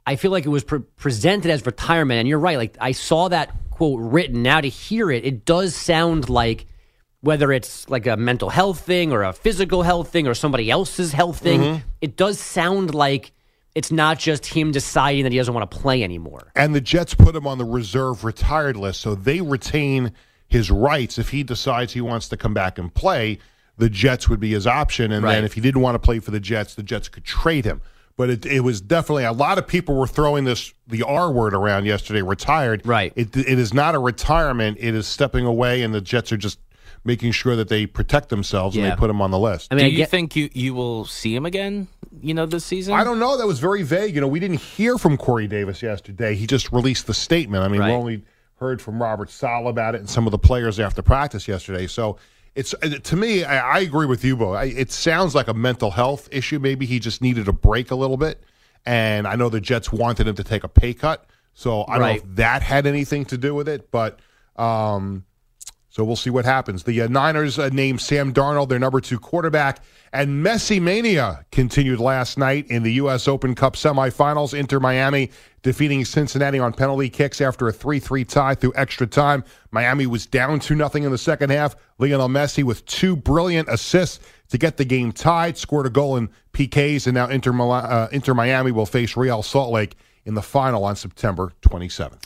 I 0.07 0.17
feel 0.17 0.31
like 0.31 0.45
it 0.45 0.51
was 0.51 0.65
pre- 0.65 0.81
presented 0.97 1.51
as 1.51 1.65
retirement, 1.67 2.19
and 2.21 2.29
you're 2.29 2.39
right. 2.39 2.59
Like 2.59 2.77
I 2.81 2.93
saw 2.93 3.29
that 3.29 3.51
quote 3.71 4.01
written. 4.01 4.43
Now 4.43 4.61
to 4.61 4.69
hear 4.69 5.11
it, 5.11 5.25
it 5.25 5.45
does 5.45 5.75
sound 5.75 6.29
like 6.29 6.67
whether 7.25 7.53
it's 7.53 7.89
like 7.89 8.07
a 8.07 8.17
mental 8.19 8.51
health 8.51 8.81
thing 8.81 9.11
or 9.11 9.23
a 9.23 9.33
physical 9.33 9.83
health 9.83 10.11
thing 10.11 10.29
or 10.29 10.35
somebody 10.35 10.71
else's 10.71 11.13
health 11.13 11.39
thing. 11.39 11.61
Mhm. 11.61 11.83
It 12.03 12.17
does 12.17 12.39
sound 12.39 12.95
like 12.95 13.33
it's 13.75 13.91
not 13.91 14.19
just 14.19 14.45
him 14.47 14.73
deciding 14.73 15.25
that 15.25 15.33
he 15.33 15.39
doesn't 15.39 15.55
want 15.55 15.69
to 15.69 15.77
play 15.77 16.03
anymore. 16.03 16.53
And 16.55 16.75
the 16.75 16.83
Jets 16.83 17.15
put 17.15 17.35
him 17.35 17.47
on 17.47 17.57
the 17.57 17.65
reserve 17.65 18.25
retired 18.25 18.77
list, 18.77 19.01
so 19.01 19.15
they 19.15 19.41
retain 19.41 20.13
his 20.47 20.71
rights. 20.71 21.19
If 21.19 21.31
he 21.31 21.43
decides 21.43 21.95
he 21.95 22.03
wants 22.03 22.29
to 22.29 22.37
come 22.37 22.53
back 22.53 22.79
and 22.79 22.93
play, 22.93 23.39
the 23.79 23.89
Jets 23.89 24.29
would 24.29 24.39
be 24.39 24.51
his 24.51 24.67
option. 24.67 25.11
And 25.11 25.25
then 25.25 25.45
if 25.45 25.55
he 25.55 25.61
didn't 25.63 25.81
want 25.81 25.95
to 25.95 25.99
play 25.99 26.19
for 26.21 26.31
the 26.31 26.41
Jets, 26.41 26.75
the 26.75 26.83
Jets 26.83 27.09
could 27.09 27.25
trade 27.25 27.65
him. 27.65 27.81
But 28.17 28.31
it, 28.31 28.47
it 28.47 28.61
was 28.61 28.81
definitely 28.81 29.25
a 29.25 29.33
lot 29.33 29.59
of 29.59 29.67
people 29.67 29.97
were 29.97 30.07
throwing 30.07 30.45
this 30.45 30.73
the 30.87 31.03
R 31.03 31.33
word 31.33 31.55
around 31.55 31.87
yesterday. 31.87 32.23
Retired, 32.23 32.87
right? 32.87 33.13
It, 33.17 33.35
it 33.37 33.59
is 33.59 33.75
not 33.75 33.97
a 33.97 33.99
retirement; 33.99 34.77
it 34.79 34.95
is 34.95 35.09
stepping 35.09 35.47
away, 35.47 35.83
and 35.83 35.93
the 35.93 36.01
Jets 36.01 36.31
are 36.31 36.37
just 36.37 36.61
making 37.05 37.33
sure 37.33 37.55
that 37.57 37.69
they 37.69 37.87
protect 37.87 38.29
themselves 38.31 38.77
and 38.77 38.85
they 38.85 38.97
put 38.97 39.11
him 39.11 39.21
on 39.21 39.31
the 39.31 39.39
list. 39.39 39.69
I 39.73 39.77
mean, 39.77 39.91
Do 39.91 39.97
you 39.97 40.07
think 40.07 40.35
you, 40.37 40.49
you 40.53 40.75
will 40.75 41.05
see 41.05 41.35
him 41.35 41.45
again? 41.47 41.89
You 42.23 42.33
know, 42.35 42.47
this 42.47 42.65
season. 42.65 42.95
I 42.95 43.05
don't 43.05 43.19
know. 43.19 43.37
That 43.37 43.47
was 43.47 43.59
very 43.59 43.83
vague. 43.83 44.15
You 44.15 44.21
know, 44.21 44.29
we 44.29 44.41
didn't 44.41 44.61
hear 44.61 44.97
from 44.99 45.17
Corey 45.17 45.47
Davis 45.47 45.83
yesterday. 45.83 46.35
He 46.35 46.47
just 46.47 46.73
released 46.73 47.07
the 47.07 47.15
statement. 47.15 47.65
I 47.65 47.69
mean, 47.69 47.81
Right. 47.81 47.89
we 47.91 47.95
only 47.95 48.25
heard 48.61 48.81
from 48.81 49.03
Robert 49.03 49.31
Saleh 49.31 49.67
about 49.69 49.95
it 49.95 49.99
and 49.99 50.09
some 50.09 50.27
of 50.27 50.31
the 50.31 50.39
players 50.39 50.79
after 50.81 51.03
practice 51.03 51.49
yesterday. 51.49 51.87
So 51.89 52.17
it's 52.55 52.73
uh, 52.75 52.99
to 53.03 53.17
me, 53.17 53.45
I, 53.45 53.79
I 53.79 53.81
agree 53.81 54.07
with 54.07 54.25
you, 54.25 54.37
Bo. 54.37 54.53
I, 54.53 54.65
it 54.67 54.93
sounds 54.93 55.35
like 55.35 55.49
a 55.49 55.55
mental 55.55 55.91
health 55.91 56.29
issue. 56.31 56.59
Maybe 56.61 56.87
he 56.87 57.01
just 57.01 57.21
needed 57.21 57.49
a 57.49 57.53
break 57.53 57.91
a 57.91 57.97
little 57.97 58.17
bit. 58.17 58.43
And 58.87 59.27
I 59.27 59.35
know 59.35 59.49
the 59.49 59.61
Jets 59.61 59.91
wanted 59.93 60.29
him 60.29 60.37
to 60.37 60.45
take 60.45 60.63
a 60.63 60.69
pay 60.69 60.95
cut. 60.95 61.27
So 61.53 61.83
I 61.89 61.95
don't 61.95 62.01
Right. 62.01 62.25
know 62.25 62.31
if 62.31 62.37
that 62.37 62.63
had 62.63 62.87
anything 62.87 63.25
to 63.27 63.37
do 63.39 63.55
with 63.55 63.69
it, 63.69 63.91
but 63.91 64.21
um, 64.57 65.25
So 65.95 66.03
we'll 66.03 66.17
see 66.17 66.31
what 66.31 66.45
happens. 66.45 66.83
The 66.83 67.03
uh, 67.03 67.07
Niners 67.07 67.57
uh, 67.57 67.69
named 67.69 68.01
Sam 68.01 68.35
Darnold 68.35 68.69
their 68.69 68.81
number 68.81 69.01
two 69.01 69.21
quarterback, 69.21 69.79
and 70.13 70.45
Messi 70.45 70.83
mania 70.83 71.47
continued 71.53 72.01
last 72.01 72.37
night 72.37 72.67
in 72.69 72.83
the 72.83 72.95
U.S. 72.95 73.29
Open 73.29 73.55
Cup 73.55 73.75
semifinals. 73.75 74.59
Inter 74.59 74.81
Miami 74.81 75.31
defeating 75.63 76.05
Cincinnati 76.05 76.59
on 76.59 76.73
penalty 76.73 77.09
kicks 77.09 77.41
after 77.41 77.69
a 77.69 77.73
3-3 77.73 78.27
tie 78.27 78.57
through 78.57 78.73
extra 78.75 79.07
time. 79.07 79.45
Miami 79.71 80.05
was 80.09 80.27
down 80.27 80.59
2 80.59 80.75
nothing 80.75 81.05
in 81.05 81.13
the 81.13 81.19
second 81.19 81.51
half. 81.51 81.77
Lionel 81.99 82.27
Messi 82.27 82.65
with 82.65 82.85
two 82.87 83.15
brilliant 83.15 83.69
assists 83.69 84.19
to 84.49 84.59
get 84.59 84.79
the 84.79 84.85
game 84.85 85.13
tied, 85.13 85.57
scored 85.57 85.87
a 85.87 85.91
goal 85.91 86.17
in 86.17 86.29
PKs, 86.55 87.07
and 87.07 87.15
now 87.15 87.29
Inter, 87.29 87.53
uh, 87.71 88.09
Inter 88.11 88.35
Miami 88.35 88.73
will 88.73 88.85
face 88.85 89.17
Real 89.17 89.45
Salt 89.45 89.73
Lake 89.73 89.95
in 90.25 90.35
the 90.35 90.43
final 90.43 90.83
on 90.83 90.97
September 90.97 91.53
27th. 91.63 92.25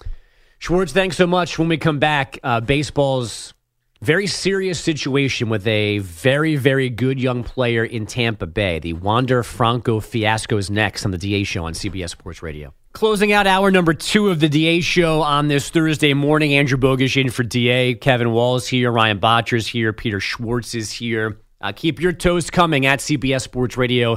Schwartz, 0.58 0.92
thanks 0.92 1.18
so 1.18 1.26
much. 1.26 1.58
When 1.58 1.68
we 1.68 1.76
come 1.76 1.98
back, 1.98 2.38
uh, 2.42 2.60
baseball's 2.60 3.52
very 4.00 4.26
serious 4.26 4.78
situation 4.78 5.48
with 5.48 5.66
a 5.66 5.98
very, 5.98 6.56
very 6.56 6.88
good 6.88 7.20
young 7.20 7.42
player 7.42 7.84
in 7.84 8.06
Tampa 8.06 8.46
Bay. 8.46 8.78
The 8.78 8.92
Wander 8.92 9.42
Franco 9.42 10.00
fiasco 10.00 10.56
is 10.56 10.70
next 10.70 11.04
on 11.04 11.10
the 11.10 11.18
DA 11.18 11.42
show 11.44 11.64
on 11.64 11.72
CBS 11.72 12.10
Sports 12.10 12.42
Radio. 12.42 12.72
Closing 12.92 13.32
out 13.32 13.46
hour 13.46 13.70
number 13.70 13.92
two 13.92 14.28
of 14.28 14.40
the 14.40 14.48
DA 14.48 14.80
show 14.80 15.22
on 15.22 15.48
this 15.48 15.70
Thursday 15.70 16.14
morning. 16.14 16.54
Andrew 16.54 16.78
Bogusch 16.78 17.20
in 17.20 17.30
for 17.30 17.42
DA. 17.42 17.94
Kevin 17.94 18.30
Wall's 18.32 18.68
here. 18.68 18.90
Ryan 18.90 19.18
Botcher's 19.18 19.66
here. 19.66 19.92
Peter 19.92 20.20
Schwartz 20.20 20.74
is 20.74 20.90
here. 20.92 21.40
Uh, 21.60 21.72
keep 21.72 22.00
your 22.00 22.12
toast 22.12 22.52
coming 22.52 22.86
at 22.86 23.00
CBS 23.00 23.42
Sports 23.42 23.76
Radio 23.76 24.16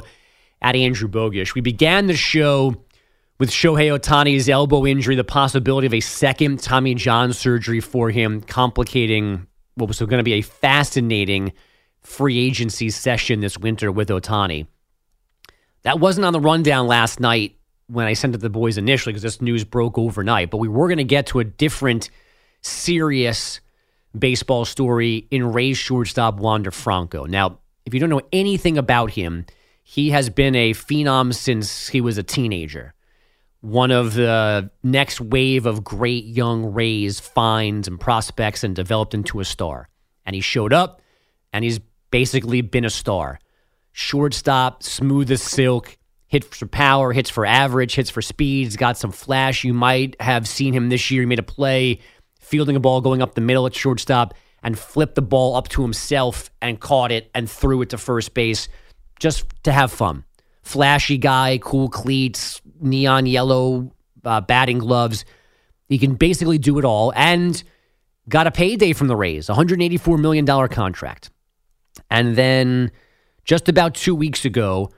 at 0.61 0.75
Andrew 0.75 1.09
Bogusch. 1.09 1.55
We 1.55 1.61
began 1.61 2.05
the 2.05 2.15
show 2.15 2.85
with 3.39 3.49
Shohei 3.49 3.97
Ohtani's 3.97 4.47
elbow 4.47 4.85
injury, 4.85 5.15
the 5.15 5.23
possibility 5.23 5.87
of 5.87 5.93
a 5.95 5.99
second 5.99 6.59
Tommy 6.59 6.93
John 6.93 7.33
surgery 7.33 7.79
for 7.79 8.11
him, 8.11 8.41
complicating 8.41 9.47
what 9.75 9.87
was 9.87 9.99
going 9.99 10.17
to 10.17 10.23
be 10.23 10.33
a 10.33 10.41
fascinating 10.41 11.53
free 12.01 12.39
agency 12.39 12.89
session 12.89 13.39
this 13.39 13.57
winter 13.57 13.91
with 13.91 14.09
Ohtani. 14.09 14.67
That 15.83 15.99
wasn't 15.99 16.25
on 16.25 16.33
the 16.33 16.39
rundown 16.39 16.87
last 16.87 17.19
night 17.19 17.57
when 17.87 18.07
I 18.07 18.13
sent 18.13 18.33
it 18.33 18.37
to 18.37 18.41
the 18.41 18.49
boys 18.49 18.77
initially 18.77 19.13
because 19.13 19.23
this 19.23 19.41
news 19.41 19.63
broke 19.63 19.97
overnight, 19.97 20.49
but 20.49 20.57
we 20.57 20.67
were 20.67 20.87
going 20.87 20.97
to 20.97 21.03
get 21.03 21.27
to 21.27 21.39
a 21.39 21.43
different 21.43 22.09
serious 22.61 23.59
baseball 24.17 24.65
story 24.65 25.27
in 25.31 25.51
Rays 25.51 25.77
shortstop 25.77 26.35
Wander 26.35 26.71
Franco. 26.71 27.25
Now, 27.25 27.59
if 27.85 27.93
you 27.93 27.99
don't 27.99 28.09
know 28.09 28.21
anything 28.31 28.77
about 28.77 29.11
him, 29.11 29.45
he 29.83 30.11
has 30.11 30.29
been 30.29 30.55
a 30.55 30.73
phenom 30.73 31.33
since 31.33 31.89
he 31.89 32.01
was 32.01 32.17
a 32.17 32.23
teenager. 32.23 32.93
One 33.61 33.91
of 33.91 34.15
the 34.15 34.71
next 34.83 35.21
wave 35.21 35.67
of 35.67 35.83
great 35.83 36.25
young 36.25 36.73
Rays 36.73 37.19
finds 37.19 37.87
and 37.87 37.99
prospects 37.99 38.63
and 38.63 38.75
developed 38.75 39.13
into 39.13 39.39
a 39.39 39.45
star. 39.45 39.87
And 40.25 40.35
he 40.35 40.41
showed 40.41 40.73
up 40.73 41.01
and 41.53 41.63
he's 41.63 41.79
basically 42.09 42.61
been 42.61 42.85
a 42.85 42.89
star. 42.89 43.39
Shortstop, 43.91 44.83
smooth 44.83 45.31
as 45.31 45.43
silk, 45.43 45.97
hits 46.27 46.57
for 46.57 46.65
power, 46.65 47.13
hits 47.13 47.29
for 47.29 47.45
average, 47.45 47.93
hits 47.93 48.09
for 48.09 48.21
speed. 48.21 48.63
He's 48.63 48.77
got 48.77 48.97
some 48.97 49.11
flash. 49.11 49.63
You 49.63 49.73
might 49.73 50.19
have 50.19 50.47
seen 50.47 50.73
him 50.73 50.89
this 50.89 51.11
year. 51.11 51.21
He 51.21 51.25
made 51.27 51.39
a 51.39 51.43
play 51.43 51.99
fielding 52.39 52.75
a 52.75 52.79
ball 52.79 53.01
going 53.01 53.21
up 53.21 53.35
the 53.35 53.41
middle 53.41 53.67
at 53.67 53.75
shortstop 53.75 54.33
and 54.63 54.77
flipped 54.77 55.15
the 55.15 55.21
ball 55.21 55.55
up 55.55 55.69
to 55.69 55.81
himself 55.81 56.49
and 56.61 56.79
caught 56.79 57.11
it 57.11 57.29
and 57.35 57.49
threw 57.49 57.81
it 57.81 57.89
to 57.89 57.97
first 57.97 58.33
base 58.33 58.67
just 59.19 59.45
to 59.63 59.71
have 59.71 59.91
fun. 59.91 60.23
Flashy 60.63 61.17
guy, 61.17 61.59
cool 61.61 61.89
cleats, 61.89 62.61
neon 62.81 63.25
yellow 63.25 63.91
uh, 64.23 64.41
batting 64.41 64.79
gloves. 64.79 65.25
He 65.87 65.97
can 65.97 66.15
basically 66.15 66.57
do 66.57 66.79
it 66.79 66.85
all 66.85 67.11
and 67.15 67.61
got 68.29 68.47
a 68.47 68.51
payday 68.51 68.93
from 68.93 69.07
the 69.07 69.15
Rays, 69.15 69.47
$184 69.47 70.19
million 70.19 70.45
contract. 70.69 71.29
And 72.09 72.35
then 72.35 72.91
just 73.43 73.67
about 73.67 73.95
two 73.95 74.15
weeks 74.15 74.45
ago, 74.45 74.91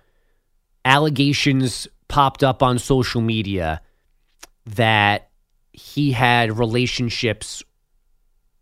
allegations 0.85 1.87
popped 2.07 2.43
up 2.43 2.61
on 2.61 2.77
social 2.77 3.21
media 3.21 3.81
that 4.65 5.29
he 5.71 6.11
had 6.11 6.57
relationships. 6.57 7.63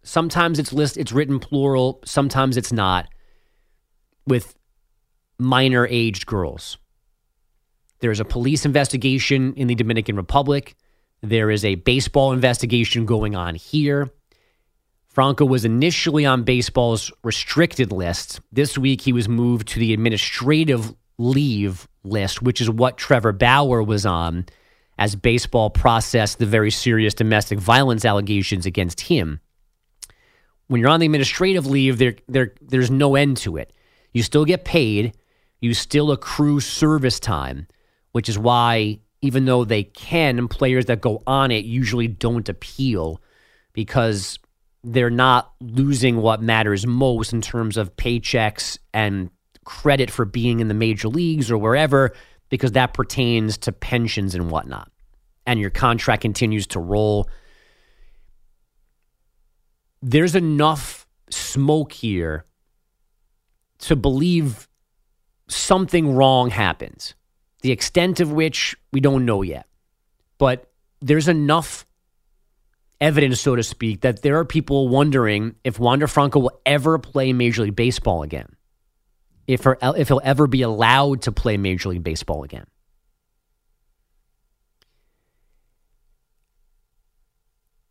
Sometimes 0.04 0.58
it's 0.60 0.72
list 0.72 0.98
it's 0.98 1.12
written 1.12 1.40
plural, 1.40 2.00
sometimes 2.06 2.58
it's 2.58 2.72
not, 2.72 3.08
with 4.26 4.56
minor 5.38 5.88
aged 5.88 6.26
girls. 6.26 6.78
There's 8.02 8.20
a 8.20 8.26
police 8.26 8.66
investigation 8.66 9.54
in 9.54 9.68
the 9.68 9.76
Dominican 9.76 10.16
Republic. 10.16 10.76
There 11.22 11.52
is 11.52 11.64
a 11.64 11.76
baseball 11.76 12.34
investigation 12.34 13.06
going 13.06 13.36
on 13.36 13.56
here. 13.56 14.10
Franco 15.08 15.46
was 15.46 15.66
initially 15.66 16.26
on 16.26 16.44
baseball's 16.44 17.12
restricted 17.24 17.92
list. 17.92 18.40
This 18.52 18.78
week, 18.78 19.02
he 19.02 19.14
was 19.14 19.30
moved 19.30 19.68
to 19.70 19.80
the 19.80 19.94
administrative 19.94 20.94
leave 21.18 21.88
list, 22.04 22.42
which 22.42 22.60
is 22.60 22.70
what 22.70 22.98
Trevor 22.98 23.34
Bauer 23.34 23.84
was 23.84 24.06
on 24.06 24.46
as 24.98 25.16
baseball 25.16 25.70
processed 25.70 26.40
the 26.40 26.46
very 26.46 26.72
serious 26.72 27.14
domestic 27.14 27.60
violence 27.60 28.06
allegations 28.06 28.66
against 28.66 29.02
him. 29.02 29.40
When 30.68 30.80
you're 30.80 30.90
on 30.90 31.00
the 31.00 31.06
administrative 31.06 31.66
leave, 31.66 31.98
there, 31.98 32.16
there, 32.28 32.54
there's 32.62 32.90
no 32.90 33.16
end 33.16 33.38
to 33.38 33.58
it. 33.58 33.74
You 34.14 34.24
still 34.24 34.46
get 34.46 34.64
paid, 34.64 35.18
you 35.60 35.74
still 35.74 36.12
accrue 36.12 36.60
service 36.60 37.20
time, 37.20 37.68
which 38.12 38.30
is 38.30 38.38
why, 38.38 39.00
even 39.22 39.46
though 39.46 39.66
they 39.66 39.84
can, 39.84 40.48
players 40.48 40.86
that 40.86 41.02
go 41.02 41.22
on 41.28 41.52
it 41.52 41.66
usually 41.66 42.08
don't 42.08 42.50
appeal 42.50 43.22
because 43.74 44.40
they're 44.84 45.10
not 45.10 45.54
losing 45.62 46.18
what 46.18 46.42
matters 46.42 46.88
most 46.88 47.34
in 47.34 47.42
terms 47.42 47.78
of 47.78 47.96
paychecks 47.96 48.78
and 48.94 49.30
credit 49.64 50.10
for 50.10 50.26
being 50.26 50.60
in 50.60 50.68
the 50.68 50.74
major 50.74 51.08
leagues 51.08 51.52
or 51.52 51.58
wherever, 51.58 52.12
because 52.50 52.72
that 52.74 52.94
pertains 52.94 53.58
to 53.60 53.72
pensions 53.72 54.36
and 54.36 54.50
whatnot. 54.50 54.92
And 55.46 55.60
your 55.60 55.70
contract 55.70 56.22
continues 56.22 56.68
to 56.68 56.80
roll. 56.80 57.30
There's 60.02 60.36
enough 60.36 61.06
smoke 61.30 61.92
here 61.92 62.46
to 63.80 63.96
believe 63.96 64.68
something 65.48 66.16
wrong 66.16 66.50
happens. 66.50 67.14
The 67.62 67.72
extent 67.72 68.20
of 68.20 68.32
which 68.32 68.76
we 68.92 69.00
don't 69.00 69.26
know 69.26 69.42
yet. 69.42 69.68
But 70.38 70.72
there's 71.02 71.28
enough 71.28 71.86
evidence, 73.00 73.42
so 73.42 73.56
to 73.56 73.64
speak, 73.64 74.02
that 74.02 74.22
there 74.22 74.38
are 74.38 74.46
people 74.46 74.88
wondering 74.88 75.56
if 75.64 75.80
Wander 75.80 76.08
Franco 76.08 76.40
will 76.40 76.60
ever 76.66 76.98
play 77.00 77.34
Major 77.34 77.64
League 77.64 77.76
Baseball 77.76 78.24
again. 78.24 78.56
If, 79.48 79.64
her, 79.64 79.78
if 79.82 80.08
he'll 80.08 80.22
ever 80.24 80.48
be 80.48 80.62
allowed 80.62 81.24
to 81.24 81.32
play 81.32 81.58
Major 81.58 81.90
League 81.90 82.04
Baseball 82.04 82.44
again. 82.44 82.66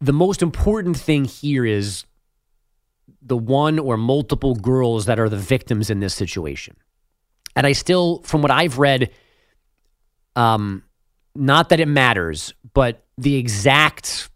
The 0.01 0.13
most 0.13 0.41
important 0.41 0.97
thing 0.97 1.27
here 1.27 1.67
is 1.67 2.05
the 3.21 3.37
one 3.37 3.79
or 3.79 3.97
multiple 3.99 4.55
girls 4.55 5.07
that 5.07 5.21
are 5.21 5.29
the 5.29 5.37
victims 5.37 5.91
in 5.91 6.01
this 6.01 6.15
situation. 6.15 6.77
And 7.55 7.67
I 7.67 7.73
still, 7.73 8.23
from 8.23 8.41
what 8.41 8.51
I've 8.51 8.79
read, 8.79 9.11
um, 10.37 10.85
not 11.35 11.69
that 11.71 11.81
it 11.81 11.89
matters, 11.89 12.55
but 12.75 13.05
the 13.19 13.37
exact 13.37 14.31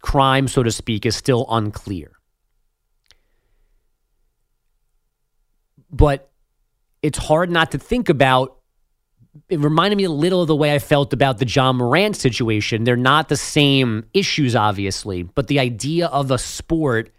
crime, 0.00 0.48
so 0.48 0.62
to 0.62 0.70
speak, 0.70 1.06
is 1.06 1.16
still 1.16 1.46
unclear. 1.50 2.12
But 5.90 6.30
it's 7.02 7.18
hard 7.18 7.50
not 7.50 7.72
to 7.72 7.78
think 7.78 8.08
about. 8.08 8.56
It 9.48 9.60
reminded 9.60 9.96
me 9.96 10.04
a 10.04 10.10
little 10.10 10.42
of 10.42 10.48
the 10.48 10.56
way 10.56 10.74
I 10.74 10.78
felt 10.78 11.12
about 11.12 11.38
the 11.38 11.46
Ja 11.46 11.72
Morant 11.72 12.16
situation. 12.16 12.84
They're 12.84 12.96
not 12.96 13.28
the 13.28 13.36
same 13.36 14.04
issues, 14.12 14.56
obviously, 14.56 15.22
but 15.22 15.46
the 15.46 15.60
idea 15.60 16.06
of 16.08 16.30
a 16.30 16.38
sport, 16.38 17.10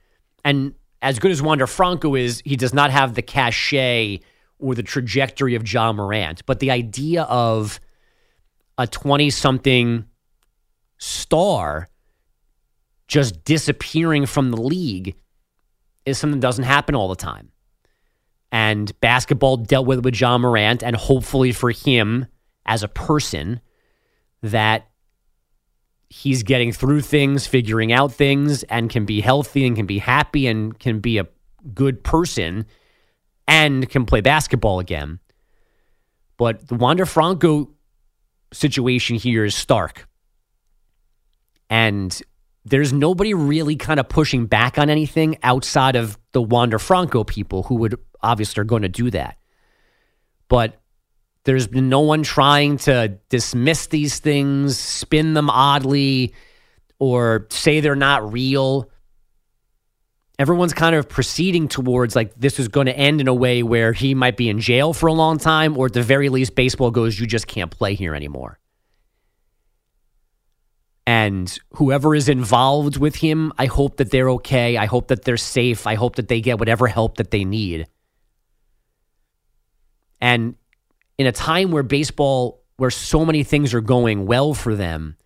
and 0.44 0.74
as 1.02 1.18
good 1.18 1.32
as 1.32 1.42
Wander 1.42 1.68
Franco 1.68 2.16
is, 2.16 2.42
he 2.46 2.56
does 2.56 2.74
not 2.74 2.92
have 2.92 3.14
the 3.16 3.22
cachet 3.22 4.20
or 4.60 4.76
the 4.76 4.84
trajectory 4.84 5.56
of 5.56 5.72
Ja 5.72 5.94
Morant. 5.94 6.46
But 6.46 6.60
the 6.60 6.72
idea 6.72 7.24
of 7.24 7.80
a 8.80 8.88
20 8.88 9.30
something 9.30 10.06
star 10.98 11.90
just 13.08 13.44
disappearing 13.44 14.26
from 14.26 14.52
the 14.52 14.62
league 14.62 15.16
is 16.06 16.18
something 16.18 16.40
that 16.40 16.48
doesn't 16.48 16.64
happen 16.64 16.96
all 16.96 17.10
the 17.10 17.16
time. 17.16 17.52
And 18.52 18.98
basketball 19.02 19.58
dealt 19.58 19.86
with 19.86 20.04
with 20.04 20.20
Ja 20.20 20.38
Morant, 20.38 20.82
and 20.82 20.96
hopefully 20.96 21.52
for 21.52 21.72
him 21.72 22.26
as 22.66 22.82
a 22.82 22.88
person, 22.88 23.60
that 24.42 24.88
he's 26.10 26.44
getting 26.44 26.72
through 26.72 27.02
things, 27.02 27.46
figuring 27.46 27.92
out 27.92 28.14
things, 28.14 28.64
and 28.64 28.90
can 28.90 29.06
be 29.06 29.20
healthy 29.22 29.68
and 29.68 29.76
can 29.76 29.86
be 29.86 30.00
happy 30.00 30.48
and 30.48 30.80
can 30.80 31.00
be 31.00 31.18
a 31.18 31.28
good 31.74 32.04
person 32.04 32.66
and 33.48 33.90
can 33.90 34.06
play 34.06 34.22
basketball 34.22 34.80
again. 34.80 35.20
But 36.38 36.68
the 36.70 36.76
Wander 36.76 37.06
Franco 37.06 37.72
situation 38.54 39.16
here 39.16 39.46
is 39.46 39.56
stark. 39.56 40.08
And 41.70 42.20
there's 42.66 42.92
nobody 42.92 43.34
really 43.34 43.76
kind 43.76 44.00
of 44.00 44.10
pushing 44.10 44.46
back 44.46 44.78
on 44.78 44.90
anything 44.90 45.38
outside 45.44 45.96
of 45.96 46.18
the 46.32 46.42
Wander 46.42 46.80
Franco 46.80 47.24
people 47.24 47.64
who 47.64 47.76
would 47.76 47.96
obviously 48.22 48.62
are 48.62 48.66
going 48.66 48.82
to 48.82 48.90
do 48.90 49.10
that. 49.12 49.38
But 50.48 50.82
there's 51.44 51.68
been 51.68 51.90
no 51.90 52.02
one 52.02 52.24
trying 52.24 52.78
to 52.80 53.18
dismiss 53.30 53.88
these 53.88 54.20
things, 54.20 54.78
spin 54.78 55.34
them 55.34 55.50
oddly, 55.50 56.34
or 57.00 57.48
say 57.50 57.80
they're 57.80 57.96
not 57.96 58.32
real. 58.32 58.90
Everyone's 60.40 60.74
kind 60.74 60.96
of 60.96 61.10
proceeding 61.10 61.68
towards 61.68 62.16
like 62.16 62.34
this 62.36 62.60
is 62.60 62.70
going 62.70 62.86
to 62.86 62.98
end 62.98 63.20
in 63.20 63.28
a 63.28 63.34
way 63.34 63.62
where 63.62 63.92
he 63.92 64.16
might 64.16 64.38
be 64.38 64.48
in 64.48 64.60
jail 64.62 64.94
for 64.94 65.08
a 65.08 65.14
long 65.14 65.38
time, 65.38 65.78
or 65.78 65.88
at 65.88 65.94
the 65.94 66.02
very 66.02 66.30
least, 66.30 66.56
baseball 66.56 66.92
goes, 66.92 67.20
you 67.20 67.28
just 67.28 67.46
can't 67.46 67.70
play 67.70 67.94
here 67.94 68.16
anymore. 68.16 68.58
And 71.06 71.60
whoever 71.74 72.16
is 72.16 72.30
involved 72.30 72.98
with 72.98 73.16
him, 73.16 73.52
I 73.58 73.66
hope 73.66 73.98
that 73.98 74.12
they're 74.12 74.30
okay. 74.30 74.78
I 74.78 74.86
hope 74.86 75.10
that 75.10 75.26
they're 75.26 75.38
safe. 75.38 75.86
I 75.86 75.96
hope 75.96 76.16
that 76.16 76.30
they 76.30 76.40
get 76.40 76.58
whatever 76.58 76.88
help 76.88 77.18
that 77.18 77.32
they 77.32 77.44
need. 77.44 77.88
And 80.22 80.56
in 81.18 81.28
a 81.28 81.32
time 81.34 81.72
where 81.72 81.84
baseball, 81.84 82.64
where 82.78 82.92
so 82.92 83.26
many 83.26 83.44
things 83.44 83.74
are 83.74 83.82
going 83.82 84.26
well 84.26 84.54
for 84.54 84.76
them, 84.76 85.18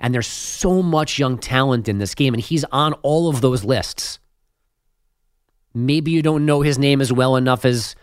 and 0.00 0.12
there's 0.12 0.26
so 0.26 0.82
much 0.82 1.18
young 1.18 1.38
talent 1.38 1.88
in 1.88 1.98
this 1.98 2.14
game, 2.16 2.34
and 2.34 2.42
he's 2.42 2.64
on 2.72 2.94
all 2.94 3.28
of 3.28 3.42
those 3.42 3.62
lists. 3.62 4.18
Maybe 5.76 6.10
you 6.10 6.22
don't 6.22 6.46
know 6.46 6.62
his 6.62 6.78
name 6.78 7.02
as 7.02 7.12
well 7.12 7.36
enough 7.36 7.66
as 7.66 7.96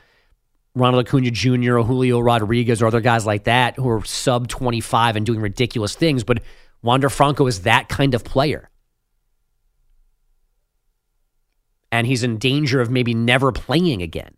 Ronald 0.76 1.07
Acuna 1.07 1.32
Jr. 1.32 1.80
or 1.80 1.84
Julio 1.84 2.19
Rodriguez 2.19 2.84
or 2.84 2.86
other 2.86 3.01
guys 3.01 3.26
like 3.26 3.45
that 3.45 3.78
who 3.78 3.89
are 3.89 4.05
sub 4.05 4.47
25 4.47 5.15
and 5.15 5.26
doing 5.26 5.41
ridiculous 5.41 5.95
things, 5.95 6.24
but 6.24 6.43
Wander 6.84 7.09
Franco 7.09 7.47
is 7.47 7.61
that 7.61 7.89
kind 7.89 8.13
of 8.13 8.24
player. 8.24 8.69
And 11.91 12.05
he's 12.05 12.21
in 12.21 12.38
danger 12.38 12.80
of 12.80 12.91
maybe 12.91 13.15
never 13.15 13.51
playing 13.51 14.03
again. 14.03 14.36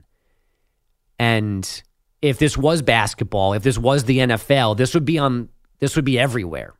And 1.19 1.83
if 2.21 2.39
this 2.39 2.57
was 2.57 2.81
basketball, 2.81 3.51
if 3.51 3.63
this 3.63 3.77
was 3.77 4.05
the 4.05 4.19
NFL, 4.19 4.77
this 4.77 4.93
would 4.93 5.03
be 5.03 5.19
on 5.19 5.49
this 5.79 5.97
would 5.97 6.05
be 6.05 6.17
everywhere. 6.17 6.73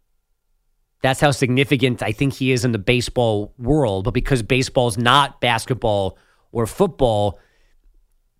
That's 1.02 1.20
how 1.20 1.32
significant 1.32 2.02
I 2.02 2.14
think 2.14 2.34
he 2.34 2.54
is 2.54 2.64
in 2.64 2.72
the 2.72 2.80
baseball 2.80 3.54
world. 3.58 4.06
But 4.06 4.14
because 4.14 4.42
baseball 4.42 4.88
is 4.88 4.98
not 4.98 5.42
basketball 5.42 6.18
or 6.56 6.66
football, 6.66 7.38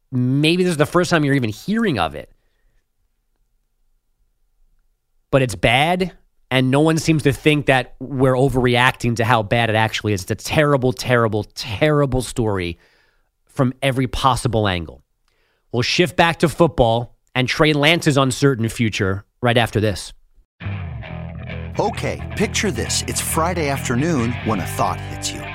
maybe 0.10 0.64
this 0.64 0.72
is 0.72 0.78
the 0.78 0.86
first 0.86 1.10
time 1.10 1.26
you're 1.26 1.36
even 1.36 1.50
hearing 1.50 2.00
of 2.00 2.16
it. 2.16 2.32
But 5.32 5.42
it's 5.42 5.56
bad, 5.56 6.14
and 6.50 6.72
no 6.72 6.80
one 6.80 6.98
seems 6.98 7.24
to 7.24 7.34
think 7.34 7.66
that 7.66 7.96
we're 8.00 8.36
overreacting 8.36 9.18
to 9.18 9.26
how 9.26 9.44
bad 9.44 9.70
it 9.70 9.76
actually 9.76 10.14
is. 10.14 10.22
It's 10.22 10.32
a 10.32 10.36
terrible, 10.36 10.94
terrible, 10.94 11.44
terrible 11.44 12.22
story 12.22 12.80
from 13.48 13.74
every 13.82 14.08
possible 14.08 14.66
angle. 14.66 15.04
We'll 15.74 15.82
shift 15.82 16.16
back 16.16 16.40
to 16.40 16.48
football 16.48 17.18
and 17.36 17.50
Trey 17.50 17.74
Lance's 17.74 18.16
uncertain 18.16 18.70
future 18.70 19.26
right 19.42 19.58
after 19.58 19.82
this. 19.82 20.14
Okay, 21.78 22.34
picture 22.38 22.72
this. 22.72 23.02
It's 23.10 23.20
Friday 23.20 23.68
afternoon 23.68 24.32
when 24.46 24.62
a 24.62 24.66
thought 24.66 25.02
hits 25.02 25.34
you. 25.34 25.55